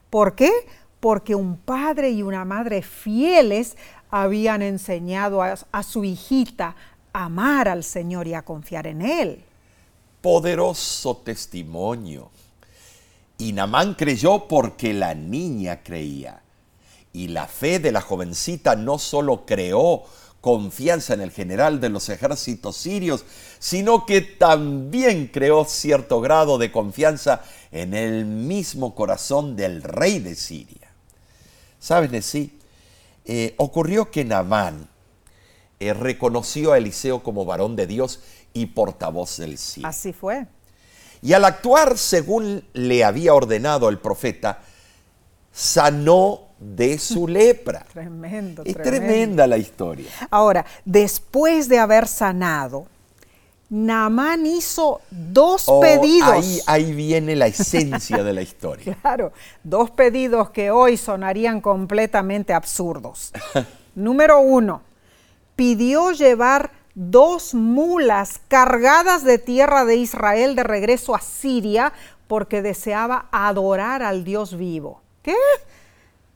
¿Por 0.10 0.36
qué? 0.36 0.52
Porque 1.00 1.36
un 1.36 1.58
padre 1.58 2.10
y 2.10 2.24
una 2.24 2.44
madre 2.44 2.82
fieles 2.82 3.78
habían 4.22 4.62
enseñado 4.62 5.44
a, 5.44 5.84
su 5.84 6.06
hijita 6.06 6.74
a 7.12 7.26
amar 7.26 7.68
al 7.68 7.84
Señor 7.84 8.28
y 8.28 8.34
a 8.34 8.44
confiar 8.44 8.88
en 8.88 9.02
Él. 9.02 9.44
Poderoso 10.22 11.18
testimonio. 11.18 12.32
Y 13.38 13.52
Namán 13.52 13.94
creyó 13.96 14.48
porque 14.48 14.94
la 14.94 15.14
niña 15.14 15.84
creía. 15.84 16.42
Y 17.12 17.28
la 17.28 17.48
fe 17.48 17.80
de 17.80 17.92
la 17.92 18.00
jovencita 18.00 18.78
no 18.78 19.00
solo 19.00 19.46
creó 19.46 20.04
confianza 20.40 21.14
en 21.14 21.20
el 21.20 21.32
general 21.32 21.82
de 21.82 21.90
los 21.90 22.08
ejércitos 22.08 22.78
sirios, 22.78 23.26
sino 23.60 24.06
que 24.06 24.22
también 24.22 25.28
creó 25.28 25.66
cierto 25.66 26.22
grado 26.22 26.58
de 26.58 26.72
confianza 26.72 27.42
en 27.74 27.94
el 27.94 28.26
mismo 28.26 28.96
corazón 28.96 29.58
del 29.58 29.84
rey 29.84 30.20
de 30.20 30.36
Siria. 30.36 30.90
¿Sabes, 31.80 32.12
Nesí? 32.12 32.58
Eh, 33.26 33.56
ocurrió 33.58 34.12
que 34.12 34.24
Namán 34.24 34.88
eh, 35.80 35.94
reconoció 35.94 36.74
a 36.74 36.78
Eliseo 36.78 37.24
como 37.24 37.46
varón 37.46 37.76
de 37.76 37.88
Dios 37.88 38.22
y 38.54 38.68
portavoz 38.68 39.38
del 39.38 39.58
cielo. 39.58 39.90
Así 39.90 40.14
fue. 40.14 40.48
Y 41.22 41.34
al 41.34 41.44
actuar 41.44 41.98
según 41.98 42.64
le 42.74 43.04
había 43.04 43.34
ordenado 43.34 43.90
el 43.90 44.00
profeta, 44.00 44.62
sanó 45.52 46.42
de 46.60 47.00
su 47.00 47.28
lepra. 47.28 47.86
Tremendo. 47.92 48.64
Es 48.64 48.74
tremendo. 48.76 48.98
tremenda 49.00 49.48
la 49.48 49.58
historia. 49.58 50.10
Ahora, 50.30 50.66
después 50.86 51.68
de 51.68 51.80
haber 51.80 52.08
sanado, 52.08 52.88
Naamán 53.70 54.46
hizo 54.46 55.02
dos 55.10 55.64
Oh, 55.68 55.80
pedidos. 55.80 56.30
ahí, 56.30 56.60
ahí 56.68 56.94
viene 56.94 57.36
la 57.36 57.48
esencia 57.48 58.24
de 58.24 58.34
la 58.34 58.42
historia. 58.42 58.98
Claro, 59.02 59.32
dos 59.64 59.92
pedidos 59.92 60.50
que 60.52 60.72
hoy 60.72 60.98
sonarían 60.98 61.62
completamente 61.62 62.54
absurdos. 62.54 63.32
Número 63.96 64.40
uno, 64.40 64.82
pidió 65.56 66.12
llevar 66.12 66.72
dos 66.94 67.54
mulas 67.54 68.40
cargadas 68.48 69.24
de 69.24 69.38
tierra 69.38 69.84
de 69.86 69.96
Israel 69.98 70.56
de 70.56 70.64
regreso 70.64 71.16
a 71.16 71.20
Siria 71.22 71.92
porque 72.28 72.62
deseaba 72.62 73.28
adorar 73.32 74.02
al 74.04 74.24
Dios 74.24 74.58
vivo. 74.58 75.02
¿Qué? 75.22 75.36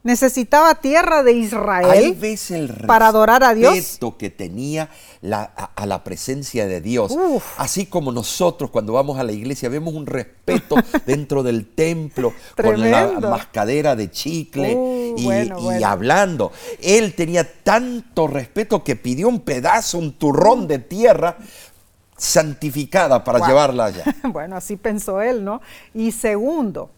Necesitaba 0.02 0.76
tierra 0.76 1.24
de 1.24 1.32
Ahí 1.32 1.40
Israel 1.42 2.16
ves 2.18 2.52
el 2.52 2.70
para 2.88 3.08
adorar 3.08 3.44
a 3.44 3.54
Dios. 3.54 3.74
respeto 3.76 4.18
que 4.18 4.30
tenía 4.30 4.90
la- 5.22 5.52
a, 5.58 5.66
a 5.76 5.86
la 5.86 6.06
presencia 6.06 6.68
de 6.68 6.80
Dios. 6.80 7.12
Uf. 7.12 7.44
Así 7.58 7.86
como 7.86 8.14
nosotros 8.14 8.70
cuando 8.70 8.94
vamos 8.94 9.20
a 9.20 9.24
la 9.26 9.34
iglesia 9.34 9.68
vemos 9.68 9.94
un 9.94 10.06
respeto 10.06 10.76
dentro 11.06 11.44
del 11.44 11.68
templo 11.68 12.34
con 12.56 12.90
la 12.90 13.20
mascadera 13.20 13.96
de 13.98 14.10
chicle 14.10 14.74
Uh, 14.76 15.16
y, 15.18 15.24
bueno, 15.26 15.60
y 15.60 15.64
bueno. 15.64 15.88
hablando. 15.88 16.52
Él 16.82 17.14
tenía 17.14 17.44
tanto 17.64 18.28
respeto 18.28 18.84
que 18.84 18.96
pidió 18.96 19.28
un 19.28 19.42
pedazo, 19.42 19.98
un 19.98 20.14
turrón 20.14 20.66
de 20.68 20.80
tierra 20.80 21.38
santificada 22.18 23.24
para 23.24 23.46
llevarla 23.48 23.86
allá. 23.86 24.04
bueno, 24.24 24.56
así 24.56 24.76
pensó 24.76 25.22
él, 25.22 25.44
¿no? 25.44 25.62
Y 25.94 26.12
segundo, 26.12 26.90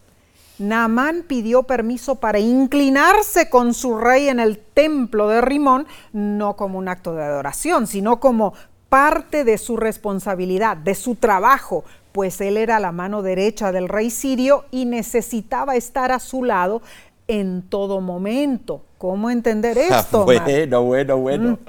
Naamán 0.61 1.23
pidió 1.27 1.63
permiso 1.63 2.15
para 2.15 2.39
inclinarse 2.39 3.49
con 3.49 3.73
su 3.73 3.97
rey 3.97 4.29
en 4.29 4.39
el 4.39 4.59
templo 4.59 5.27
de 5.27 5.41
Rimón, 5.41 5.87
no 6.13 6.55
como 6.55 6.77
un 6.79 6.87
acto 6.87 7.13
de 7.13 7.23
adoración, 7.23 7.87
sino 7.87 8.19
como 8.19 8.53
parte 8.89 9.43
de 9.43 9.57
su 9.57 9.77
responsabilidad, 9.77 10.77
de 10.77 10.95
su 10.95 11.15
trabajo, 11.15 11.83
pues 12.11 12.41
él 12.41 12.57
era 12.57 12.79
la 12.79 12.91
mano 12.91 13.21
derecha 13.21 13.71
del 13.71 13.87
rey 13.87 14.09
sirio 14.09 14.65
y 14.69 14.85
necesitaba 14.85 15.75
estar 15.75 16.11
a 16.11 16.19
su 16.19 16.43
lado 16.43 16.81
en 17.27 17.61
todo 17.61 18.01
momento. 18.01 18.83
¿Cómo 18.97 19.29
entender 19.29 19.77
esto? 19.79 20.23
Omar? 20.23 20.43
bueno, 20.43 20.83
bueno, 20.83 21.17
bueno. 21.17 21.59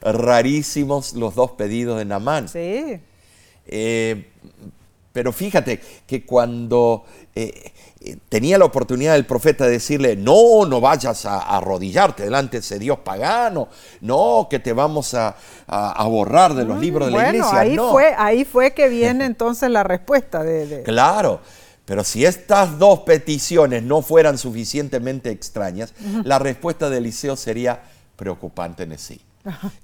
Rarísimos 0.00 1.14
los 1.14 1.34
dos 1.34 1.52
pedidos 1.52 1.98
de 1.98 2.04
Namán. 2.04 2.48
Sí, 2.48 3.00
Eh, 3.66 4.30
pero 5.12 5.32
fíjate 5.32 5.80
que 6.06 6.24
cuando 6.24 7.04
eh, 7.34 7.72
tenía 8.28 8.58
la 8.58 8.64
oportunidad 8.64 9.16
el 9.16 9.26
profeta 9.26 9.64
de 9.64 9.72
decirle, 9.72 10.14
no, 10.16 10.64
no 10.66 10.80
vayas 10.80 11.26
a, 11.26 11.38
a 11.40 11.56
arrodillarte 11.58 12.22
delante 12.24 12.58
de 12.58 12.60
ese 12.60 12.78
Dios 12.78 12.98
pagano, 13.00 13.68
no, 14.00 14.46
que 14.48 14.58
te 14.60 14.72
vamos 14.72 15.14
a, 15.14 15.36
a- 15.66 15.92
a 15.92 16.04
borrar 16.06 16.54
de 16.54 16.64
los 16.64 16.78
libros 16.80 17.08
de 17.10 17.16
la 17.18 17.24
Mm, 17.24 17.34
iglesia. 17.34 17.58
ahí 17.60 17.74
no. 17.76 17.90
fue, 17.90 18.14
ahí 18.16 18.44
fue 18.44 18.72
que 18.72 18.88
viene 18.88 19.24
entonces 19.26 19.68
la 19.70 19.82
respuesta 19.82 20.42
de, 20.44 20.66
de- 20.66 20.82
Claro, 20.84 21.40
pero 21.84 22.04
si 22.04 22.24
estas 22.24 22.78
dos 22.78 23.00
peticiones 23.00 23.82
no 23.82 24.02
fueran 24.02 24.38
suficientemente 24.38 25.30
extrañas, 25.30 25.92
la 26.22 26.38
respuesta 26.38 26.88
de 26.90 26.98
Eliseo 26.98 27.34
sería 27.36 27.82
preocupante 28.16 28.82
en 28.84 28.98
sí. 28.98 29.20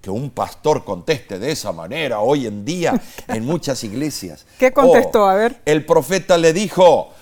Que 0.03 0.11
un 0.11 0.29
pastor 0.31 0.85
conteste 0.85 1.39
de 1.39 1.51
esa 1.51 1.73
manera 1.73 2.21
hoy 2.21 2.47
en 2.47 2.65
día 2.67 3.01
en 3.29 3.45
muchas 3.47 3.83
iglesias. 3.85 4.45
¿Qué 4.59 4.73
contestó? 4.73 5.25
Oh, 5.25 5.29
A 5.29 5.35
ver. 5.35 5.63
El 5.65 5.87
profeta 5.87 6.37
le 6.37 6.53
dijo, 6.53 7.13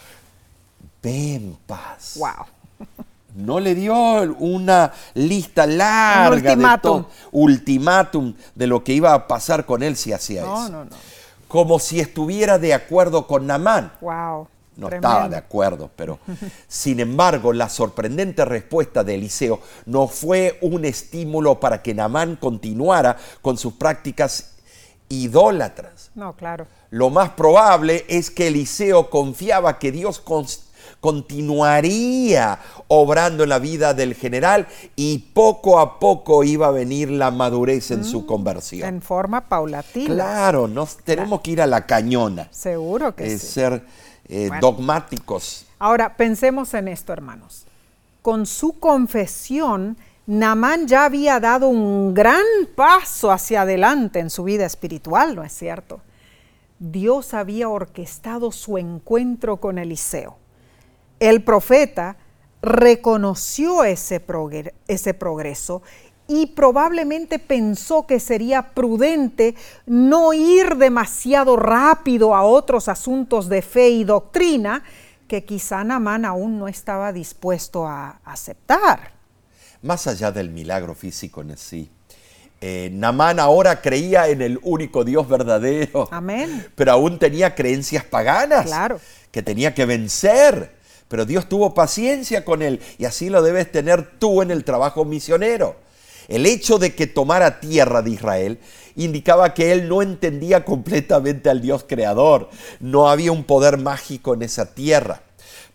ve 1.03 1.35
en 1.35 1.57
paz. 1.67 2.15
Wow. 2.17 2.47
No 3.35 3.61
le 3.61 3.75
dio 3.75 3.95
una 4.39 4.93
lista 5.15 5.67
larga 5.67 6.51
ultimátum. 6.53 7.03
de 7.03 7.09
ultimátum 7.33 8.35
de 8.55 8.67
lo 8.67 8.85
que 8.85 8.93
iba 8.93 9.15
a 9.15 9.27
pasar 9.27 9.65
con 9.65 9.83
él 9.83 9.97
si 9.97 10.13
hacía 10.13 10.43
No, 10.43 10.63
eso. 10.65 10.73
no, 10.73 10.85
no. 10.85 10.91
Como 11.49 11.79
si 11.79 12.01
estuviera 12.01 12.59
de 12.59 12.75
acuerdo 12.75 13.27
con 13.27 13.47
Namán. 13.47 13.93
Wow. 14.01 14.49
No 14.77 14.87
Tremendo. 14.89 15.09
estaba 15.09 15.29
de 15.29 15.37
acuerdo, 15.37 15.91
pero 15.97 16.19
sin 16.69 17.01
embargo, 17.01 17.53
la 17.53 17.69
sorprendente 17.69 18.45
respuesta 18.45 19.05
de 19.05 19.15
Eliseo 19.17 19.61
no 19.87 20.09
fue 20.09 20.59
un 20.63 20.85
estímulo 20.87 21.61
para 21.61 21.83
que 21.83 21.93
Namán 21.95 22.37
continuara 22.37 23.17
con 23.43 23.57
sus 23.59 23.75
prácticas 23.75 24.53
idólatras. 25.09 26.11
No, 26.15 26.35
claro. 26.37 26.67
Lo 26.91 27.11
más 27.11 27.31
probable 27.31 28.05
es 28.09 28.31
que 28.31 28.49
Eliseo 28.49 29.11
confiaba 29.11 29.79
que 29.79 29.93
Dios 29.93 30.21
continuaría 31.03 32.61
obrando 32.87 33.43
en 33.43 33.49
la 33.49 33.59
vida 33.59 33.93
del 33.93 34.15
general 34.15 34.69
y 34.95 35.19
poco 35.19 35.81
a 35.81 35.99
poco 35.99 36.45
iba 36.45 36.69
a 36.69 36.71
venir 36.71 37.11
la 37.11 37.33
madurez 37.33 37.91
en 37.91 38.05
su 38.05 38.25
conversión. 38.25 38.89
En 38.89 39.03
forma 39.03 39.49
paulatina. 39.49 40.15
Claro, 40.15 40.69
nos 40.69 40.99
tenemos 40.99 41.41
que 41.41 41.51
ir 41.51 41.61
a 41.61 41.67
la 41.67 41.87
cañona, 41.87 42.47
Seguro 42.53 43.17
que 43.17 43.27
eh, 43.27 43.39
sí. 43.39 43.47
ser 43.49 43.85
eh, 44.29 44.47
Bueno. 44.47 44.61
dogmáticos. 44.61 45.67
Ahora, 45.81 46.17
pensemos 46.17 46.73
en 46.75 46.87
esto, 46.87 47.13
hermanos. 47.13 47.65
Con 48.23 48.47
su 48.47 48.79
confesión, 48.79 49.97
Namán 50.27 50.87
ya 50.87 51.05
había 51.07 51.41
dado 51.41 51.67
un 51.69 52.15
gran 52.15 52.45
paso 52.77 53.33
hacia 53.33 53.63
adelante 53.63 54.21
en 54.21 54.31
su 54.31 54.45
vida 54.45 54.65
espiritual, 54.67 55.35
¿no 55.35 55.43
es 55.43 55.53
cierto? 55.53 56.01
Dios 56.79 57.35
había 57.35 57.69
orquestado 57.69 58.53
su 58.53 58.79
encuentro 58.79 59.57
con 59.57 59.79
Eliseo. 59.79 60.37
El 61.23 61.45
profeta 61.45 62.17
reconoció 62.63 63.85
ese, 63.85 64.25
progre- 64.27 64.73
ese 64.89 65.15
progreso 65.15 65.83
y 66.27 66.47
probablemente 66.47 67.39
pensó 67.39 68.09
que 68.09 68.19
sería 68.19 68.75
prudente 68.75 69.55
no 69.87 70.33
ir 70.33 70.77
demasiado 70.77 71.55
rápido 71.57 72.35
a 72.35 72.43
otros 72.43 72.89
asuntos 72.89 73.49
de 73.49 73.63
fe 73.63 73.91
y 73.91 74.03
doctrina 74.05 74.83
que 75.29 75.45
quizá 75.45 75.85
Namán 75.85 76.25
aún 76.25 76.59
no 76.59 76.67
estaba 76.67 77.13
dispuesto 77.13 77.87
a 77.87 78.19
aceptar. 78.25 79.13
Más 79.83 80.09
allá 80.09 80.33
del 80.33 80.51
milagro 80.51 80.97
físico 80.97 81.41
en 81.41 81.57
sí, 81.57 81.89
eh, 82.61 82.91
Namán 82.93 83.39
ahora 83.39 83.81
creía 83.81 84.27
en 84.29 84.43
el 84.43 84.59
único 84.63 85.05
Dios 85.05 85.29
verdadero. 85.29 86.09
Amén. 86.11 86.67
Pero 86.75 86.93
aún 86.93 87.21
tenía 87.21 87.55
creencias 87.55 88.03
paganas. 88.05 88.67
Claro. 88.67 89.01
Que 89.31 89.43
tenía 89.43 89.73
que 89.73 89.87
vencer. 89.87 90.82
Pero 91.13 91.27
Dios 91.27 91.47
tuvo 91.47 91.75
paciencia 91.75 92.43
con 92.43 92.63
él 92.63 92.81
y 92.97 93.05
así 93.05 93.29
lo 93.29 93.43
debes 93.43 93.71
tener 93.71 94.19
tú 94.19 94.41
en 94.41 94.51
el 94.51 94.65
trabajo 94.65 95.05
misionero. 95.05 95.77
El 96.27 96.47
hecho 96.47 96.79
de 96.79 96.95
que 96.95 97.07
tomara 97.07 97.61
tierra 97.61 98.01
de 98.01 98.13
Israel 98.13 98.59
indicaba 98.97 99.53
que 99.53 99.73
él 99.73 99.91
no 99.91 100.01
entendía 100.01 100.65
completamente 100.65 101.51
al 101.51 101.61
Dios 101.61 101.85
creador. 101.87 102.49
No 102.81 103.11
había 103.11 103.31
un 103.31 103.45
poder 103.45 103.77
mágico 103.77 104.33
en 104.33 104.41
esa 104.41 104.73
tierra. 104.75 105.21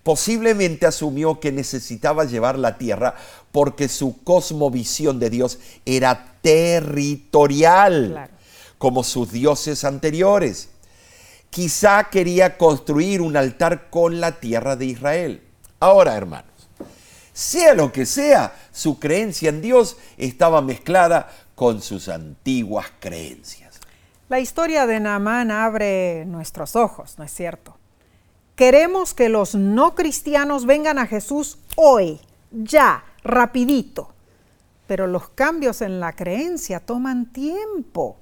Posiblemente 0.02 0.88
asumió 0.88 1.40
que 1.40 1.52
necesitaba 1.52 2.26
llevar 2.26 2.58
la 2.58 2.80
tierra 2.80 3.14
porque 3.52 3.90
su 3.90 4.24
cosmovisión 4.24 5.20
de 5.20 5.30
Dios 5.30 5.60
era 5.86 6.34
territorial, 6.42 8.10
Claro. 8.14 8.34
como 8.80 9.04
sus 9.04 9.32
dioses 9.32 9.84
anteriores. 9.84 10.70
Quizá 11.50 12.06
quería 12.06 12.58
construir 12.58 13.22
un 13.22 13.36
altar 13.38 13.90
con 13.90 14.20
la 14.20 14.40
tierra 14.40 14.76
de 14.76 14.86
Israel. 14.86 15.44
Ahora, 15.80 16.16
hermanos, 16.16 16.70
sea 17.34 17.74
lo 17.74 17.92
que 17.92 18.06
sea, 18.06 18.56
su 18.72 19.00
creencia 19.00 19.50
en 19.50 19.62
Dios 19.62 19.98
estaba 20.18 20.62
mezclada 20.62 21.30
con 21.56 21.82
sus 21.82 22.10
antiguas 22.10 22.88
creencias. 23.00 23.80
La 24.30 24.40
historia 24.40 24.86
de 24.86 25.00
Naamán 25.00 25.52
abre 25.52 26.26
nuestros 26.26 26.76
ojos, 26.76 27.18
¿no 27.18 27.24
es 27.24 27.32
cierto? 27.32 27.78
Queremos 28.56 29.14
que 29.14 29.30
los 29.30 29.56
no 29.56 29.94
cristianos 29.94 30.66
vengan 30.66 30.98
a 30.98 31.06
Jesús 31.06 31.60
hoy, 31.76 32.20
ya, 32.52 33.06
rapidito. 33.24 34.14
Pero 34.88 35.06
los 35.06 35.30
cambios 35.30 35.82
en 35.82 36.00
la 36.00 36.14
creencia 36.14 36.80
toman 36.80 37.32
tiempo. 37.32 38.18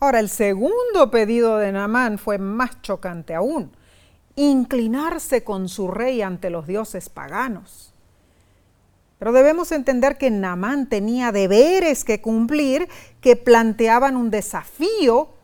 Ahora, 0.00 0.18
el 0.18 0.30
segundo 0.30 1.10
pedido 1.10 1.58
de 1.58 1.72
Naamán 1.72 2.18
fue 2.18 2.38
más 2.38 2.80
chocante 2.80 3.34
aún, 3.34 3.70
inclinarse 4.34 5.44
con 5.44 5.68
su 5.68 5.88
rey 5.88 6.22
ante 6.22 6.48
los 6.48 6.66
dioses 6.66 7.10
paganos. 7.10 7.92
Pero 9.18 9.32
debemos 9.32 9.70
entender 9.72 10.16
que 10.16 10.30
Naamán 10.30 10.88
tenía 10.88 11.32
deberes 11.32 12.04
que 12.04 12.22
cumplir 12.22 12.88
que 13.20 13.36
planteaban 13.36 14.16
un 14.16 14.30
desafío 14.30 15.34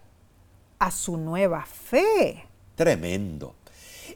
a 0.78 0.90
su 0.90 1.18
nueva 1.18 1.66
fe. 1.66 2.46
Tremendo. 2.74 3.54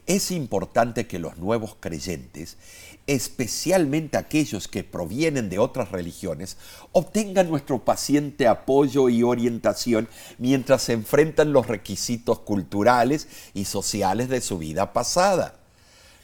Es 0.07 0.31
importante 0.31 1.05
que 1.05 1.19
los 1.19 1.37
nuevos 1.37 1.77
creyentes, 1.79 2.57
especialmente 3.07 4.17
aquellos 4.17 4.67
que 4.67 4.83
provienen 4.83 5.49
de 5.49 5.59
otras 5.59 5.91
religiones, 5.91 6.57
obtengan 6.91 7.49
nuestro 7.49 7.79
paciente 7.79 8.47
apoyo 8.47 9.09
y 9.09 9.23
orientación 9.23 10.07
mientras 10.37 10.83
se 10.83 10.93
enfrentan 10.93 11.53
los 11.53 11.67
requisitos 11.67 12.39
culturales 12.39 13.27
y 13.53 13.65
sociales 13.65 14.29
de 14.29 14.41
su 14.41 14.57
vida 14.57 14.93
pasada. 14.93 15.55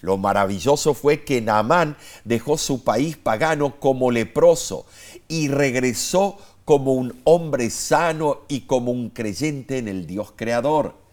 Lo 0.01 0.17
maravilloso 0.17 0.93
fue 0.93 1.23
que 1.23 1.41
Naamán 1.41 1.97
dejó 2.23 2.57
su 2.57 2.83
país 2.83 3.17
pagano 3.17 3.79
como 3.79 4.11
leproso 4.11 4.85
y 5.27 5.47
regresó 5.47 6.37
como 6.65 6.93
un 6.93 7.19
hombre 7.23 7.69
sano 7.69 8.41
y 8.47 8.61
como 8.61 8.91
un 8.91 9.09
creyente 9.09 9.77
en 9.77 9.87
el 9.87 10.05
Dios 10.05 10.33
creador. 10.35 11.06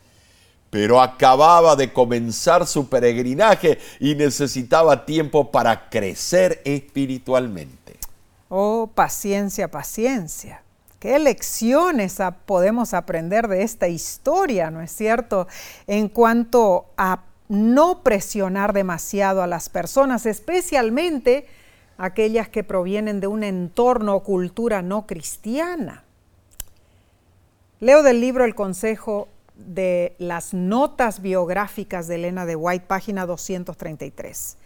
Pero 0.74 1.00
acababa 1.00 1.76
de 1.76 1.92
comenzar 1.92 2.66
su 2.66 2.88
peregrinaje 2.88 3.78
y 4.00 4.16
necesitaba 4.16 5.06
tiempo 5.06 5.52
para 5.52 5.88
crecer 5.88 6.62
espiritualmente. 6.64 7.94
Oh, 8.48 8.90
paciencia, 8.92 9.70
paciencia. 9.70 10.62
¿Qué 10.98 11.16
lecciones 11.20 12.18
podemos 12.44 12.92
aprender 12.92 13.46
de 13.46 13.62
esta 13.62 13.86
historia, 13.86 14.72
no 14.72 14.80
es 14.80 14.90
cierto? 14.90 15.46
En 15.86 16.08
cuanto 16.08 16.86
a 16.96 17.22
no 17.48 18.02
presionar 18.02 18.72
demasiado 18.72 19.44
a 19.44 19.46
las 19.46 19.68
personas, 19.68 20.26
especialmente 20.26 21.46
aquellas 21.98 22.48
que 22.48 22.64
provienen 22.64 23.20
de 23.20 23.28
un 23.28 23.44
entorno 23.44 24.16
o 24.16 24.24
cultura 24.24 24.82
no 24.82 25.06
cristiana. 25.06 26.02
Leo 27.78 28.02
del 28.02 28.20
libro 28.20 28.44
El 28.44 28.56
Consejo 28.56 29.28
de 29.56 30.16
las 30.18 30.54
Notas 30.54 31.20
Biográficas 31.20 32.08
de 32.08 32.16
Elena 32.16 32.46
de 32.46 32.56
White, 32.56 32.86
página 32.86 33.26
233. 33.26 34.56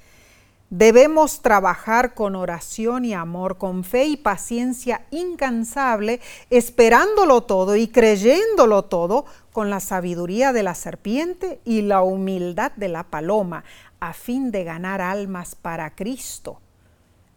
Debemos 0.71 1.41
trabajar 1.41 2.13
con 2.13 2.37
oración 2.37 3.07
y 3.07 3.15
amor, 3.15 3.57
con 3.57 3.85
fe 3.85 4.05
y 4.05 4.17
paciencia 4.19 5.07
incansable, 5.11 6.21
esperándolo 6.51 7.41
todo 7.43 7.75
y 7.75 7.89
creyéndolo 7.89 8.85
todo 8.85 9.25
con 9.51 9.71
la 9.71 9.81
sabiduría 9.81 10.53
de 10.53 10.63
la 10.63 10.75
serpiente 10.75 11.61
y 11.65 11.83
la 11.83 12.03
humildad 12.03 12.73
de 12.77 12.89
la 12.89 13.05
paloma, 13.05 13.65
a 13.99 14.13
fin 14.13 14.51
de 14.51 14.65
ganar 14.65 15.01
almas 15.01 15.55
para 15.55 15.95
Cristo. 15.95 16.61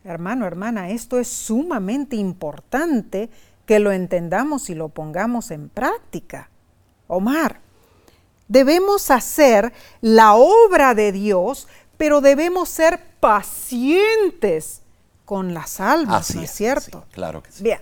Hermano, 0.03 0.45
hermana, 0.45 0.89
esto 0.89 1.17
es 1.17 1.29
sumamente 1.29 2.17
importante 2.17 3.29
que 3.65 3.79
lo 3.79 3.93
entendamos 3.93 4.69
y 4.69 4.75
lo 4.75 4.89
pongamos 4.89 5.51
en 5.51 5.69
práctica. 5.69 6.50
Omar, 7.11 7.59
debemos 8.47 9.11
hacer 9.11 9.73
la 9.99 10.35
obra 10.35 10.95
de 10.95 11.11
Dios, 11.11 11.67
pero 11.97 12.21
debemos 12.21 12.69
ser 12.69 13.01
pacientes 13.19 14.81
con 15.25 15.53
las 15.53 15.79
almas, 15.79 16.29
Así 16.29 16.37
¿no 16.37 16.43
es 16.43 16.49
es, 16.51 16.55
cierto? 16.55 17.03
sí, 17.07 17.13
claro 17.13 17.43
que 17.43 17.51
sí. 17.51 17.63
Bien, 17.63 17.79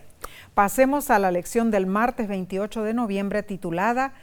pasemos 0.53 1.09
a 1.11 1.19
la 1.19 1.31
lección 1.31 1.69
del 1.69 1.85
martes 1.85 2.27
28 2.27 2.83
de 2.83 2.93
noviembre 2.93 3.43
titulada 3.43 4.13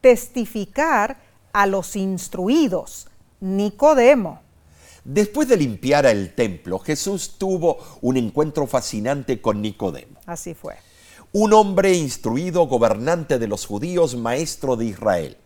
Testificar 0.00 1.18
a 1.52 1.66
los 1.66 1.94
instruidos. 1.96 3.08
Nicodemo. 3.40 4.40
Después 5.04 5.48
de 5.48 5.58
limpiar 5.58 6.06
el 6.06 6.34
templo, 6.34 6.78
Jesús 6.78 7.36
tuvo 7.38 7.78
un 8.00 8.16
encuentro 8.16 8.66
fascinante 8.66 9.40
con 9.42 9.60
Nicodemo. 9.60 10.18
Así 10.24 10.54
fue. 10.54 10.76
Un 11.34 11.52
hombre 11.52 11.94
instruido, 11.94 12.68
gobernante 12.68 13.40
de 13.40 13.48
los 13.48 13.66
judíos, 13.66 14.14
maestro 14.14 14.76
de 14.76 14.84
Israel. 14.86 15.36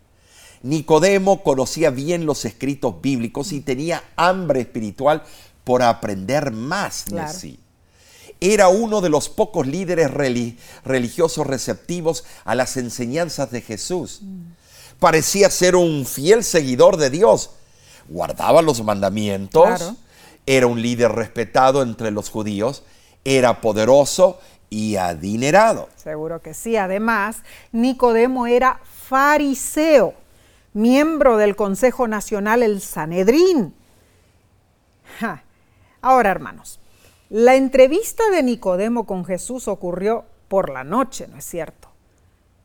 Nicodemo 0.61 1.41
conocía 1.41 1.89
bien 1.89 2.27
los 2.27 2.45
escritos 2.45 3.01
bíblicos 3.01 3.51
y 3.51 3.61
tenía 3.61 4.03
hambre 4.15 4.61
espiritual 4.61 5.23
por 5.63 5.81
aprender 5.81 6.51
más 6.51 7.05
Claro. 7.07 7.33
de 7.33 7.39
sí. 7.39 7.59
era 8.39 8.67
uno 8.67 9.01
de 9.01 9.09
los 9.09 9.29
pocos 9.29 9.65
líderes 9.65 10.11
religiosos 10.85 11.47
receptivos 11.47 12.23
a 12.45 12.53
las 12.53 12.77
enseñanzas 12.77 13.49
de 13.49 13.61
Jesús. 13.61 14.21
Parecía 14.99 15.49
ser 15.49 15.75
un 15.75 16.05
fiel 16.05 16.43
seguidor 16.43 16.97
de 16.97 17.09
Dios. 17.09 17.49
Guardaba 18.07 18.61
los 18.61 18.83
mandamientos, 18.83 19.93
era 20.45 20.67
un 20.67 20.81
líder 20.83 21.13
respetado 21.13 21.81
entre 21.81 22.11
los 22.11 22.29
judíos, 22.29 22.83
era 23.25 23.59
poderoso 23.59 24.39
y 24.69 24.97
adinerado. 24.97 25.89
Seguro 25.95 26.41
que 26.41 26.53
sí. 26.53 26.77
Además, 26.77 27.43
Nicodemo 27.71 28.47
era 28.47 28.79
fariseo, 28.83 30.13
miembro 30.73 31.37
del 31.37 31.55
Consejo 31.55 32.07
Nacional, 32.07 32.63
el 32.63 32.81
Sanedrín. 32.81 33.73
Ahora, 36.01 36.31
hermanos, 36.31 36.79
la 37.29 37.55
entrevista 37.55 38.29
de 38.29 38.43
Nicodemo 38.43 39.05
con 39.05 39.25
Jesús 39.25 39.67
ocurrió 39.67 40.25
por 40.47 40.69
la 40.69 40.83
noche, 40.83 41.27
¿no 41.27 41.37
es 41.37 41.45
cierto? 41.45 41.89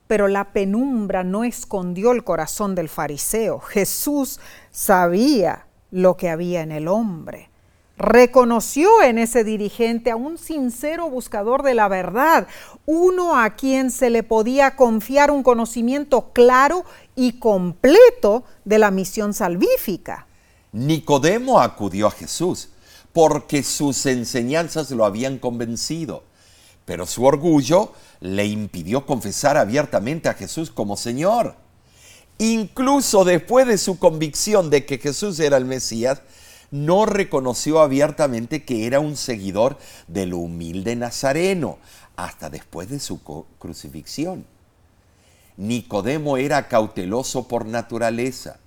Pero 0.06 0.28
la 0.28 0.52
penumbra 0.52 1.24
no 1.24 1.44
escondió 1.44 2.12
el 2.12 2.24
corazón 2.24 2.74
del 2.74 2.88
fariseo. 2.88 3.58
Jesús 3.60 4.38
sabía 4.70 5.66
lo 5.90 6.16
que 6.16 6.28
había 6.28 6.62
en 6.62 6.72
el 6.72 6.88
hombre 6.88 7.50
reconoció 7.96 9.02
en 9.02 9.18
ese 9.18 9.44
dirigente 9.44 10.11
a 10.11 10.16
un 10.16 10.38
sincero 10.38 11.09
buscador 11.09 11.62
de 11.62 11.74
la 11.74 11.88
verdad, 11.88 12.48
uno 12.87 13.38
a 13.38 13.50
quien 13.50 13.90
se 13.90 14.11
le 14.11 14.22
podía 14.22 14.76
confiar 14.76 15.30
un 15.30 15.42
conocimiento 15.42 16.33
claro 16.33 16.85
y 17.14 17.38
completo 17.38 18.44
de 18.64 18.78
la 18.78 18.90
misión 18.90 19.33
salvífica. 19.33 20.26
Nicodemo 20.72 21.61
acudió 21.61 22.09
a 22.09 22.11
Jesús 22.11 22.70
porque 23.12 23.62
sus 23.62 24.07
enseñanzas 24.07 24.90
lo 24.90 25.04
habían 25.04 25.38
convencido, 25.38 26.24
pero 26.85 27.07
su 27.07 27.24
orgullo 27.24 27.92
le 28.20 28.44
impidió 28.46 29.07
confesar 29.07 29.57
abiertamente 29.57 30.28
a 30.28 30.35
Jesús 30.35 30.70
como 30.70 30.96
Señor. 30.96 31.54
Incluso 32.38 33.24
después 33.24 33.68
de 33.68 33.78
su 33.78 34.00
convicción 34.00 34.68
de 34.68 34.85
que 34.85 34.98
Jesús 34.98 35.38
era 35.38 35.57
el 35.57 35.64
Mesías, 35.64 36.22
no 36.74 37.06
reconoció 37.06 37.80
abiertamente 37.80 38.64
que 38.64 38.88
era 38.88 38.98
un 38.98 39.16
seguidor 39.16 39.78
del 40.08 40.34
humilde 40.34 40.96
Nazareno, 40.96 41.78
hasta 42.16 42.50
después 42.50 42.90
de 42.90 42.98
su 42.98 43.22
crucifixión. 43.60 44.44
Nicodemo 45.56 46.37
era 46.37 46.66
cauteloso 46.66 47.46
por 47.46 47.64
naturaleza, 47.64 48.58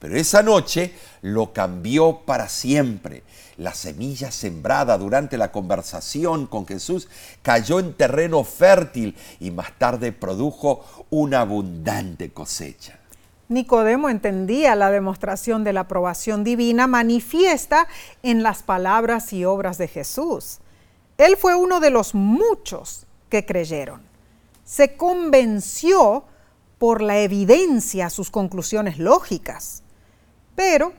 pero 0.00 0.16
esa 0.16 0.42
noche 0.42 0.94
lo 1.22 1.52
cambió 1.52 2.22
para 2.26 2.48
siempre. 2.48 3.22
La 3.56 3.72
semilla 3.72 4.32
sembrada 4.32 4.98
durante 4.98 5.38
la 5.38 5.52
conversación 5.52 6.48
con 6.48 6.66
Jesús 6.66 7.06
cayó 7.42 7.78
en 7.78 7.94
terreno 7.94 8.42
fértil 8.42 9.14
y 9.38 9.52
más 9.52 9.78
tarde 9.78 10.10
produjo 10.10 10.84
una 11.08 11.42
abundante 11.42 12.32
cosecha. 12.32 12.98
Nicodemo 13.54 14.10
entendía 14.10 14.74
la 14.74 14.90
demostración 14.90 15.64
de 15.64 15.72
la 15.72 15.80
aprobación 15.80 16.44
divina 16.44 16.86
manifiesta 16.86 17.88
en 18.22 18.42
las 18.42 18.62
palabras 18.62 19.32
y 19.32 19.44
obras 19.44 19.78
de 19.78 19.88
Jesús. 19.88 20.58
Él 21.16 21.36
fue 21.36 21.54
uno 21.54 21.80
de 21.80 21.90
los 21.90 22.14
muchos 22.14 23.06
que 23.30 23.46
creyeron. 23.46 24.02
Se 24.64 24.96
convenció 24.96 26.24
por 26.78 27.00
la 27.00 27.20
evidencia 27.20 28.06
a 28.06 28.10
sus 28.10 28.30
conclusiones 28.30 28.98
lógicas. 28.98 29.82
Pero, 30.56 30.92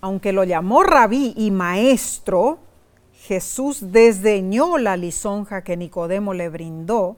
aunque 0.00 0.32
lo 0.32 0.44
llamó 0.44 0.82
rabí 0.82 1.34
y 1.36 1.50
maestro, 1.50 2.58
Jesús 3.12 3.92
desdeñó 3.92 4.78
la 4.78 4.96
lisonja 4.96 5.64
que 5.64 5.76
Nicodemo 5.76 6.34
le 6.34 6.48
brindó 6.48 7.16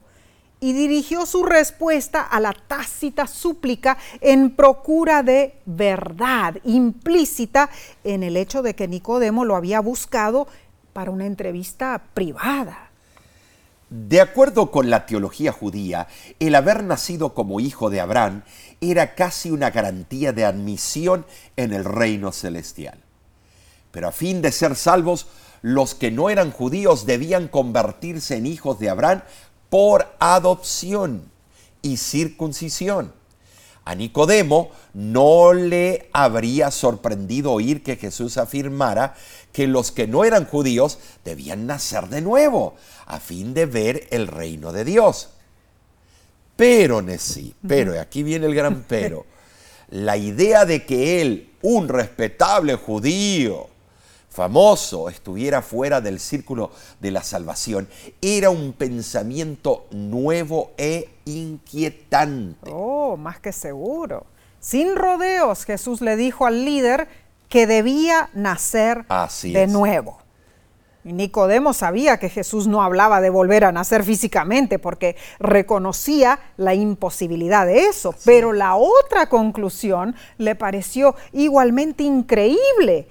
y 0.59 0.73
dirigió 0.73 1.25
su 1.25 1.43
respuesta 1.43 2.21
a 2.21 2.39
la 2.39 2.53
tácita 2.53 3.27
súplica 3.27 3.97
en 4.21 4.55
procura 4.55 5.23
de 5.23 5.55
verdad 5.65 6.57
implícita 6.63 7.69
en 8.03 8.23
el 8.23 8.37
hecho 8.37 8.61
de 8.61 8.75
que 8.75 8.87
Nicodemo 8.87 9.45
lo 9.45 9.55
había 9.55 9.79
buscado 9.79 10.47
para 10.93 11.11
una 11.11 11.25
entrevista 11.25 12.01
privada. 12.13 12.89
De 13.89 14.21
acuerdo 14.21 14.69
con 14.69 14.91
la 14.91 15.07
teología 15.07 15.51
judía, 15.51 16.07
el 16.39 16.53
haber 16.53 16.83
nacido 16.83 17.33
como 17.33 17.59
hijo 17.59 17.89
de 17.89 17.99
Abraham 17.99 18.43
era 18.81 19.15
casi 19.15 19.49
una 19.49 19.71
garantía 19.71 20.31
de 20.31 20.45
admisión 20.45 21.25
en 21.55 21.73
el 21.73 21.85
reino 21.85 22.31
celestial. 22.31 22.99
Pero 23.91 24.07
a 24.07 24.11
fin 24.11 24.43
de 24.43 24.51
ser 24.51 24.75
salvos, 24.75 25.27
los 25.63 25.95
que 25.95 26.11
no 26.11 26.29
eran 26.29 26.51
judíos 26.51 27.07
debían 27.07 27.47
convertirse 27.47 28.37
en 28.37 28.45
hijos 28.45 28.77
de 28.79 28.89
Abraham 28.89 29.23
por 29.69 30.07
adopción 30.19 31.23
y 31.81 31.97
circuncisión. 31.97 33.13
A 33.85 33.95
Nicodemo 33.95 34.71
no 34.93 35.53
le 35.53 36.09
habría 36.13 36.69
sorprendido 36.69 37.51
oír 37.51 37.81
que 37.81 37.95
Jesús 37.95 38.37
afirmara 38.37 39.15
que 39.51 39.67
los 39.67 39.91
que 39.91 40.07
no 40.07 40.25
eran 40.25 40.45
judíos 40.45 40.99
debían 41.25 41.65
nacer 41.65 42.07
de 42.07 42.21
nuevo 42.21 42.75
a 43.07 43.19
fin 43.19 43.53
de 43.53 43.65
ver 43.65 44.07
el 44.11 44.27
reino 44.27 44.71
de 44.71 44.85
Dios. 44.85 45.29
Pero, 46.55 47.01
Nesí, 47.01 47.55
pero, 47.67 47.99
aquí 47.99 48.21
viene 48.21 48.45
el 48.45 48.53
gran 48.53 48.83
pero, 48.87 49.25
la 49.89 50.17
idea 50.17 50.65
de 50.65 50.85
que 50.85 51.21
él, 51.21 51.49
un 51.61 51.87
respetable 51.87 52.75
judío, 52.75 53.69
famoso 54.29 55.09
estuviera 55.09 55.61
fuera 55.61 56.01
del 56.01 56.19
círculo 56.19 56.71
de 56.99 57.11
la 57.11 57.23
salvación, 57.23 57.89
era 58.21 58.49
un 58.49 58.73
pensamiento 58.73 59.87
nuevo 59.91 60.71
e 60.77 61.09
inquietante. 61.25 62.71
Oh, 62.71 63.17
más 63.17 63.39
que 63.39 63.51
seguro. 63.51 64.25
Sin 64.59 64.95
rodeos, 64.95 65.65
Jesús 65.65 66.01
le 66.01 66.15
dijo 66.15 66.45
al 66.45 66.65
líder 66.65 67.07
que 67.47 67.65
debía 67.65 68.29
nacer 68.33 69.05
de 69.43 69.67
nuevo. 69.67 70.19
Y 71.03 71.13
Nicodemo 71.13 71.73
sabía 71.73 72.19
que 72.19 72.29
Jesús 72.29 72.67
no 72.67 72.83
hablaba 72.83 73.21
de 73.21 73.29
volver 73.29 73.63
a 73.63 73.71
nacer 73.71 74.03
físicamente 74.03 74.79
porque 74.79 75.15
reconocía 75.39 76.39
la 76.57 76.75
imposibilidad 76.75 77.65
de 77.65 77.85
eso, 77.85 78.13
pero 78.25 78.51
la 78.51 78.75
otra 78.75 79.29
conclusión 79.29 80.13
le 80.37 80.55
pareció 80.55 81.15
igualmente 81.31 82.03
increíble 82.03 83.07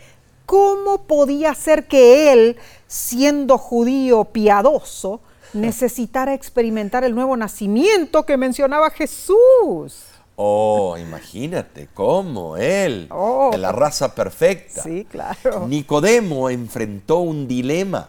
¿Cómo 0.49 1.03
podía 1.03 1.55
ser 1.55 1.87
que 1.89 2.33
él, 2.33 2.57
siendo 2.87 3.59
judío 3.59 4.25
piadoso, 4.25 5.21
necesitara 5.53 6.33
experimentar 6.33 7.05
el 7.05 7.15
nuevo 7.15 7.37
nacimiento 7.37 8.25
que 8.25 8.39
mencionaba 8.39 8.89
Jesús? 8.89 10.07
Oh, 10.37 10.97
imagínate 10.97 11.91
cómo 11.93 12.57
él, 12.57 13.09
oh. 13.11 13.51
de 13.53 13.59
la 13.59 13.73
raza 13.73 14.15
perfecta. 14.15 14.83
Sí, 14.83 15.05
claro. 15.05 15.67
Nicodemo 15.69 16.49
enfrentó 16.49 17.19
un 17.19 17.47
dilema. 17.47 18.09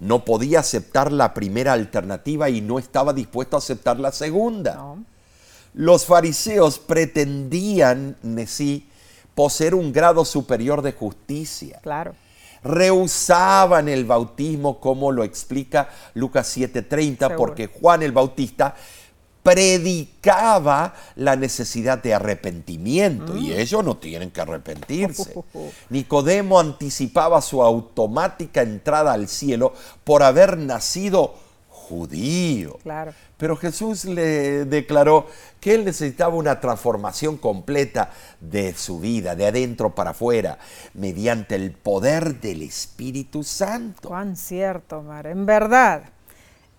No 0.00 0.26
podía 0.26 0.60
aceptar 0.60 1.10
la 1.10 1.32
primera 1.32 1.72
alternativa 1.72 2.50
y 2.50 2.60
no 2.60 2.78
estaba 2.78 3.14
dispuesto 3.14 3.56
a 3.56 3.60
aceptar 3.60 3.98
la 3.98 4.12
segunda. 4.12 4.96
Los 5.72 6.04
fariseos 6.04 6.78
pretendían, 6.78 8.18
sí, 8.46 8.86
poseer 9.34 9.74
un 9.74 9.92
grado 9.92 10.24
superior 10.24 10.82
de 10.82 10.92
justicia. 10.92 11.80
Claro. 11.82 12.14
Rehusaban 12.62 13.88
el 13.88 14.04
bautismo 14.04 14.80
como 14.80 15.12
lo 15.12 15.24
explica 15.24 15.88
Lucas 16.14 16.56
7:30 16.56 17.36
porque 17.36 17.68
Juan 17.68 18.02
el 18.02 18.12
Bautista 18.12 18.74
predicaba 19.42 20.94
la 21.16 21.34
necesidad 21.36 22.02
de 22.02 22.12
arrepentimiento 22.12 23.36
y 23.36 23.50
mm. 23.50 23.58
ellos 23.58 23.84
no 23.84 23.96
tienen 23.96 24.30
que 24.30 24.40
arrepentirse. 24.42 25.34
Nicodemo 25.88 26.60
anticipaba 26.60 27.40
su 27.40 27.62
automática 27.62 28.60
entrada 28.62 29.12
al 29.12 29.28
cielo 29.28 29.72
por 30.04 30.22
haber 30.22 30.58
nacido 30.58 31.34
judío. 31.90 32.78
Claro. 32.82 33.12
Pero 33.36 33.56
Jesús 33.56 34.04
le 34.04 34.64
declaró 34.64 35.26
que 35.60 35.74
él 35.74 35.84
necesitaba 35.84 36.34
una 36.34 36.60
transformación 36.60 37.36
completa 37.36 38.12
de 38.40 38.72
su 38.74 39.00
vida, 39.00 39.34
de 39.34 39.46
adentro 39.46 39.94
para 39.94 40.10
afuera, 40.10 40.58
mediante 40.94 41.56
el 41.56 41.72
poder 41.72 42.40
del 42.40 42.62
Espíritu 42.62 43.42
Santo. 43.42 44.08
Cuán 44.08 44.36
cierto, 44.36 45.02
Mar. 45.02 45.26
En 45.26 45.44
verdad, 45.44 46.04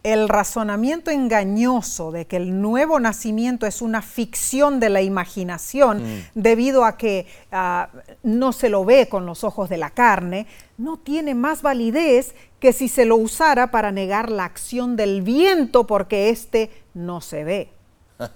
el 0.03 0.29
razonamiento 0.29 1.11
engañoso 1.11 2.11
de 2.11 2.25
que 2.25 2.37
el 2.37 2.59
nuevo 2.59 2.99
nacimiento 2.99 3.67
es 3.67 3.81
una 3.81 4.01
ficción 4.01 4.79
de 4.79 4.89
la 4.89 5.01
imaginación 5.01 6.03
mm. 6.03 6.21
debido 6.33 6.85
a 6.85 6.97
que 6.97 7.27
ah, 7.51 7.89
no 8.23 8.51
se 8.51 8.69
lo 8.69 8.83
ve 8.83 9.07
con 9.09 9.25
los 9.25 9.43
ojos 9.43 9.69
de 9.69 9.77
la 9.77 9.91
carne, 9.91 10.47
no 10.77 10.97
tiene 10.97 11.35
más 11.35 11.61
validez 11.61 12.33
que 12.59 12.73
si 12.73 12.87
se 12.87 13.05
lo 13.05 13.15
usara 13.15 13.69
para 13.69 13.91
negar 13.91 14.31
la 14.31 14.45
acción 14.45 14.95
del 14.95 15.21
viento 15.21 15.85
porque 15.85 16.29
éste 16.29 16.71
no 16.95 17.21
se 17.21 17.43
ve. 17.43 17.69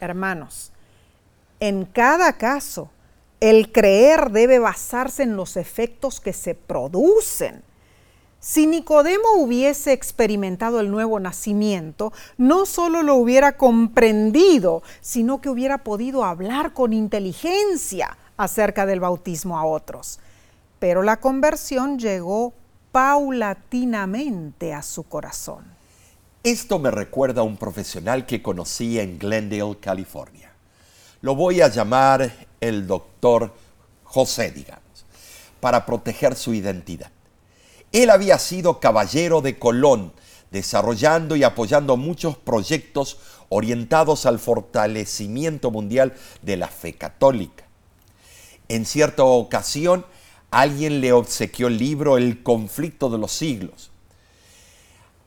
Hermanos, 0.00 0.72
en 1.58 1.86
cada 1.86 2.34
caso, 2.34 2.90
el 3.40 3.72
creer 3.72 4.30
debe 4.30 4.58
basarse 4.58 5.22
en 5.22 5.36
los 5.36 5.56
efectos 5.56 6.20
que 6.20 6.32
se 6.32 6.54
producen 6.54 7.62
Si 8.44 8.66
Nicodemo 8.66 9.36
hubiese 9.38 9.92
experimentado 9.92 10.80
el 10.80 10.90
nuevo 10.90 11.20
nacimiento, 11.20 12.12
no 12.38 12.66
solo 12.66 13.04
lo 13.04 13.14
hubiera 13.14 13.56
comprendido, 13.56 14.82
sino 15.00 15.40
que 15.40 15.48
hubiera 15.48 15.84
podido 15.84 16.24
hablar 16.24 16.72
con 16.72 16.92
inteligencia 16.92 18.18
acerca 18.36 18.84
del 18.84 18.98
bautismo 18.98 19.56
a 19.60 19.64
otros. 19.64 20.18
Pero 20.80 21.04
la 21.04 21.20
conversión 21.20 22.00
llegó 22.00 22.52
paulatinamente 22.90 24.74
a 24.74 24.82
su 24.82 25.04
corazón. 25.04 25.64
Esto 26.42 26.80
me 26.80 26.90
recuerda 26.90 27.42
a 27.42 27.44
un 27.44 27.56
profesional 27.56 28.26
que 28.26 28.42
conocí 28.42 28.98
en 28.98 29.20
Glendale, 29.20 29.78
California. 29.80 30.50
Lo 31.20 31.36
voy 31.36 31.60
a 31.60 31.68
llamar 31.68 32.48
el 32.60 32.88
doctor 32.88 33.54
José, 34.02 34.50
digamos, 34.50 35.06
para 35.60 35.86
proteger 35.86 36.34
su 36.34 36.52
identidad. 36.52 37.12
Él 37.92 38.10
había 38.10 38.38
sido 38.38 38.80
caballero 38.80 39.42
de 39.42 39.58
Colón, 39.58 40.12
desarrollando 40.50 41.36
y 41.36 41.44
apoyando 41.44 41.96
muchos 41.96 42.36
proyectos 42.36 43.18
orientados 43.48 44.26
al 44.26 44.38
fortalecimiento 44.38 45.70
mundial 45.70 46.14
de 46.40 46.56
la 46.56 46.68
fe 46.68 46.94
católica. 46.94 47.64
En 48.68 48.86
cierta 48.86 49.24
ocasión, 49.24 50.06
alguien 50.50 51.00
le 51.00 51.12
obsequió 51.12 51.66
el 51.66 51.78
libro 51.78 52.16
El 52.16 52.42
conflicto 52.42 53.10
de 53.10 53.18
los 53.18 53.32
siglos. 53.32 53.90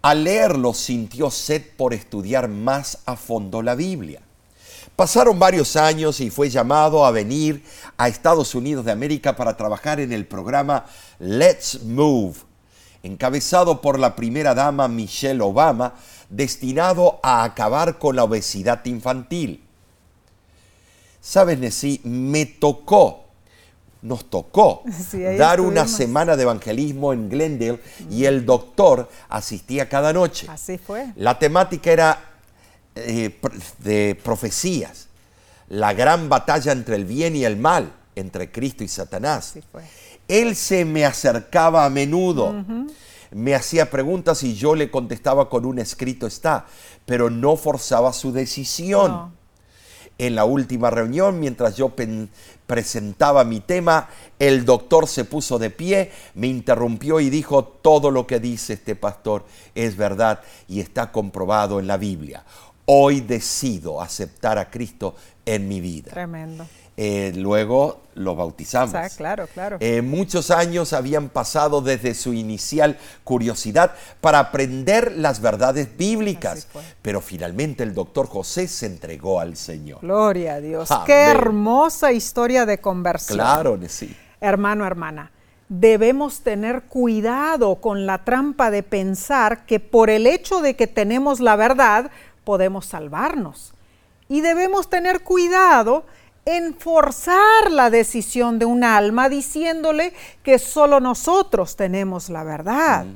Al 0.01 0.23
leerlo 0.23 0.73
sintió 0.73 1.29
sed 1.31 1.63
por 1.77 1.93
estudiar 1.93 2.47
más 2.47 2.99
a 3.05 3.15
fondo 3.15 3.61
la 3.61 3.75
Biblia. 3.75 4.21
Pasaron 4.95 5.37
varios 5.37 5.75
años 5.75 6.19
y 6.21 6.29
fue 6.29 6.49
llamado 6.49 7.05
a 7.05 7.11
venir 7.11 7.63
a 7.97 8.07
Estados 8.07 8.55
Unidos 8.55 8.85
de 8.85 8.91
América 8.91 9.35
para 9.35 9.57
trabajar 9.57 9.99
en 9.99 10.13
el 10.13 10.25
programa 10.25 10.85
Let's 11.19 11.83
Move, 11.83 12.35
encabezado 13.05 13.81
por 13.81 13.99
la 13.99 14.15
primera 14.15 14.55
dama 14.55 14.87
Michelle 14.87 15.41
Obama, 15.41 15.93
destinado 16.29 17.19
a 17.21 17.43
acabar 17.43 17.99
con 17.99 18.15
la 18.15 18.23
obesidad 18.23 18.83
infantil. 18.85 19.63
Sabes, 21.21 21.59
Nessie, 21.59 22.01
me 22.03 22.47
tocó, 22.47 23.25
nos 24.01 24.29
tocó 24.29 24.83
dar 25.37 25.61
una 25.61 25.87
semana 25.87 26.35
de 26.35 26.43
evangelismo 26.43 27.13
en 27.13 27.29
Glendale 27.29 27.79
y 28.09 28.25
el 28.25 28.43
doctor 28.43 29.07
asistía 29.29 29.87
cada 29.87 30.11
noche. 30.11 30.47
Así 30.49 30.79
fue. 30.79 31.13
La 31.15 31.37
temática 31.37 31.91
era 31.91 32.19
eh, 32.95 33.39
de 33.79 34.19
profecías, 34.23 35.09
la 35.69 35.93
gran 35.93 36.27
batalla 36.27 36.71
entre 36.71 36.95
el 36.95 37.05
bien 37.05 37.35
y 37.35 37.45
el 37.45 37.57
mal, 37.57 37.93
entre 38.15 38.51
Cristo 38.51 38.83
y 38.83 38.87
Satanás. 38.87 39.49
Así 39.51 39.61
fue. 39.71 39.83
Él 40.27 40.55
se 40.55 40.85
me 40.85 41.05
acercaba 41.05 41.85
a 41.85 41.89
menudo, 41.89 42.65
me 43.31 43.53
hacía 43.53 43.89
preguntas 43.89 44.43
y 44.43 44.55
yo 44.55 44.75
le 44.75 44.89
contestaba 44.89 45.49
con 45.49 45.65
un 45.65 45.79
escrito 45.79 46.25
está, 46.27 46.65
pero 47.05 47.29
no 47.29 47.55
forzaba 47.55 48.13
su 48.13 48.31
decisión. 48.31 49.33
En 50.17 50.33
la 50.33 50.45
última 50.45 50.89
reunión, 50.89 51.41
mientras 51.41 51.75
yo 51.75 51.91
presentaba 52.65 53.43
mi 53.43 53.59
tema, 53.59 54.07
el 54.39 54.63
doctor 54.63 55.07
se 55.07 55.25
puso 55.25 55.59
de 55.59 55.69
pie, 55.69 56.09
me 56.35 56.47
interrumpió 56.47 57.19
y 57.19 57.29
dijo, 57.29 57.65
todo 57.65 58.11
lo 58.11 58.25
que 58.25 58.39
dice 58.39 58.73
este 58.73 58.95
pastor 58.95 59.43
es 59.75 59.97
verdad 59.97 60.39
y 60.69 60.79
está 60.79 61.11
comprobado 61.11 61.81
en 61.81 61.87
la 61.87 61.97
Biblia. 61.97 62.45
Hoy 62.85 63.19
decido 63.19 64.01
aceptar 64.01 64.57
a 64.57 64.69
Cristo 64.69 65.15
en 65.45 65.67
mi 65.67 65.81
vida. 65.81 66.11
Tremendo. 66.11 66.65
Eh, 66.97 67.33
luego 67.35 68.01
lo 68.15 68.35
bautizamos. 68.35 68.95
Claro, 69.17 69.47
claro. 69.53 69.77
Eh, 69.81 70.01
muchos 70.01 70.49
años 70.49 70.93
habían 70.93 71.27
pasado 71.27 71.81
desde 71.81 72.13
su 72.13 72.33
inicial 72.33 72.97
curiosidad 73.25 73.95
para 74.21 74.39
aprender 74.39 75.11
las 75.17 75.41
verdades 75.41 75.97
bíblicas, 75.97 76.67
pero 77.01 77.19
finalmente 77.19 77.83
el 77.83 77.93
doctor 77.93 78.27
José 78.27 78.69
se 78.69 78.85
entregó 78.85 79.41
al 79.41 79.57
Señor. 79.57 79.99
Gloria 80.01 80.55
a 80.55 80.61
Dios. 80.61 80.89
Amén. 80.89 81.05
Qué 81.05 81.23
hermosa 81.25 82.13
historia 82.13 82.65
de 82.65 82.77
conversión. 82.79 83.37
Claro, 83.37 83.77
sí. 83.89 84.15
Hermano, 84.39 84.85
hermana, 84.85 85.31
debemos 85.67 86.41
tener 86.41 86.83
cuidado 86.83 87.75
con 87.75 88.05
la 88.05 88.23
trampa 88.23 88.71
de 88.71 88.83
pensar 88.83 89.65
que 89.65 89.81
por 89.81 90.09
el 90.09 90.27
hecho 90.27 90.61
de 90.61 90.77
que 90.77 90.87
tenemos 90.87 91.41
la 91.41 91.57
verdad 91.57 92.11
podemos 92.45 92.85
salvarnos. 92.85 93.73
Y 94.27 94.41
debemos 94.41 94.89
tener 94.89 95.21
cuidado 95.21 96.05
en 96.45 96.75
forzar 96.75 97.71
la 97.71 97.89
decisión 97.89 98.59
de 98.59 98.65
un 98.65 98.83
alma 98.83 99.29
diciéndole 99.29 100.13
que 100.43 100.59
solo 100.59 100.99
nosotros 100.99 101.75
tenemos 101.75 102.29
la 102.29 102.43
verdad. 102.43 103.07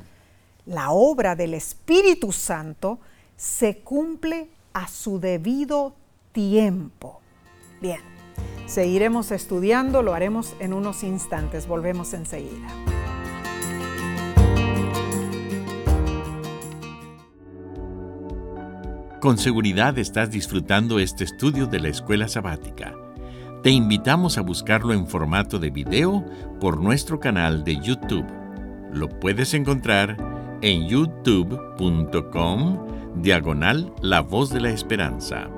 La 0.66 0.90
obra 0.90 1.36
del 1.36 1.54
Espíritu 1.54 2.32
Santo 2.32 2.98
se 3.36 3.78
cumple 3.78 4.50
a 4.72 4.88
su 4.88 5.20
debido 5.20 5.94
tiempo. 6.32 7.20
Bien, 7.80 8.00
seguiremos 8.66 9.30
estudiando, 9.30 10.02
lo 10.02 10.12
haremos 10.12 10.54
en 10.58 10.72
unos 10.72 11.04
instantes, 11.04 11.68
volvemos 11.68 12.12
enseguida. 12.14 12.68
Con 19.20 19.38
seguridad 19.38 19.98
estás 19.98 20.30
disfrutando 20.30 20.98
este 20.98 21.24
estudio 21.24 21.66
de 21.66 21.78
la 21.78 21.90
escuela 21.90 22.26
sabática. 22.26 22.94
Te 23.62 23.68
invitamos 23.68 24.38
a 24.38 24.40
buscarlo 24.40 24.94
en 24.94 25.06
formato 25.06 25.58
de 25.58 25.68
video 25.68 26.24
por 26.60 26.80
nuestro 26.80 27.20
canal 27.20 27.62
de 27.62 27.76
YouTube. 27.76 28.24
Lo 28.90 29.10
puedes 29.20 29.52
encontrar 29.52 30.16
en 30.62 30.88
youtube.com 30.88 32.78
diagonal 33.16 33.92
La 34.00 34.22
Voz 34.22 34.48
de 34.48 34.62
la 34.62 34.70
Esperanza. 34.70 35.50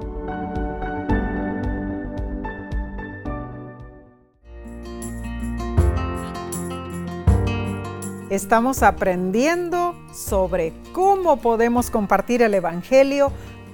Estamos 8.30 8.82
aprendiendo 8.82 9.94
sobre 10.12 10.72
cómo 10.92 11.36
podemos 11.36 11.88
compartir 11.90 12.42
el 12.42 12.54
Evangelio 12.54 13.30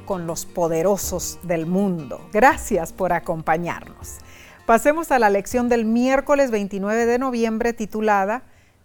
con 0.08 0.26
los 0.26 0.46
poderosos 0.46 1.38
del 1.42 1.66
mundo. 1.66 2.30
Gracias 2.32 2.94
por 2.94 3.12
acompañarnos. 3.12 4.14
Pasemos 4.64 5.10
a 5.10 5.18
la 5.18 5.28
lección 5.28 5.68
del 5.68 5.84
miércoles 5.84 6.50
29 6.50 7.04
de 7.04 7.18
noviembre 7.18 7.74
titulada 7.74 8.42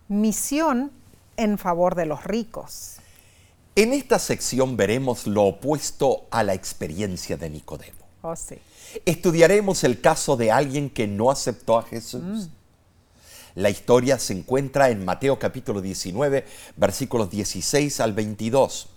Misión 0.09 0.91
en 1.37 1.57
favor 1.57 1.95
de 1.95 2.07
los 2.07 2.25
ricos. 2.25 2.97
En 3.77 3.93
esta 3.93 4.19
sección 4.19 4.75
veremos 4.75 5.25
lo 5.25 5.43
opuesto 5.43 6.25
a 6.29 6.43
la 6.43 6.55
experiencia 6.55 7.37
de 7.37 7.49
Nicodemo. 7.49 8.03
Oh, 8.21 8.35
sí. 8.35 8.57
Estudiaremos 9.05 9.85
el 9.85 10.01
caso 10.01 10.35
de 10.35 10.51
alguien 10.51 10.89
que 10.89 11.07
no 11.07 11.31
aceptó 11.31 11.77
a 11.77 11.83
Jesús. 11.83 12.49
La 13.55 13.69
historia 13.69 14.19
se 14.19 14.33
encuentra 14.33 14.89
en 14.89 15.05
Mateo 15.05 15.39
capítulo 15.39 15.79
19, 15.79 16.45
versículos 16.75 17.29
16 17.29 18.01
al 18.01 18.11
22. 18.11 18.89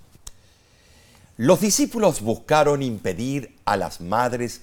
Los 1.37 1.61
discípulos 1.61 2.23
buscaron 2.23 2.83
impedir 2.83 3.57
a 3.65 3.77
las 3.77 4.01
madres 4.01 4.63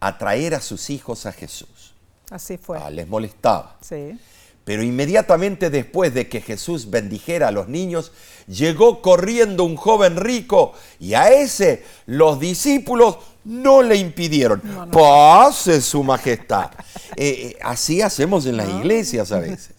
atraer 0.00 0.54
a 0.54 0.60
sus 0.60 0.90
hijos 0.90 1.26
a 1.26 1.32
Jesús. 1.32 1.94
Así 2.30 2.58
fue. 2.58 2.78
Ah, 2.78 2.90
les 2.90 3.08
molestaba. 3.08 3.76
Sí. 3.80 4.18
Pero 4.64 4.82
inmediatamente 4.84 5.70
después 5.70 6.14
de 6.14 6.28
que 6.28 6.40
Jesús 6.40 6.88
bendijera 6.88 7.48
a 7.48 7.50
los 7.50 7.68
niños, 7.68 8.12
llegó 8.46 9.02
corriendo 9.02 9.64
un 9.64 9.76
joven 9.76 10.16
rico 10.16 10.72
y 11.00 11.14
a 11.14 11.30
ese 11.30 11.84
los 12.06 12.38
discípulos 12.38 13.18
no 13.44 13.82
le 13.82 13.96
impidieron. 13.96 14.60
Pase 14.92 15.80
su 15.80 16.04
majestad. 16.04 16.70
Eh, 17.16 17.56
eh, 17.56 17.58
así 17.62 18.00
hacemos 18.00 18.46
en 18.46 18.56
las 18.56 18.68
iglesias 18.68 19.32
a 19.32 19.40
veces. 19.40 19.74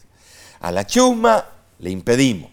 A 0.60 0.72
la 0.72 0.86
chusma 0.86 1.46
le 1.80 1.90
impedimos. 1.90 2.52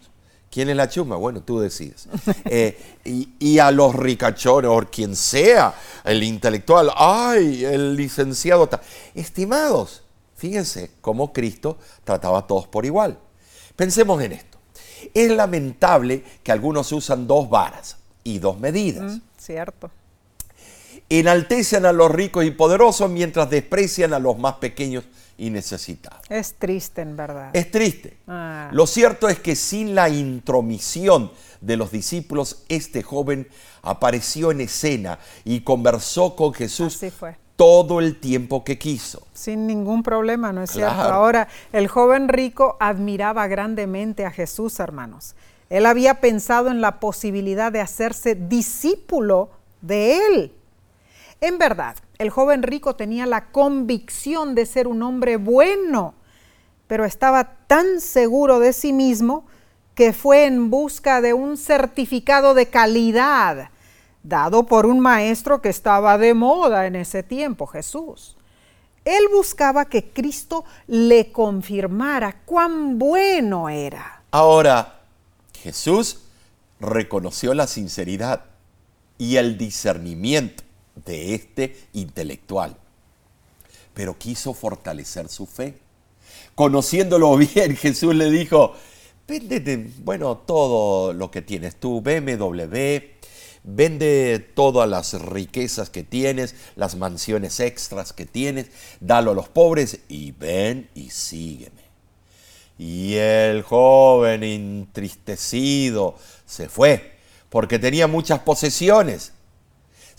¿Quién 0.51 0.69
es 0.69 0.77
la 0.77 0.89
chusma? 0.89 1.17
Bueno, 1.17 1.43
tú 1.43 1.61
decides. 1.61 2.09
Eh, 2.53 2.77
y, 3.05 3.29
y 3.39 3.59
a 3.61 3.71
los 3.71 3.95
ricachones, 3.95 4.69
o 4.69 4.81
quien 4.91 5.15
sea, 5.15 5.73
el 6.05 6.23
intelectual, 6.23 6.91
ay, 6.97 7.65
el 7.65 7.95
licenciado. 7.95 8.69
Estimados, 9.15 10.03
fíjense 10.37 10.91
cómo 11.01 11.33
Cristo 11.33 11.79
trataba 12.03 12.41
a 12.41 12.47
todos 12.47 12.67
por 12.67 12.85
igual. 12.85 13.19
Pensemos 13.77 14.21
en 14.23 14.33
esto. 14.33 14.59
Es 15.15 15.31
lamentable 15.31 16.25
que 16.43 16.51
algunos 16.51 16.91
usan 16.93 17.27
dos 17.27 17.49
varas 17.49 17.97
y 18.25 18.41
dos 18.41 18.59
medidas. 18.59 19.13
Mm, 19.13 19.21
cierto. 19.39 19.91
Enaltecen 21.09 21.87
a 21.87 21.93
los 21.93 22.11
ricos 22.11 22.45
y 22.45 22.51
poderosos 22.51 23.11
mientras 23.11 23.49
desprecian 23.49 24.13
a 24.13 24.19
los 24.19 24.39
más 24.39 24.55
pequeños 24.55 25.05
y 25.41 25.49
necesitados. 25.49 26.21
Es 26.29 26.55
triste 26.55 27.01
en 27.01 27.17
verdad. 27.17 27.51
Es 27.55 27.71
triste. 27.71 28.19
Ah. 28.29 28.69
Lo 28.73 28.87
cierto 28.87 29.27
es 29.27 29.39
que 29.39 29.57
sin 29.57 29.95
la 29.95 30.11
intromisión 30.11 31.33
de 31.63 31.79
los 31.79 31.91
discípulos, 31.91 32.65
este 32.69 33.03
joven 33.03 33.49
apareció 33.81 34.51
en 34.51 34.61
escena 34.61 35.19
y 35.45 35.61
conversó 35.63 36.37
con 36.37 36.53
Jesús 36.53 36.95
Así 36.97 37.11
fue. 37.11 37.37
todo 37.57 38.01
el 38.01 38.21
tiempo 38.21 38.65
que 38.65 38.79
quiso. 38.79 39.27
Sin 39.33 39.67
ningún 39.67 40.03
problema, 40.03 40.53
¿no 40.53 40.63
es 40.63 40.73
cierto? 40.73 40.95
Ahora, 40.95 41.49
el 41.73 41.89
joven 41.89 42.29
rico 42.29 42.77
admiraba 42.79 43.47
grandemente 43.47 44.27
a 44.27 44.31
Jesús, 44.31 44.79
hermanos. 44.79 45.35
Él 45.71 45.87
había 45.87 46.21
pensado 46.21 46.71
en 46.71 46.83
la 46.83 47.01
posibilidad 47.01 47.73
de 47.73 47.81
hacerse 47.81 48.35
discípulo 48.35 49.49
de 49.81 50.19
él. 50.27 50.53
En 51.41 51.57
verdad, 51.57 51.97
el 52.21 52.29
joven 52.29 52.63
rico 52.63 52.97
tenía 52.97 53.25
la 53.25 53.47
convicción 53.47 54.55
de 54.55 54.67
ser 54.67 54.87
un 54.87 55.03
hombre 55.03 55.39
bueno, 55.39 56.13
pero 56.87 57.07
estaba 57.07 57.55
tan 57.67 57.99
seguro 57.99 58.61
de 58.61 58.75
sí 58.75 58.93
mismo 58.93 59.47
que 59.95 60.13
fue 60.13 60.45
en 60.45 60.69
busca 60.69 61.23
de 61.23 61.33
un 61.33 61.57
certificado 61.57 62.53
de 62.53 62.67
calidad 62.67 63.71
dado 64.23 64.67
por 64.67 64.85
un 64.85 65.01
maestro 65.01 65.63
que 65.63 65.71
estaba 65.71 66.19
de 66.19 66.35
moda 66.35 66.87
en 66.87 66.95
ese 66.95 67.23
tiempo, 67.23 67.67
Jesús. 67.67 68.37
Él 69.07 69.25
buscaba 69.33 69.87
que 69.87 70.13
Cristo 70.13 70.67
le 70.89 71.33
confirmara 71.33 72.43
cuán 72.45 72.99
bueno 72.99 73.71
era. 73.71 74.25
Ahora, 74.31 75.01
Jesús 75.55 76.21
reconoció 76.81 77.55
la 77.55 77.67
sinceridad 77.67 78.45
y 79.17 79.37
el 79.37 79.57
discernimiento 79.57 80.65
de 80.95 81.35
este 81.35 81.77
intelectual, 81.93 82.77
pero 83.95 84.19
quiso 84.19 84.55
fortalecer 84.55 85.29
su 85.29 85.47
fe. 85.47 85.79
Conociéndolo 86.55 87.37
bien, 87.37 87.77
Jesús 87.77 88.15
le 88.15 88.31
dijo, 88.31 88.75
vende, 89.27 89.91
bueno, 89.99 90.39
todo 90.39 91.13
lo 91.13 91.31
que 91.31 91.43
tienes 91.43 91.77
tú, 91.77 92.01
BMW, 92.01 92.77
vende 93.63 94.39
todas 94.55 94.89
las 94.89 95.21
riquezas 95.21 95.91
que 95.91 96.03
tienes, 96.03 96.55
las 96.77 96.97
mansiones 96.97 97.61
extras 97.61 98.13
que 98.13 98.27
tienes, 98.27 98.67
dalo 99.01 99.33
a 99.33 99.35
los 99.35 99.49
pobres 99.49 100.01
y 100.09 100.33
ven 100.33 100.89
y 100.95 101.11
sígueme. 101.11 101.81
Y 102.79 103.15
el 103.17 103.63
joven 103.63 104.43
entristecido 104.43 106.17
se 106.47 106.69
fue 106.71 107.13
porque 107.51 107.79
tenía 107.79 108.07
muchas 108.07 108.41
posesiones. 108.41 109.33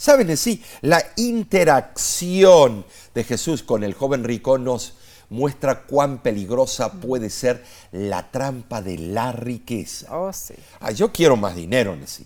Saben, 0.01 0.35
sí, 0.35 0.63
la 0.81 1.03
interacción 1.15 2.83
de 3.13 3.23
Jesús 3.23 3.61
con 3.61 3.83
el 3.83 3.93
joven 3.93 4.23
rico 4.23 4.57
nos 4.57 4.95
muestra 5.29 5.83
cuán 5.83 6.17
peligrosa 6.17 6.91
puede 6.93 7.29
ser 7.29 7.63
la 7.91 8.31
trampa 8.31 8.81
de 8.81 8.97
la 8.97 9.31
riqueza. 9.31 10.07
Oh, 10.17 10.33
sí. 10.33 10.55
Yo 10.95 11.11
quiero 11.13 11.37
más 11.37 11.55
dinero, 11.55 11.95
Nessie. 11.95 12.25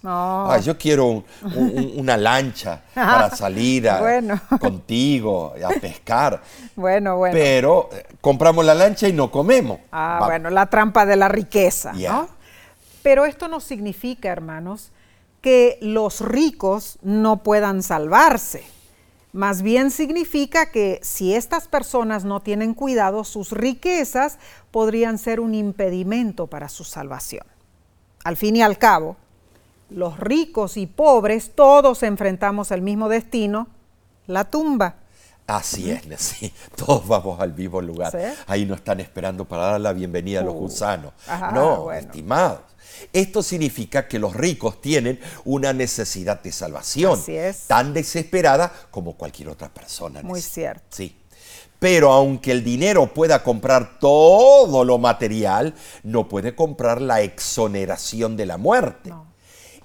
Yo 0.64 0.78
quiero 0.78 1.06
un- 1.08 1.26
un- 1.44 1.92
una 1.98 2.16
lancha 2.16 2.82
para 2.94 3.30
salir 3.36 3.90
a- 3.90 4.00
Bueno. 4.00 4.40
contigo 4.60 5.54
a 5.62 5.78
pescar. 5.80 6.42
Bueno, 6.78 7.18
bueno. 7.18 7.34
Pero 7.38 7.90
eh, 7.92 8.06
compramos 8.22 8.64
la 8.64 8.74
lancha 8.74 9.08
y 9.10 9.12
no 9.14 9.30
comemos. 9.30 9.80
Ah, 9.92 10.20
Va- 10.22 10.28
bueno, 10.28 10.50
la 10.50 10.66
trampa 10.68 11.06
de 11.06 11.18
la 11.18 11.28
riqueza. 11.28 11.92
¿no? 11.92 12.30
Pero 13.04 13.26
esto 13.26 13.50
no 13.50 13.60
significa, 13.60 14.30
hermanos, 14.30 14.92
que 15.46 15.78
los 15.80 16.22
ricos 16.22 16.98
no 17.04 17.44
puedan 17.44 17.84
salvarse. 17.84 18.64
Más 19.32 19.62
bien 19.62 19.92
significa 19.92 20.72
que 20.72 21.00
si 21.04 21.36
estas 21.36 21.68
personas 21.68 22.26
no 22.26 22.40
tienen 22.40 22.74
cuidado, 22.74 23.24
sus 23.24 23.52
riquezas 23.52 24.40
podrían 24.72 25.20
ser 25.20 25.40
un 25.40 25.54
impedimento 25.54 26.48
para 26.48 26.68
su 26.68 26.84
salvación. 26.84 27.46
Al 28.24 28.38
fin 28.38 28.56
y 28.56 28.64
al 28.64 28.80
cabo, 28.80 29.18
los 29.92 30.18
ricos 30.20 30.78
y 30.78 30.88
pobres 30.88 31.52
todos 31.54 32.02
enfrentamos 32.02 32.72
el 32.72 32.82
mismo 32.82 33.08
destino, 33.08 33.68
la 34.26 34.46
tumba. 34.46 34.96
Así 35.46 35.92
es, 35.92 36.08
Nessie. 36.08 36.52
Todos 36.76 37.08
vamos 37.08 37.40
al 37.40 37.54
mismo 37.54 37.82
lugar. 37.82 38.12
¿Sí? 38.12 38.18
Ahí 38.48 38.66
nos 38.66 38.78
están 38.80 39.00
esperando 39.00 39.46
para 39.46 39.74
dar 39.74 39.82
la 39.82 39.94
bienvenida 39.94 40.40
a 40.40 40.44
los 40.44 40.56
Uh. 40.56 40.60
gusanos. 40.60 41.14
Ajá, 41.28 41.52
no, 41.52 41.84
bueno. 41.84 42.00
estimados. 42.00 42.62
Esto 43.14 43.42
significa 43.44 44.08
que 44.08 44.20
los 44.20 44.36
ricos 44.36 44.82
tienen 44.82 45.20
una 45.44 45.74
necesidad 45.74 46.42
de 46.42 46.52
salvación 46.52 47.20
Así 47.20 47.36
es. 47.36 47.68
tan 47.68 47.94
desesperada 47.94 48.72
como 48.92 49.16
cualquier 49.16 49.50
otra 49.50 49.70
persona. 49.74 50.22
Muy 50.22 50.42
cierto. 50.42 50.84
Sí. 50.90 51.16
Pero 51.80 52.12
aunque 52.12 52.52
el 52.52 52.64
dinero 52.64 53.14
pueda 53.14 53.44
comprar 53.44 54.00
todo 54.00 54.84
lo 54.86 54.98
material, 54.98 55.74
no 56.04 56.28
puede 56.28 56.56
comprar 56.56 57.02
la 57.02 57.22
exoneración 57.22 58.38
de 58.38 58.46
la 58.46 58.58
muerte. 58.58 59.10
No. 59.10 59.28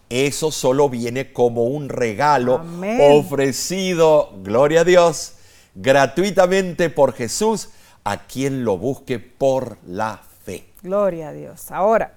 Eso 0.08 0.50
solo 0.50 0.88
viene 0.88 1.32
como 1.32 1.64
un 1.64 1.88
regalo 1.88 2.56
Amén. 2.58 2.98
ofrecido, 3.00 4.32
gloria 4.42 4.80
a 4.80 4.84
Dios, 4.84 5.34
gratuitamente 5.74 6.90
por 6.90 7.12
Jesús 7.12 7.68
a 8.02 8.26
quien 8.26 8.64
lo 8.64 8.76
busque 8.78 9.18
por 9.18 9.78
la 9.86 10.20
fe. 10.44 10.64
Gloria 10.82 11.28
a 11.28 11.32
Dios. 11.32 11.70
Ahora, 11.70 12.14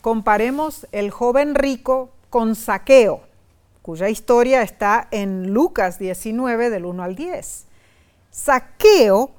comparemos 0.00 0.86
el 0.92 1.10
joven 1.10 1.54
rico 1.54 2.10
con 2.30 2.54
Saqueo, 2.54 3.22
cuya 3.82 4.08
historia 4.08 4.62
está 4.62 5.08
en 5.10 5.52
Lucas 5.52 5.98
19 5.98 6.70
del 6.70 6.84
1 6.84 7.02
al 7.02 7.16
10. 7.16 7.66
Saqueo 8.30 9.32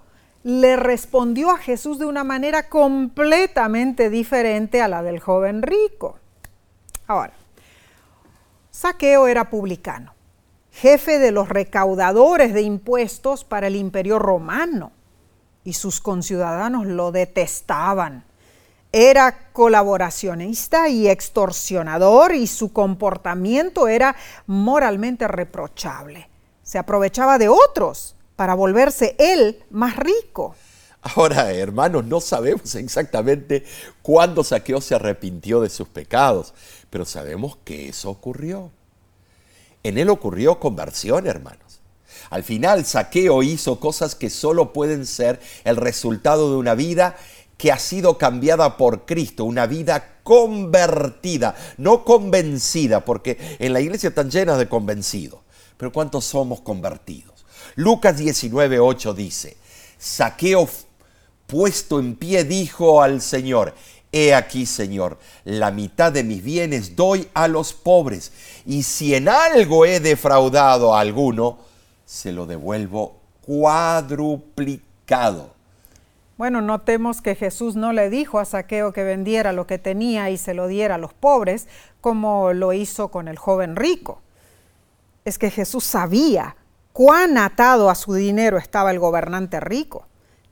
le 0.44 0.76
respondió 0.76 1.52
a 1.52 1.58
Jesús 1.58 2.00
de 2.00 2.06
una 2.06 2.24
manera 2.24 2.68
completamente 2.68 4.10
diferente 4.10 4.82
a 4.82 4.88
la 4.88 5.04
del 5.04 5.20
joven 5.20 5.62
rico. 5.62 6.18
Ahora, 7.08 7.34
Saqueo 8.72 9.28
era 9.28 9.50
publicano, 9.50 10.14
jefe 10.72 11.20
de 11.20 11.32
los 11.32 11.50
recaudadores 11.50 12.54
de 12.54 12.62
impuestos 12.62 13.44
para 13.44 13.68
el 13.68 13.76
imperio 13.76 14.18
romano, 14.18 14.92
y 15.64 15.74
sus 15.74 16.02
conciudadanos 16.02 16.88
lo 16.88 17.12
detestaban. 17.12 18.26
Era 18.92 19.52
colaboracionista 19.54 20.90
y 20.90 21.08
extorsionador 21.08 22.36
y 22.36 22.48
su 22.48 22.74
comportamiento 22.74 23.88
era 23.88 24.16
moralmente 24.48 25.28
reprochable. 25.28 26.30
Se 26.64 26.78
aprovechaba 26.78 27.38
de 27.38 27.48
otros 27.48 28.16
para 28.36 28.54
volverse 28.54 29.16
él 29.18 29.64
más 29.70 29.96
rico. 29.96 30.56
Ahora, 31.02 31.52
hermanos, 31.52 32.06
no 32.06 32.22
sabemos 32.22 32.76
exactamente 32.76 33.64
cuándo 34.02 34.44
Saqueo 34.44 34.82
se 34.82 34.96
arrepintió 34.96 35.62
de 35.62 35.70
sus 35.70 35.88
pecados, 35.88 36.54
pero 36.90 37.06
sabemos 37.06 37.58
que 37.64 37.90
eso 37.90 38.10
ocurrió. 38.10 38.72
En 39.84 39.98
él 39.98 40.10
ocurrió 40.10 40.60
conversión, 40.60 41.26
hermanos. 41.26 41.80
Al 42.30 42.44
final, 42.44 42.86
Saqueo 42.86 43.42
hizo 43.42 43.80
cosas 43.80 44.16
que 44.16 44.30
solo 44.30 44.74
pueden 44.74 45.06
ser 45.06 45.40
el 45.64 45.76
resultado 45.76 46.52
de 46.52 46.58
una 46.58 46.76
vida 46.76 47.16
que 47.62 47.72
ha 47.72 47.78
sido 47.78 48.18
cambiada 48.18 48.76
por 48.76 49.06
Cristo, 49.06 49.46
una 49.46 49.68
vida 49.68 50.18
convertida, 50.24 51.56
no 51.78 52.04
convencida, 52.04 53.06
porque 53.06 53.38
en 53.60 53.72
la 53.72 53.82
iglesia 53.82 54.10
están 54.10 54.32
llenas 54.32 54.58
de 54.58 54.68
convencidos. 54.68 55.42
Pero 55.78 55.92
¿cuántos 55.92 56.26
somos 56.26 56.62
convertidos? 56.62 57.46
Lucas 57.76 58.18
19, 58.18 58.80
8 58.80 59.14
dice, 59.14 59.58
Saqueo 60.00 60.68
puesto 61.46 62.00
en 62.00 62.16
pie 62.16 62.46
dijo 62.46 63.04
al 63.04 63.22
Señor, 63.22 63.76
He 64.12 64.34
aquí, 64.34 64.66
Señor, 64.66 65.20
la 65.46 65.70
mitad 65.70 66.12
de 66.12 66.24
mis 66.24 66.44
bienes 66.44 66.96
doy 66.96 67.30
a 67.36 67.48
los 67.48 67.74
pobres, 67.74 68.32
y 68.66 68.82
si 68.82 69.14
en 69.14 69.30
algo 69.30 69.86
he 69.86 70.00
defraudado 70.00 70.96
a 70.96 71.00
alguno, 71.00 71.60
se 72.08 72.32
lo 72.32 72.48
devuelvo 72.48 73.22
cuadruplicado. 73.42 75.61
Bueno, 76.42 76.60
notemos 76.62 77.22
que 77.22 77.36
Jesús 77.36 77.76
no 77.76 77.94
le 77.94 78.10
dijo 78.10 78.40
a 78.40 78.46
Saqueo 78.46 78.94
que 78.94 79.04
vendiera 79.04 79.54
lo 79.54 79.68
que 79.68 79.78
tenía 79.78 80.32
y 80.32 80.40
se 80.40 80.56
lo 80.56 80.66
diera 80.66 80.96
a 80.96 80.98
los 80.98 81.14
pobres, 81.14 81.68
como 82.02 82.52
lo 82.54 82.74
hizo 82.74 83.10
con 83.10 83.28
el 83.28 83.38
joven 83.38 83.76
rico. 83.76 84.24
Es 85.24 85.38
que 85.38 85.52
Jesús 85.52 85.84
sabía 85.84 86.56
cuán 86.94 87.38
atado 87.38 87.92
a 87.92 87.94
su 87.94 88.16
dinero 88.16 88.58
estaba 88.58 88.90
el 88.90 88.98
gobernante 88.98 89.60
rico, 89.60 90.08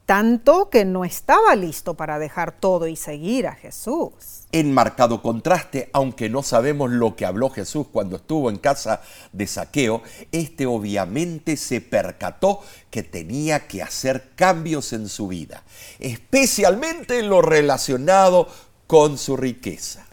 tanto 0.09 0.71
que 0.71 0.85
no 0.85 1.05
estaba 1.05 1.55
listo 1.55 1.93
para 1.93 2.17
dejar 2.17 2.51
todo 2.51 2.87
y 2.87 2.95
seguir 2.95 3.45
a 3.45 3.53
Jesús. 3.53 4.47
En 4.51 4.73
marcado 4.73 5.21
contraste, 5.21 5.91
aunque 5.93 6.29
no 6.29 6.41
sabemos 6.41 6.89
lo 6.89 7.15
que 7.15 7.27
habló 7.27 7.51
Jesús 7.51 7.85
cuando 7.91 8.15
estuvo 8.15 8.49
en 8.49 8.57
casa 8.57 9.03
de 9.33 9.45
Saqueo, 9.45 10.01
este 10.31 10.65
obviamente 10.65 11.57
se 11.57 11.79
percató 11.79 12.61
que 12.89 13.03
tenía 13.03 13.67
que 13.67 13.83
hacer 13.83 14.31
cambios 14.35 14.93
en 14.93 15.09
su 15.09 15.27
vida, 15.27 15.61
especialmente 15.99 17.19
en 17.19 17.29
lo 17.29 17.43
relacionado 17.43 18.47
con 18.87 19.15
su 19.15 19.37
riqueza. 19.37 20.07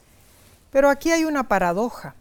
Pero 0.73 0.91
aquí 0.91 1.11
hay 1.11 1.25
una 1.25 1.49
paradoja. 1.49 2.17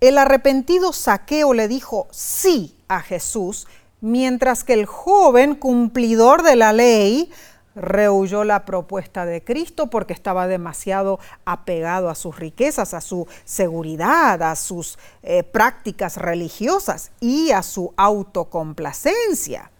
El 0.00 0.16
arrepentido 0.16 0.94
Saqueo 0.94 1.52
le 1.52 1.68
dijo 1.68 2.08
sí 2.10 2.78
a 2.88 3.02
Jesús, 3.02 3.66
mientras 4.04 4.64
que 4.64 4.74
el 4.74 4.84
joven 4.84 5.54
cumplidor 5.54 6.42
de 6.42 6.56
la 6.56 6.74
ley 6.74 7.32
rehuyó 7.74 8.44
la 8.44 8.66
propuesta 8.66 9.24
de 9.24 9.42
Cristo 9.42 9.88
porque 9.88 10.12
estaba 10.12 10.46
demasiado 10.46 11.18
apegado 11.46 12.10
a 12.10 12.14
sus 12.14 12.38
riquezas, 12.38 12.92
a 12.92 13.00
su 13.00 13.26
seguridad, 13.46 14.42
a 14.42 14.56
sus 14.56 14.98
eh, 15.22 15.42
prácticas 15.42 16.18
religiosas 16.18 17.12
y 17.18 17.52
a 17.52 17.62
su 17.62 17.94
autocomplacencia. 17.96 19.70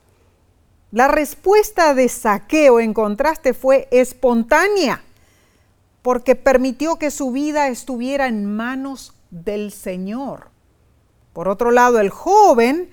La 0.91 1.07
respuesta 1.07 1.93
de 1.93 2.09
Saqueo, 2.09 2.81
en 2.81 2.95
contraste, 2.95 3.53
fue 3.53 3.89
espontánea, 3.91 5.03
porque 6.01 6.35
permitió 6.35 6.97
que 6.97 7.11
su 7.11 7.31
vida 7.31 7.69
estuviera 7.69 8.27
en 8.27 8.47
manos 8.47 9.13
del 9.31 9.71
Señor. 9.71 10.49
Por 11.35 11.49
otro 11.49 11.71
lado, 11.73 12.01
el 12.01 12.09
joven 12.09 12.89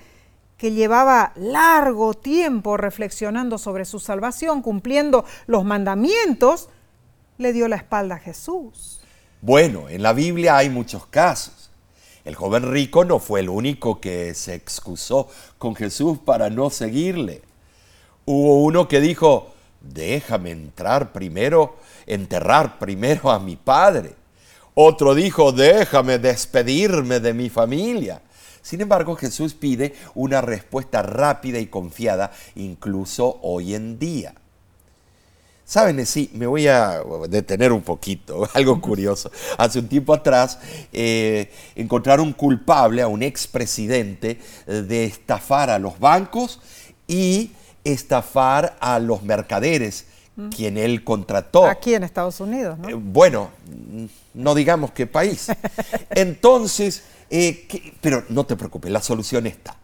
que 0.62 0.74
llevaba 0.74 1.32
largo 1.38 2.14
tiempo 2.14 2.78
reflexionando 2.78 3.58
sobre 3.58 3.84
su 3.84 4.00
salvación, 4.00 4.62
cumpliendo 4.62 5.26
los 5.48 5.66
mandamientos, 5.66 6.70
le 7.40 7.52
dio 7.52 7.68
la 7.68 7.78
espalda 7.78 8.18
a 8.18 8.20
Jesús. 8.20 9.02
Bueno, 9.42 9.90
en 9.90 10.04
la 10.04 10.14
Biblia 10.14 10.58
hay 10.58 10.70
muchos 10.70 11.08
casos. 11.08 11.72
El 12.26 12.36
joven 12.36 12.72
rico 12.72 13.04
no 13.06 13.18
fue 13.18 13.40
el 13.40 13.50
único 13.50 14.00
que 14.00 14.36
se 14.36 14.54
excusó 14.54 15.30
con 15.58 15.74
Jesús 15.74 16.20
para 16.24 16.52
no 16.52 16.70
seguirle. 16.70 17.42
Hubo 18.26 18.62
uno 18.64 18.88
que 18.88 19.02
dijo, 19.02 19.56
déjame 19.82 20.52
entrar 20.52 21.12
primero, 21.12 21.78
enterrar 22.06 22.78
primero 22.78 23.32
a 23.32 23.40
mi 23.40 23.56
padre. 23.56 24.14
Otro 24.76 25.16
dijo, 25.16 25.54
déjame 25.54 26.20
despedirme 26.20 27.20
de 27.20 27.34
mi 27.34 27.50
familia. 27.50 28.22
Sin 28.62 28.82
embargo, 28.82 29.16
Jesús 29.16 29.54
pide 29.54 29.96
una 30.14 30.42
respuesta 30.42 31.02
rápida 31.02 31.60
y 31.60 31.68
confiada, 31.68 32.32
incluso 32.56 33.40
hoy 33.42 33.76
en 33.76 33.98
día. 33.98 34.36
Saben, 35.72 36.06
sí, 36.06 36.30
me 36.34 36.48
voy 36.48 36.68
a 36.68 37.02
detener 37.30 37.72
un 37.72 37.82
poquito, 37.82 38.46
algo 38.56 38.82
curioso. 38.82 39.32
Hace 39.58 39.80
un 39.80 39.88
tiempo 39.88 40.14
atrás 40.14 40.60
eh, 40.92 41.50
encontraron 41.76 42.34
culpable 42.34 43.02
a 43.02 43.08
un 43.08 43.24
expresidente 43.24 44.38
eh, 44.68 44.74
de 44.82 45.06
estafar 45.06 45.70
a 45.70 45.80
los 45.80 45.98
bancos 45.98 46.60
y 47.08 47.52
estafar 47.86 48.76
a 48.82 49.00
los 49.00 49.24
mercaderes, 49.24 50.08
mm. 50.36 50.50
quien 50.50 50.78
él 50.78 51.06
contrató. 51.06 51.66
Aquí 51.66 51.94
en 51.94 52.04
Estados 52.04 52.42
Unidos, 52.42 52.78
¿no? 52.78 52.90
Eh, 52.90 52.94
bueno, 52.94 53.50
no 54.34 54.54
digamos 54.54 54.92
qué 54.92 55.08
país. 55.08 55.48
Entonces, 56.10 57.04
eh, 57.32 57.94
pero 58.02 58.26
no 58.30 58.46
te 58.46 58.56
preocupes, 58.56 58.92
la 58.92 59.02
solución 59.02 59.48
está. 59.48 59.76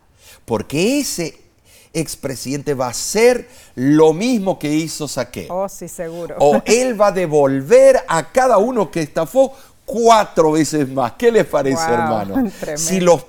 Porque 0.45 0.99
ese 0.99 1.47
expresidente 1.93 2.73
va 2.73 2.87
a 2.87 2.89
hacer 2.89 3.47
lo 3.75 4.13
mismo 4.13 4.59
que 4.59 4.73
hizo 4.73 5.07
Saqueo. 5.07 5.47
Oh, 5.53 5.69
sí, 5.69 5.87
seguro. 5.87 6.35
O 6.39 6.61
él 6.65 6.99
va 6.99 7.07
a 7.07 7.11
devolver 7.11 8.03
a 8.07 8.31
cada 8.31 8.57
uno 8.57 8.91
que 8.91 9.01
estafó 9.01 9.53
cuatro 9.85 10.51
veces 10.51 10.87
más. 10.89 11.13
¿Qué 11.13 11.31
les 11.31 11.45
parece, 11.45 11.83
hermano? 11.83 12.51
Si 12.75 12.99
los 12.99 13.25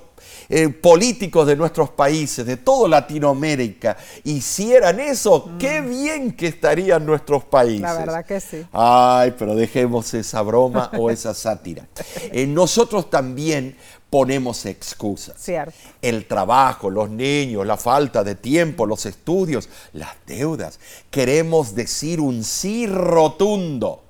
eh, 0.51 0.71
políticos 0.71 1.47
de 1.47 1.57
nuestros 1.57 1.91
países, 1.91 2.45
de 2.47 2.57
toda 2.57 2.89
Latinoamérica, 2.89 3.99
hicieran 4.25 4.99
eso, 4.99 5.47
mm. 5.47 5.59
qué 5.59 5.83
bien 5.83 6.33
que 6.33 6.47
estarían 6.47 7.05
nuestros 7.05 7.45
países. 7.45 7.83
La 7.83 7.93
verdad 7.93 8.25
que 8.25 8.41
sí. 8.41 8.65
Ay, 8.73 9.35
pero 9.39 9.55
dejemos 9.55 10.15
esa 10.15 10.41
broma 10.41 10.91
o 10.99 11.11
esa 11.11 11.35
sátira. 11.35 11.87
Eh, 12.31 12.47
nosotros 12.47 13.09
también 13.09 13.77
ponemos 14.11 14.65
excusas. 14.67 15.37
Cierto. 15.39 15.75
El 16.01 16.27
trabajo, 16.27 16.91
los 16.91 17.11
niños, 17.11 17.67
la 17.67 17.77
falta 17.77 18.25
de 18.25 18.35
tiempo, 18.35 18.87
los 18.87 19.07
estudios, 19.07 19.69
las 19.93 20.17
deudas. 20.27 20.81
Queremos 21.11 21.75
decir 21.75 22.21
un 22.21 22.45
sí 22.45 22.87
rotundo 22.87 24.03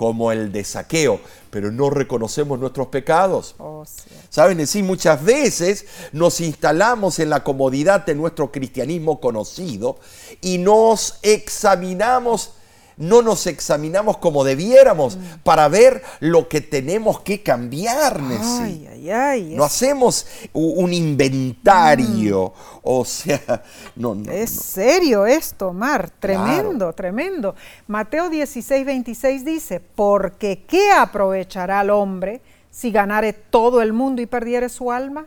como 0.00 0.32
el 0.32 0.50
de 0.50 0.64
saqueo, 0.64 1.20
pero 1.50 1.70
no 1.70 1.90
reconocemos 1.90 2.58
nuestros 2.58 2.86
pecados. 2.86 3.54
Oh, 3.58 3.84
Saben, 4.30 4.66
sí, 4.66 4.82
muchas 4.82 5.22
veces 5.22 5.84
nos 6.12 6.40
instalamos 6.40 7.18
en 7.18 7.28
la 7.28 7.44
comodidad 7.44 8.06
de 8.06 8.14
nuestro 8.14 8.50
cristianismo 8.50 9.20
conocido 9.20 9.98
y 10.40 10.56
nos 10.56 11.18
examinamos 11.20 12.52
no 13.00 13.22
nos 13.22 13.46
examinamos 13.46 14.18
como 14.18 14.44
debiéramos 14.44 15.16
mm. 15.16 15.20
para 15.42 15.68
ver 15.68 16.02
lo 16.20 16.48
que 16.48 16.60
tenemos 16.60 17.20
que 17.20 17.42
cambiar, 17.42 18.20
no 18.20 19.64
hacemos 19.64 20.26
un 20.52 20.92
inventario, 20.92 22.52
mm. 22.54 22.78
o 22.82 23.04
sea, 23.04 23.64
no, 23.96 24.16
Es 24.30 24.50
serio 24.50 25.26
esto, 25.26 25.72
Mar, 25.72 26.10
tremendo, 26.20 26.92
tremendo. 26.92 27.54
Mateo 27.86 28.28
16, 28.28 28.84
26 28.84 29.44
dice, 29.46 29.80
porque 29.80 30.64
¿qué 30.68 30.92
aprovechará 30.92 31.80
el 31.80 31.90
hombre 31.90 32.42
si 32.70 32.90
ganare 32.90 33.32
todo 33.32 33.80
el 33.80 33.94
mundo 33.94 34.20
y 34.20 34.26
perdiere 34.26 34.68
su 34.68 34.92
alma? 34.92 35.26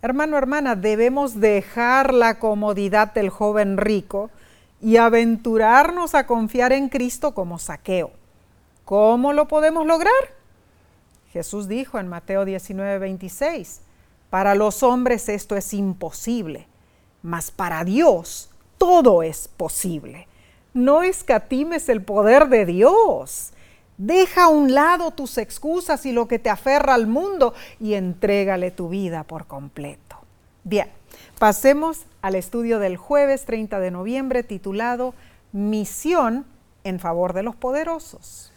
Hermano, 0.00 0.38
hermana, 0.38 0.76
debemos 0.76 1.40
dejar 1.40 2.14
la 2.14 2.38
comodidad 2.38 3.12
del 3.14 3.30
joven 3.30 3.78
rico 3.78 4.30
y 4.84 4.98
aventurarnos 4.98 6.14
a 6.14 6.26
confiar 6.26 6.74
en 6.74 6.90
Cristo 6.90 7.32
como 7.34 7.58
saqueo. 7.58 8.10
¿Cómo 8.84 9.32
lo 9.32 9.48
podemos 9.48 9.86
lograr? 9.86 10.12
Jesús 11.32 11.68
dijo 11.68 11.98
en 11.98 12.06
Mateo 12.06 12.44
19, 12.44 12.98
26, 12.98 13.80
para 14.28 14.54
los 14.54 14.82
hombres 14.82 15.30
esto 15.30 15.56
es 15.56 15.72
imposible, 15.72 16.68
mas 17.22 17.50
para 17.50 17.82
Dios 17.82 18.50
todo 18.76 19.22
es 19.22 19.48
posible. 19.48 20.28
No 20.74 21.02
escatimes 21.02 21.88
el 21.88 22.02
poder 22.02 22.48
de 22.50 22.66
Dios. 22.66 23.54
Deja 23.96 24.44
a 24.44 24.48
un 24.48 24.74
lado 24.74 25.12
tus 25.12 25.38
excusas 25.38 26.04
y 26.04 26.12
lo 26.12 26.28
que 26.28 26.38
te 26.38 26.50
aferra 26.50 26.92
al 26.92 27.06
mundo 27.06 27.54
y 27.80 27.94
entrégale 27.94 28.70
tu 28.70 28.90
vida 28.90 29.24
por 29.24 29.46
completo. 29.46 30.18
Bien, 30.62 30.90
Pasemos 31.38 31.98
al 32.22 32.36
estudio 32.36 32.78
del 32.78 32.96
jueves 32.96 33.44
30 33.44 33.80
de 33.80 33.90
noviembre 33.90 34.44
titulado 34.44 35.14
Misión 35.52 36.46
en 36.84 37.00
favor 37.00 37.32
de 37.32 37.42
los 37.42 37.56
poderosos. 37.56 38.52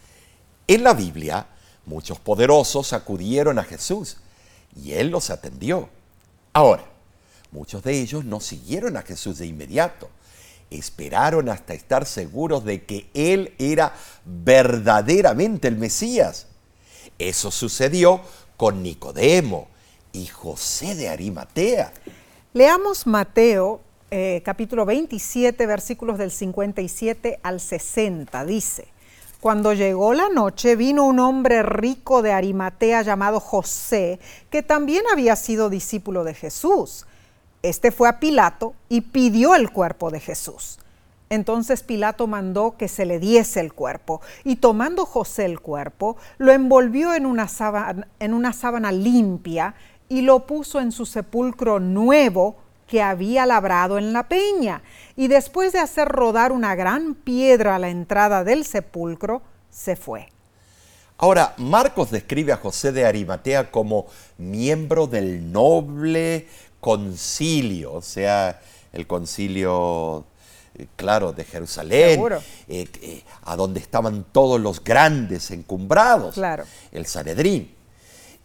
En 0.67 0.84
la 0.84 0.93
Biblia, 0.93 1.47
muchos 1.86 2.19
poderosos 2.19 2.93
acudieron 2.93 3.57
a 3.57 3.63
Jesús 3.63 4.17
y 4.75 4.93
Él 4.93 5.09
los 5.09 5.32
atendió. 5.32 5.89
Ahora, 6.53 6.84
muchos 7.51 7.82
de 7.84 7.99
ellos 7.99 8.25
no 8.25 8.39
siguieron 8.39 8.95
a 8.95 9.01
Jesús 9.01 9.39
de 9.39 9.47
inmediato. 9.47 10.09
Esperaron 10.69 11.49
hasta 11.49 11.73
estar 11.73 12.05
seguros 12.05 12.63
de 12.63 12.84
que 12.84 13.09
Él 13.15 13.55
era 13.57 13.93
verdaderamente 14.23 15.67
el 15.67 15.78
Mesías. 15.78 16.45
Eso 17.17 17.49
sucedió 17.49 18.21
con 18.55 18.84
Nicodemo 18.84 19.67
y 20.13 20.28
José 20.28 20.93
de 20.93 21.09
Arimatea. 21.09 21.91
Leamos 22.57 23.05
Mateo 23.05 23.81
eh, 24.09 24.41
capítulo 24.43 24.83
27 24.83 25.67
versículos 25.67 26.17
del 26.17 26.31
57 26.31 27.39
al 27.43 27.59
60. 27.59 28.45
Dice, 28.45 28.87
cuando 29.39 29.73
llegó 29.73 30.15
la 30.15 30.29
noche 30.29 30.75
vino 30.75 31.05
un 31.05 31.19
hombre 31.19 31.61
rico 31.61 32.23
de 32.23 32.31
Arimatea 32.31 33.03
llamado 33.03 33.39
José, 33.39 34.19
que 34.49 34.63
también 34.63 35.03
había 35.11 35.35
sido 35.35 35.69
discípulo 35.69 36.23
de 36.23 36.33
Jesús. 36.33 37.05
Este 37.61 37.91
fue 37.91 38.09
a 38.09 38.19
Pilato 38.19 38.73
y 38.89 39.01
pidió 39.01 39.53
el 39.53 39.69
cuerpo 39.69 40.09
de 40.09 40.19
Jesús. 40.19 40.79
Entonces 41.29 41.83
Pilato 41.83 42.25
mandó 42.25 42.75
que 42.75 42.87
se 42.87 43.05
le 43.05 43.19
diese 43.19 43.59
el 43.59 43.73
cuerpo, 43.73 44.19
y 44.43 44.55
tomando 44.55 45.05
José 45.05 45.45
el 45.45 45.59
cuerpo, 45.59 46.17
lo 46.39 46.51
envolvió 46.51 47.13
en 47.13 47.27
una 47.27 47.47
sábana, 47.49 48.07
en 48.19 48.33
una 48.33 48.51
sábana 48.51 48.91
limpia 48.91 49.75
y 50.09 50.21
lo 50.21 50.45
puso 50.45 50.79
en 50.79 50.91
su 50.91 51.05
sepulcro 51.05 51.79
nuevo 51.79 52.57
que 52.87 53.01
había 53.01 53.45
labrado 53.45 53.97
en 53.97 54.13
la 54.13 54.27
peña. 54.27 54.81
Y 55.15 55.27
después 55.27 55.73
de 55.73 55.79
hacer 55.79 56.07
rodar 56.07 56.51
una 56.51 56.75
gran 56.75 57.15
piedra 57.15 57.75
a 57.75 57.79
la 57.79 57.89
entrada 57.89 58.43
del 58.43 58.65
sepulcro, 58.65 59.41
se 59.69 59.95
fue. 59.95 60.29
Ahora, 61.17 61.53
Marcos 61.57 62.11
describe 62.11 62.53
a 62.53 62.57
José 62.57 62.91
de 62.91 63.05
Arimatea 63.05 63.71
como 63.71 64.05
miembro 64.37 65.07
del 65.07 65.51
noble 65.51 66.47
concilio, 66.79 67.93
o 67.93 68.01
sea, 68.03 68.61
el 68.93 69.07
concilio, 69.07 70.25
eh, 70.75 70.85
claro, 70.95 71.33
de 71.33 71.43
Jerusalén, 71.43 72.23
eh, 72.67 72.87
eh, 73.01 73.23
a 73.43 73.55
donde 73.55 73.79
estaban 73.79 74.25
todos 74.31 74.61
los 74.61 74.83
grandes 74.83 75.49
encumbrados, 75.49 76.35
claro. 76.35 76.65
el 76.91 77.07
Sanedrín. 77.07 77.73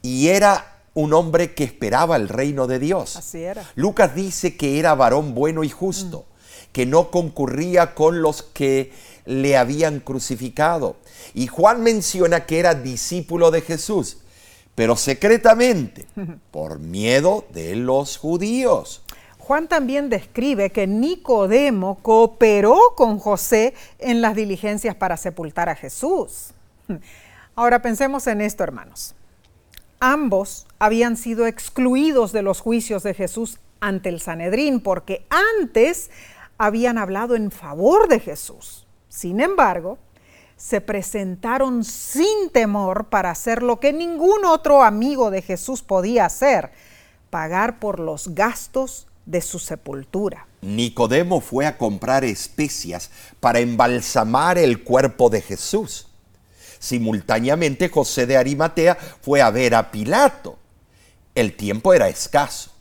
Y 0.00 0.28
era 0.28 0.82
un 0.95 1.12
hombre 1.14 1.55
que 1.55 1.64
esperaba 1.64 2.16
el 2.16 2.28
reino 2.28 2.66
de 2.66 2.78
Dios. 2.78 3.16
Así 3.16 3.43
era. 3.43 3.64
Lucas 3.74 4.14
dice 4.14 4.57
que 4.57 4.78
era 4.78 4.95
varón 4.95 5.34
bueno 5.34 5.64
y 5.64 5.70
justo, 5.70 6.26
que 6.72 6.86
no 6.86 7.11
concurría 7.11 7.95
con 7.95 8.22
los 8.22 8.43
que 8.43 8.93
le 9.24 9.57
habían 9.57 10.01
crucificado. 10.01 10.97
Y 11.34 11.47
Juan 11.47 11.82
menciona 11.82 12.45
que 12.47 12.59
era 12.59 12.74
discípulo 12.74 13.51
de 13.51 13.62
Jesús, 13.62 14.18
pero 14.74 14.97
secretamente, 14.97 16.07
por 16.51 16.78
miedo 16.78 17.45
de 17.53 17.76
los 17.76 18.16
judíos. 18.16 19.03
Juan 19.38 19.66
también 19.66 20.09
describe 20.09 20.70
que 20.70 20.86
Nicodemo 20.86 21.99
cooperó 22.01 22.78
con 22.97 23.18
José 23.18 23.74
en 23.99 24.20
las 24.20 24.36
diligencias 24.36 24.95
para 24.95 25.16
sepultar 25.16 25.68
a 25.68 25.74
Jesús. 25.74 26.51
Ahora 27.57 27.82
pensemos 27.82 28.26
en 28.28 28.40
esto, 28.40 28.62
hermanos. 28.62 29.14
Ambos 30.05 30.66
habían 30.80 31.16
sido 31.16 31.46
excluidos 31.46 32.32
de 32.32 32.42
los 32.42 32.61
juicios 32.61 33.05
de 33.05 33.14
Jesús 33.14 33.61
ante 33.78 34.09
el 34.09 34.20
Sanedrín 34.20 34.80
porque 34.80 35.24
antes 35.61 36.11
habían 36.59 36.98
hablado 36.98 37.36
en 37.36 37.53
favor 37.53 38.09
de 38.09 38.18
Jesús. 38.18 38.84
Sin 39.09 39.38
embargo, 39.38 39.98
se 40.57 40.80
presentaron 40.80 41.84
sin 41.84 42.50
temor 42.50 43.11
para 43.11 43.30
hacer 43.30 43.62
lo 43.62 43.78
que 43.78 43.92
ningún 43.92 44.44
otro 44.44 44.82
amigo 44.82 45.30
de 45.30 45.40
Jesús 45.40 45.84
podía 45.84 46.24
hacer, 46.24 46.72
pagar 47.30 47.78
por 47.78 48.00
los 48.00 48.34
gastos 48.34 49.07
de 49.24 49.40
su 49.40 49.61
sepultura. 49.61 50.48
Nicodemo 50.62 51.40
fue 51.40 51.64
a 51.64 51.78
comprar 51.78 52.24
especias 52.24 53.12
para 53.38 53.61
embalsamar 53.61 54.59
el 54.59 54.82
cuerpo 54.82 55.30
de 55.30 55.42
Jesús. 55.42 56.09
Simultáneamente 56.83 57.89
José 57.89 58.26
de 58.26 58.37
Arimatea 58.37 58.99
fue 59.20 59.41
a 59.41 59.51
ver 59.51 59.76
a 59.76 59.93
Pilato. 59.93 60.59
El 61.33 61.57
tiempo 61.57 61.95
era 61.95 62.09
escaso. 62.09 62.72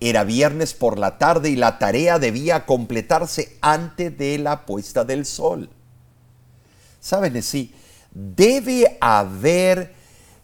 Era 0.00 0.24
viernes 0.24 0.72
por 0.72 0.98
la 0.98 1.18
tarde 1.18 1.50
y 1.50 1.56
la 1.56 1.78
tarea 1.78 2.18
debía 2.18 2.64
completarse 2.64 3.58
antes 3.60 4.16
de 4.16 4.38
la 4.38 4.64
puesta 4.64 5.04
del 5.04 5.26
sol. 5.26 5.68
¿Saben? 7.00 7.42
Sí, 7.42 7.74
debe 8.10 8.96
haber, 8.98 9.92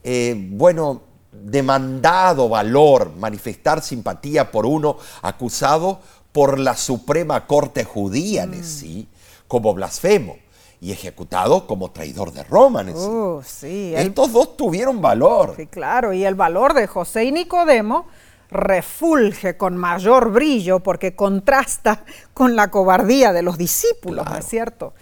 eh, 0.03 0.37
bueno, 0.51 1.05
demandado 1.33 2.51
valor, 2.51 3.15
manifestar 3.17 3.83
simpatía 3.83 4.51
por 4.51 4.67
uno 4.67 4.99
acusado 5.23 6.03
por 6.33 6.59
la 6.59 6.77
Suprema 6.77 7.47
Corte 7.47 7.83
Judía, 7.85 8.47
mm. 8.47 8.63
sí, 8.63 9.09
como 9.49 9.73
blasfemo 9.73 10.44
y 10.85 10.93
ejecutado 10.93 11.67
como 11.67 11.93
traidor 11.93 12.31
de 12.31 12.45
Roma. 12.45 12.83
Uh, 12.83 13.41
sí, 13.43 13.95
Estos 13.97 14.35
dos 14.35 14.55
tuvieron 14.55 15.01
valor. 15.01 15.55
Sí, 15.57 15.67
claro, 15.67 16.13
y 16.13 16.27
el 16.27 16.35
valor 16.35 16.75
de 16.75 16.87
José 16.87 17.25
y 17.25 17.33
Nicodemo 17.33 18.05
refulge 18.51 19.57
con 19.57 19.79
mayor 19.79 20.31
brillo 20.31 20.81
porque 20.81 21.17
contrasta 21.17 22.05
con 22.35 22.55
la 22.55 22.71
cobardía 22.71 23.33
de 23.33 23.41
los 23.41 23.57
discípulos, 23.57 24.29
¿no 24.29 24.37
es 24.37 24.45
cierto? 24.45 24.93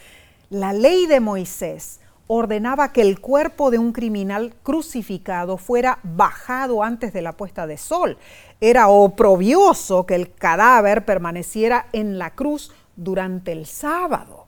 La 0.51 0.73
ley 0.73 1.07
de 1.07 1.19
Moisés 1.19 1.99
ordenaba 2.29 2.93
que 2.93 3.01
el 3.01 3.21
cuerpo 3.21 3.73
de 3.73 3.79
un 3.79 3.93
criminal 3.93 4.55
crucificado 4.63 5.57
fuera 5.57 5.99
bajado 6.05 6.85
antes 6.85 7.13
de 7.13 7.23
la 7.23 7.33
puesta 7.33 7.67
de 7.67 7.77
sol. 7.77 8.19
Era 8.61 8.87
oprobioso 8.87 10.07
que 10.07 10.15
el 10.15 10.33
cadáver 10.33 11.05
permaneciera 11.05 11.89
en 11.93 12.21
la 12.21 12.31
cruz 12.31 12.71
durante 12.95 13.51
el 13.51 13.67
sábado. 13.67 14.47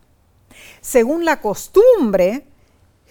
Según 0.81 1.25
la 1.25 1.41
costumbre, 1.41 2.47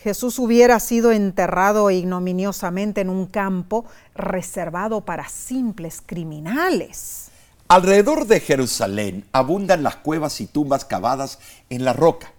Jesús 0.03 0.37
hubiera 0.39 0.79
sido 0.79 1.11
enterrado 1.11 1.89
ignominiosamente 1.89 3.01
en 3.01 3.09
un 3.09 3.25
campo 3.25 3.85
reservado 4.15 5.01
para 5.01 5.29
simples 5.29 6.01
criminales. 6.05 7.29
Alrededor 7.69 8.27
de 8.27 8.39
Jerusalén 8.39 9.25
abundan 9.31 9.81
las 9.81 9.95
cuevas 9.95 10.41
y 10.41 10.47
tumbas 10.47 10.85
cavadas 10.85 11.39
en 11.69 11.85
la 11.85 11.93
roca. 11.93 12.33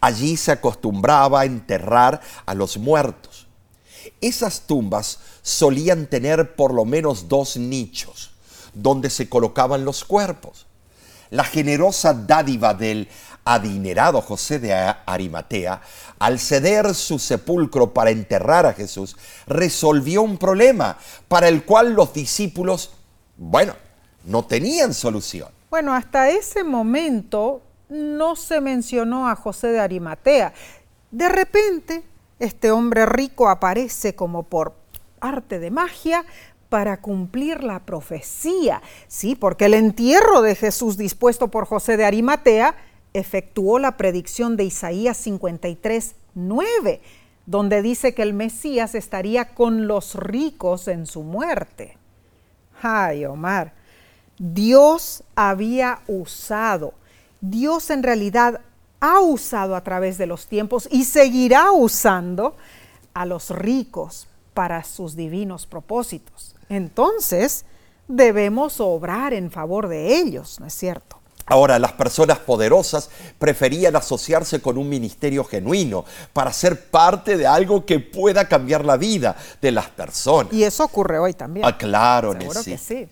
Allí 0.00 0.36
se 0.36 0.52
acostumbraba 0.52 1.44
enterrar 1.44 2.20
a 2.46 2.54
los 2.54 2.76
muertos. 2.76 3.48
Esas 4.20 4.62
tumbas 4.66 5.18
solían 5.42 6.06
tener 6.06 6.54
por 6.54 6.74
lo 6.74 6.84
menos 6.84 7.28
dos 7.28 7.56
nichos 7.56 8.32
donde 8.74 9.10
se 9.10 9.28
colocaban 9.28 9.84
los 9.84 10.04
cuerpos. 10.04 10.66
La 11.30 11.44
generosa 11.44 12.12
dádiva 12.12 12.74
del 12.74 13.08
adinerado 13.54 14.20
José 14.20 14.58
de 14.60 14.72
Arimatea, 14.72 15.80
al 16.18 16.38
ceder 16.38 16.94
su 16.94 17.18
sepulcro 17.18 17.92
para 17.92 18.10
enterrar 18.10 18.64
a 18.64 18.72
Jesús, 18.72 19.16
resolvió 19.46 20.22
un 20.22 20.38
problema 20.38 20.96
para 21.26 21.48
el 21.48 21.64
cual 21.64 21.94
los 21.94 22.12
discípulos, 22.12 22.92
bueno, 23.36 23.74
no 24.24 24.44
tenían 24.44 24.94
solución. 24.94 25.48
Bueno, 25.68 25.92
hasta 25.92 26.30
ese 26.30 26.62
momento 26.62 27.62
no 27.88 28.36
se 28.36 28.60
mencionó 28.60 29.28
a 29.28 29.34
José 29.34 29.68
de 29.68 29.80
Arimatea. 29.80 30.52
De 31.10 31.28
repente, 31.28 32.04
este 32.38 32.70
hombre 32.70 33.04
rico 33.04 33.48
aparece 33.48 34.14
como 34.14 34.44
por 34.44 34.74
arte 35.20 35.58
de 35.58 35.70
magia 35.70 36.24
para 36.68 37.00
cumplir 37.00 37.64
la 37.64 37.80
profecía. 37.80 38.80
Sí, 39.08 39.34
porque 39.34 39.64
el 39.64 39.74
entierro 39.74 40.40
de 40.40 40.54
Jesús 40.54 40.96
dispuesto 40.96 41.48
por 41.48 41.66
José 41.66 41.96
de 41.96 42.04
Arimatea 42.04 42.76
efectuó 43.14 43.78
la 43.78 43.96
predicción 43.96 44.56
de 44.56 44.64
Isaías 44.64 45.16
53, 45.16 46.14
9, 46.34 47.00
donde 47.46 47.82
dice 47.82 48.14
que 48.14 48.22
el 48.22 48.34
Mesías 48.34 48.94
estaría 48.94 49.54
con 49.54 49.86
los 49.86 50.14
ricos 50.14 50.88
en 50.88 51.06
su 51.06 51.22
muerte. 51.22 51.98
Ay, 52.82 53.24
Omar, 53.24 53.74
Dios 54.38 55.24
había 55.34 56.00
usado 56.06 56.94
Dios 57.40 57.88
en 57.90 58.02
realidad 58.02 58.60
ha 59.00 59.20
usado 59.20 59.74
a 59.74 59.82
través 59.82 60.18
de 60.18 60.26
los 60.26 60.46
tiempos 60.46 60.88
y 60.90 61.04
seguirá 61.04 61.72
usando 61.72 62.54
a 63.14 63.24
los 63.24 63.50
ricos 63.50 64.28
para 64.52 64.84
sus 64.84 65.16
divinos 65.16 65.66
propósitos. 65.66 66.54
Entonces, 66.68 67.64
debemos 68.08 68.78
obrar 68.80 69.32
en 69.32 69.50
favor 69.50 69.88
de 69.88 70.16
ellos, 70.18 70.60
¿no 70.60 70.66
es 70.66 70.74
cierto? 70.74 71.19
Ahora, 71.50 71.80
las 71.80 71.92
personas 71.92 72.38
poderosas 72.38 73.10
preferían 73.38 73.96
asociarse 73.96 74.62
con 74.62 74.78
un 74.78 74.88
ministerio 74.88 75.42
genuino 75.44 76.04
para 76.32 76.52
ser 76.52 76.88
parte 76.90 77.36
de 77.36 77.46
algo 77.46 77.84
que 77.84 77.98
pueda 77.98 78.46
cambiar 78.48 78.84
la 78.84 78.96
vida 78.96 79.36
de 79.60 79.72
las 79.72 79.88
personas. 79.88 80.52
Y 80.52 80.62
eso 80.62 80.84
ocurre 80.84 81.18
hoy 81.18 81.34
también. 81.34 81.66
Ah, 81.66 81.76
claro, 81.76 82.32
Seguro 82.32 82.62
que 82.64 82.78
sí. 82.78 83.08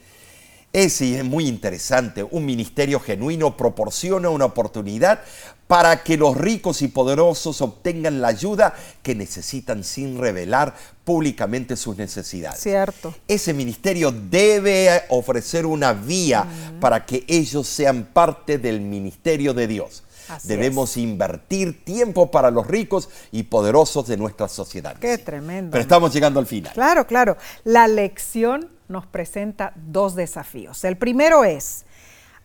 Ese 0.72 1.18
es 1.18 1.24
muy 1.24 1.48
interesante. 1.48 2.22
Un 2.22 2.44
ministerio 2.44 3.00
genuino 3.00 3.56
proporciona 3.56 4.28
una 4.28 4.44
oportunidad 4.44 5.20
para 5.66 6.02
que 6.02 6.16
los 6.16 6.36
ricos 6.36 6.82
y 6.82 6.88
poderosos 6.88 7.60
obtengan 7.60 8.20
la 8.20 8.28
ayuda 8.28 8.74
que 9.02 9.14
necesitan 9.14 9.84
sin 9.84 10.18
revelar 10.18 10.74
públicamente 11.04 11.76
sus 11.76 11.96
necesidades. 11.96 12.60
Cierto. 12.60 13.14
Ese 13.28 13.54
ministerio 13.54 14.12
debe 14.12 15.04
ofrecer 15.10 15.66
una 15.66 15.92
vía 15.92 16.46
para 16.80 17.04
que 17.04 17.24
ellos 17.28 17.66
sean 17.66 18.08
parte 18.12 18.58
del 18.58 18.80
ministerio 18.80 19.54
de 19.54 19.66
Dios. 19.66 20.02
Debemos 20.44 20.98
invertir 20.98 21.84
tiempo 21.84 22.30
para 22.30 22.50
los 22.50 22.66
ricos 22.66 23.08
y 23.32 23.44
poderosos 23.44 24.06
de 24.06 24.18
nuestra 24.18 24.48
sociedad. 24.48 24.96
Qué 24.98 25.16
tremendo. 25.16 25.70
Pero 25.70 25.82
estamos 25.82 26.12
llegando 26.12 26.38
al 26.38 26.46
final. 26.46 26.74
Claro, 26.74 27.06
claro. 27.06 27.38
La 27.64 27.88
lección 27.88 28.68
nos 28.88 29.06
presenta 29.06 29.72
dos 29.76 30.14
desafíos. 30.14 30.84
El 30.84 30.96
primero 30.96 31.44
es, 31.44 31.84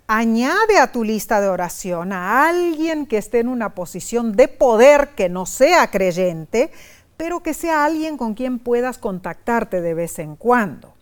añade 0.08 0.78
a 0.80 0.92
tu 0.92 1.04
lista 1.04 1.42
de 1.42 1.48
oración 1.48 2.14
a 2.14 2.48
alguien 2.48 3.06
que 3.06 3.18
esté 3.18 3.40
en 3.40 3.48
una 3.48 3.74
posición 3.76 4.34
de 4.34 4.48
poder 4.48 5.10
que 5.16 5.30
no 5.30 5.46
sea 5.46 5.90
creyente, 5.90 6.72
pero 7.18 7.42
que 7.42 7.54
sea 7.54 7.86
alguien 7.86 8.18
con 8.18 8.34
quien 8.34 8.60
puedas 8.60 8.98
contactarte 8.98 9.82
de 9.82 9.94
vez 9.94 10.20
en 10.20 10.36
cuando. 10.36 10.94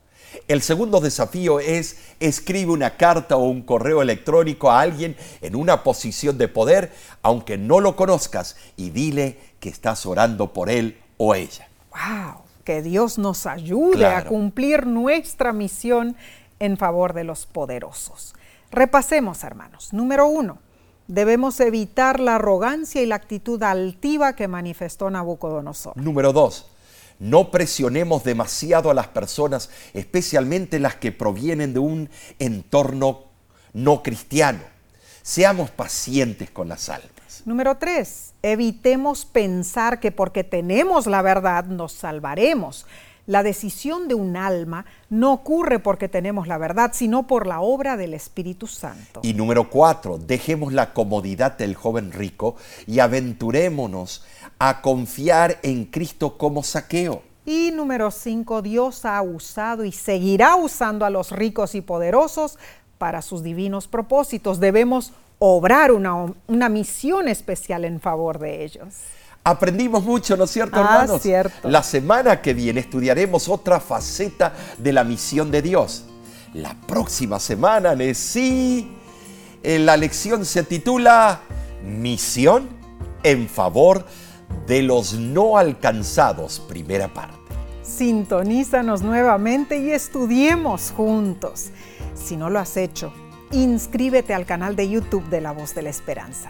El 0.48 0.62
segundo 0.62 1.02
desafío 1.02 1.60
es 1.60 1.98
escribe 2.20 2.72
una 2.72 2.96
carta 2.96 3.36
o 3.36 3.44
un 3.46 3.64
correo 3.64 4.02
electrónico 4.02 4.72
a 4.72 4.80
alguien 4.80 5.18
en 5.42 5.56
una 5.56 5.84
posición 5.84 6.38
de 6.38 6.48
poder, 6.48 6.94
aunque 7.22 7.58
no 7.58 7.80
lo 7.80 7.96
conozcas, 7.96 8.56
y 8.78 8.92
dile 8.92 9.38
que 9.60 9.70
estás 9.70 10.06
orando 10.06 10.54
por 10.54 10.70
él 10.70 10.98
o 11.18 11.36
ella. 11.36 11.68
¡Wow! 11.92 12.51
Que 12.72 12.82
Dios 12.82 13.18
nos 13.18 13.48
ayude 13.48 14.06
a 14.06 14.24
cumplir 14.24 14.88
nuestra 14.88 15.52
misión 15.52 16.16
en 16.58 16.78
favor 16.78 17.12
de 17.12 17.26
los 17.26 17.46
poderosos. 17.46 18.34
Repasemos, 18.72 19.44
hermanos. 19.44 19.92
Número 19.92 20.26
uno, 20.26 20.60
debemos 21.08 21.60
evitar 21.60 22.22
la 22.22 22.36
arrogancia 22.36 23.02
y 23.02 23.08
la 23.08 23.16
actitud 23.16 23.62
altiva 23.62 24.38
que 24.38 24.48
manifestó 24.48 25.10
Nabucodonosor. 25.10 25.98
Número 25.98 26.32
dos, 26.32 26.68
no 27.20 27.52
presionemos 27.52 28.24
demasiado 28.24 28.90
a 28.90 28.94
las 28.94 29.10
personas, 29.10 29.70
especialmente 29.94 30.80
las 30.80 30.96
que 30.96 31.12
provienen 31.12 31.74
de 31.74 31.80
un 31.80 32.10
entorno 32.40 33.26
no 33.74 34.02
cristiano. 34.02 34.62
Seamos 35.24 35.72
pacientes 35.72 36.50
con 36.52 36.70
las 36.70 36.88
almas. 36.88 37.12
Número 37.44 37.78
tres, 37.78 38.34
evitemos 38.44 39.26
pensar 39.26 40.00
que 40.00 40.12
porque 40.12 40.44
tenemos 40.44 41.08
la 41.08 41.22
verdad 41.22 41.66
nos 41.66 41.92
salvaremos. 41.92 42.86
La 43.26 43.44
decisión 43.44 44.08
de 44.08 44.16
un 44.16 44.36
alma 44.36 44.86
no 45.10 45.32
ocurre 45.34 45.80
porque 45.80 46.08
tenemos 46.08 46.48
la 46.48 46.58
verdad, 46.58 46.92
sino 46.94 47.28
por 47.28 47.48
la 47.48 47.62
obra 47.62 47.98
del 47.98 48.14
Espíritu 48.14 48.68
Santo. 48.68 49.22
Y 49.24 49.34
número 49.34 49.70
cuatro, 49.70 50.18
dejemos 50.18 50.74
la 50.74 50.94
comodidad 50.94 51.58
del 51.58 51.76
joven 51.76 52.12
rico 52.12 52.56
y 52.88 53.00
aventurémonos 53.00 54.24
a 54.60 54.82
confiar 54.82 55.60
en 55.64 55.86
Cristo 55.86 56.38
como 56.38 56.62
saqueo. 56.62 57.24
Y 57.46 57.72
número 57.74 58.12
cinco, 58.12 58.62
Dios 58.62 59.06
ha 59.06 59.22
usado 59.22 59.84
y 59.86 59.92
seguirá 59.92 60.56
usando 60.56 61.06
a 61.06 61.10
los 61.10 61.32
ricos 61.32 61.74
y 61.74 61.82
poderosos 61.82 62.60
para 62.98 63.22
sus 63.24 63.42
divinos 63.42 63.88
propósitos. 63.88 64.60
Debemos 64.60 65.14
obrar 65.44 65.92
una, 65.92 66.32
una 66.48 66.70
misión 66.70 67.28
especial 67.28 67.84
en 67.84 68.00
favor 68.00 68.38
de 68.38 68.64
ellos. 68.64 68.86
Aprendimos 69.44 70.04
mucho, 70.04 70.38
¿no 70.38 70.44
es 70.44 70.52
cierto, 70.52 70.76
Ah, 70.78 70.82
hermanos? 71.02 71.22
cierto. 71.24 71.68
La 71.68 71.82
semana 71.82 72.42
que 72.44 72.54
viene 72.54 72.80
estudiaremos 72.82 73.50
otra 73.50 73.80
faceta 73.80 74.54
de 74.78 74.94
la 74.94 75.04
misión 75.04 75.50
de 75.50 75.64
Dios. 75.64 76.06
La 76.54 76.76
próxima 76.86 77.40
semana, 77.40 77.96
sí, 78.14 78.92
la 79.64 79.98
lección 79.98 80.46
se 80.46 80.62
titula 80.62 81.40
Misión 81.84 82.70
en 83.24 83.50
favor 83.50 84.06
de 84.68 84.84
los 84.84 85.14
no 85.16 85.58
alcanzados, 85.58 86.60
primera 86.60 87.08
parte. 87.12 87.36
Sintonízanos 87.82 89.02
nuevamente 89.02 89.80
y 89.80 89.90
estudiemos 89.92 90.92
juntos. 90.96 91.70
Si 92.14 92.38
no 92.38 92.52
lo 92.52 92.60
has 92.60 92.78
hecho, 92.78 93.12
inscríbete 93.52 94.34
al 94.34 94.46
canal 94.46 94.76
de 94.76 94.90
YouTube 94.90 95.28
de 95.30 95.42
La 95.42 95.52
Voz 95.52 95.74
de 95.76 95.82
la 95.84 95.90
Esperanza. 95.90 96.50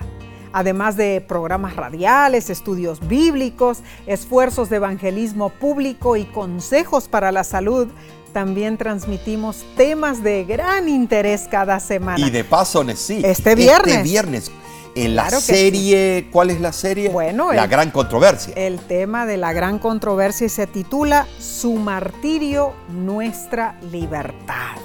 Además 0.54 0.98
de 0.98 1.22
programas 1.22 1.76
radiales, 1.78 2.50
estudios 2.50 3.08
bíblicos, 3.08 3.80
esfuerzos 4.06 4.70
de 4.70 4.76
evangelismo 4.78 5.50
público 5.50 6.18
y 6.18 6.26
consejos 6.26 7.08
para 7.08 7.32
la 7.32 7.44
salud, 7.46 7.88
también 8.34 8.78
transmitimos 8.78 9.66
temas 9.78 10.24
de 10.24 10.44
gran 10.44 10.90
interés 10.90 11.48
cada 11.50 11.80
semana. 11.80 12.26
Y 12.26 12.30
de 12.32 12.44
paso, 12.44 12.84
sí, 12.96 13.22
Este 13.24 13.56
viernes. 13.56 13.94
Este 13.96 14.04
viernes, 14.04 14.52
en 14.96 15.16
la 15.16 15.24
Claro 15.28 15.40
serie, 15.42 16.28
¿cuál 16.32 16.50
es 16.50 16.60
la 16.60 16.74
serie? 16.74 17.10
Bueno, 17.10 17.54
la 17.54 17.64
el- 17.64 17.70
gran 17.70 17.92
controversia. 17.92 18.54
El 18.58 18.80
tema 18.80 19.26
de 19.26 19.38
la 19.38 19.54
gran 19.54 19.80
controversia 19.80 20.50
se 20.50 20.68
titula 20.68 21.28
Su 21.40 21.74
martirio, 21.76 22.74
nuestra 22.90 23.80
libertad. 23.90 24.76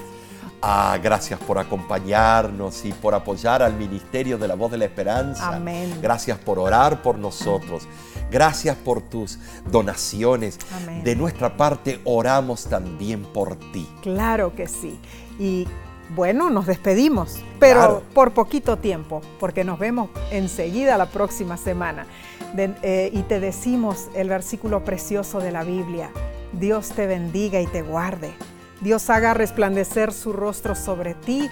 Ah, 0.69 0.99
gracias 1.01 1.39
por 1.39 1.59
acompañarnos 1.59 2.85
y 2.85 2.93
por 2.93 3.15
apoyar 3.15 3.63
al 3.63 3.75
Ministerio 3.77 4.37
de 4.37 4.49
la 4.49 4.57
Voz 4.57 4.73
de 4.73 4.79
la 4.79 4.85
Esperanza. 4.87 5.55
Amén. 5.55 5.97
Gracias 6.03 6.39
por 6.39 6.59
orar 6.59 7.03
por 7.03 7.19
nosotros. 7.19 7.87
Gracias 8.33 8.77
por 8.77 9.01
tus 9.01 9.39
donaciones. 9.71 10.59
Amén. 10.83 11.05
De 11.05 11.15
nuestra 11.15 11.57
parte 11.57 12.01
oramos 12.05 12.65
también 12.67 13.23
por 13.23 13.55
ti. 13.73 13.89
Claro 14.03 14.55
que 14.57 14.67
sí. 14.67 14.99
Y 15.39 15.69
bueno, 16.17 16.51
nos 16.51 16.67
despedimos, 16.67 17.37
pero 17.61 17.79
Claro. 17.81 18.03
por 18.13 18.33
poquito 18.33 18.77
tiempo, 18.79 19.21
porque 19.39 19.63
nos 19.63 19.79
vemos 19.79 20.11
enseguida 20.33 20.97
la 20.99 21.07
próxima 21.07 21.57
semana. 21.57 22.07
De- 22.55 22.75
eh, 22.83 23.11
y 23.13 23.23
te 23.23 23.39
decimos 23.39 24.09
el 24.15 24.29
versículo 24.29 24.85
precioso 24.85 25.39
de 25.39 25.53
la 25.53 25.63
Biblia. 25.63 26.11
Dios 26.53 26.89
te 26.91 27.07
bendiga 27.07 27.61
y 27.61 27.67
te 27.67 27.83
guarde. 27.83 28.35
Dios 28.81 29.09
haga 29.11 29.35
resplandecer 29.35 30.13
su 30.13 30.33
rostro 30.33 30.75
sobre 30.75 31.15
ti, 31.15 31.49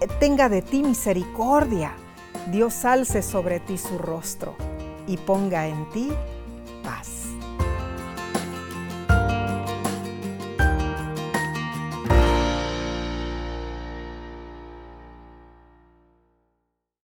eh, 0.00 0.06
tenga 0.18 0.48
de 0.48 0.62
ti 0.62 0.82
misericordia. 0.82 1.92
Dios 2.50 2.84
alce 2.84 3.22
sobre 3.22 3.60
ti 3.60 3.76
su 3.76 3.98
rostro 3.98 4.54
y 5.06 5.16
ponga 5.16 5.66
en 5.66 5.88
ti 5.90 6.10
paz. 6.82 7.19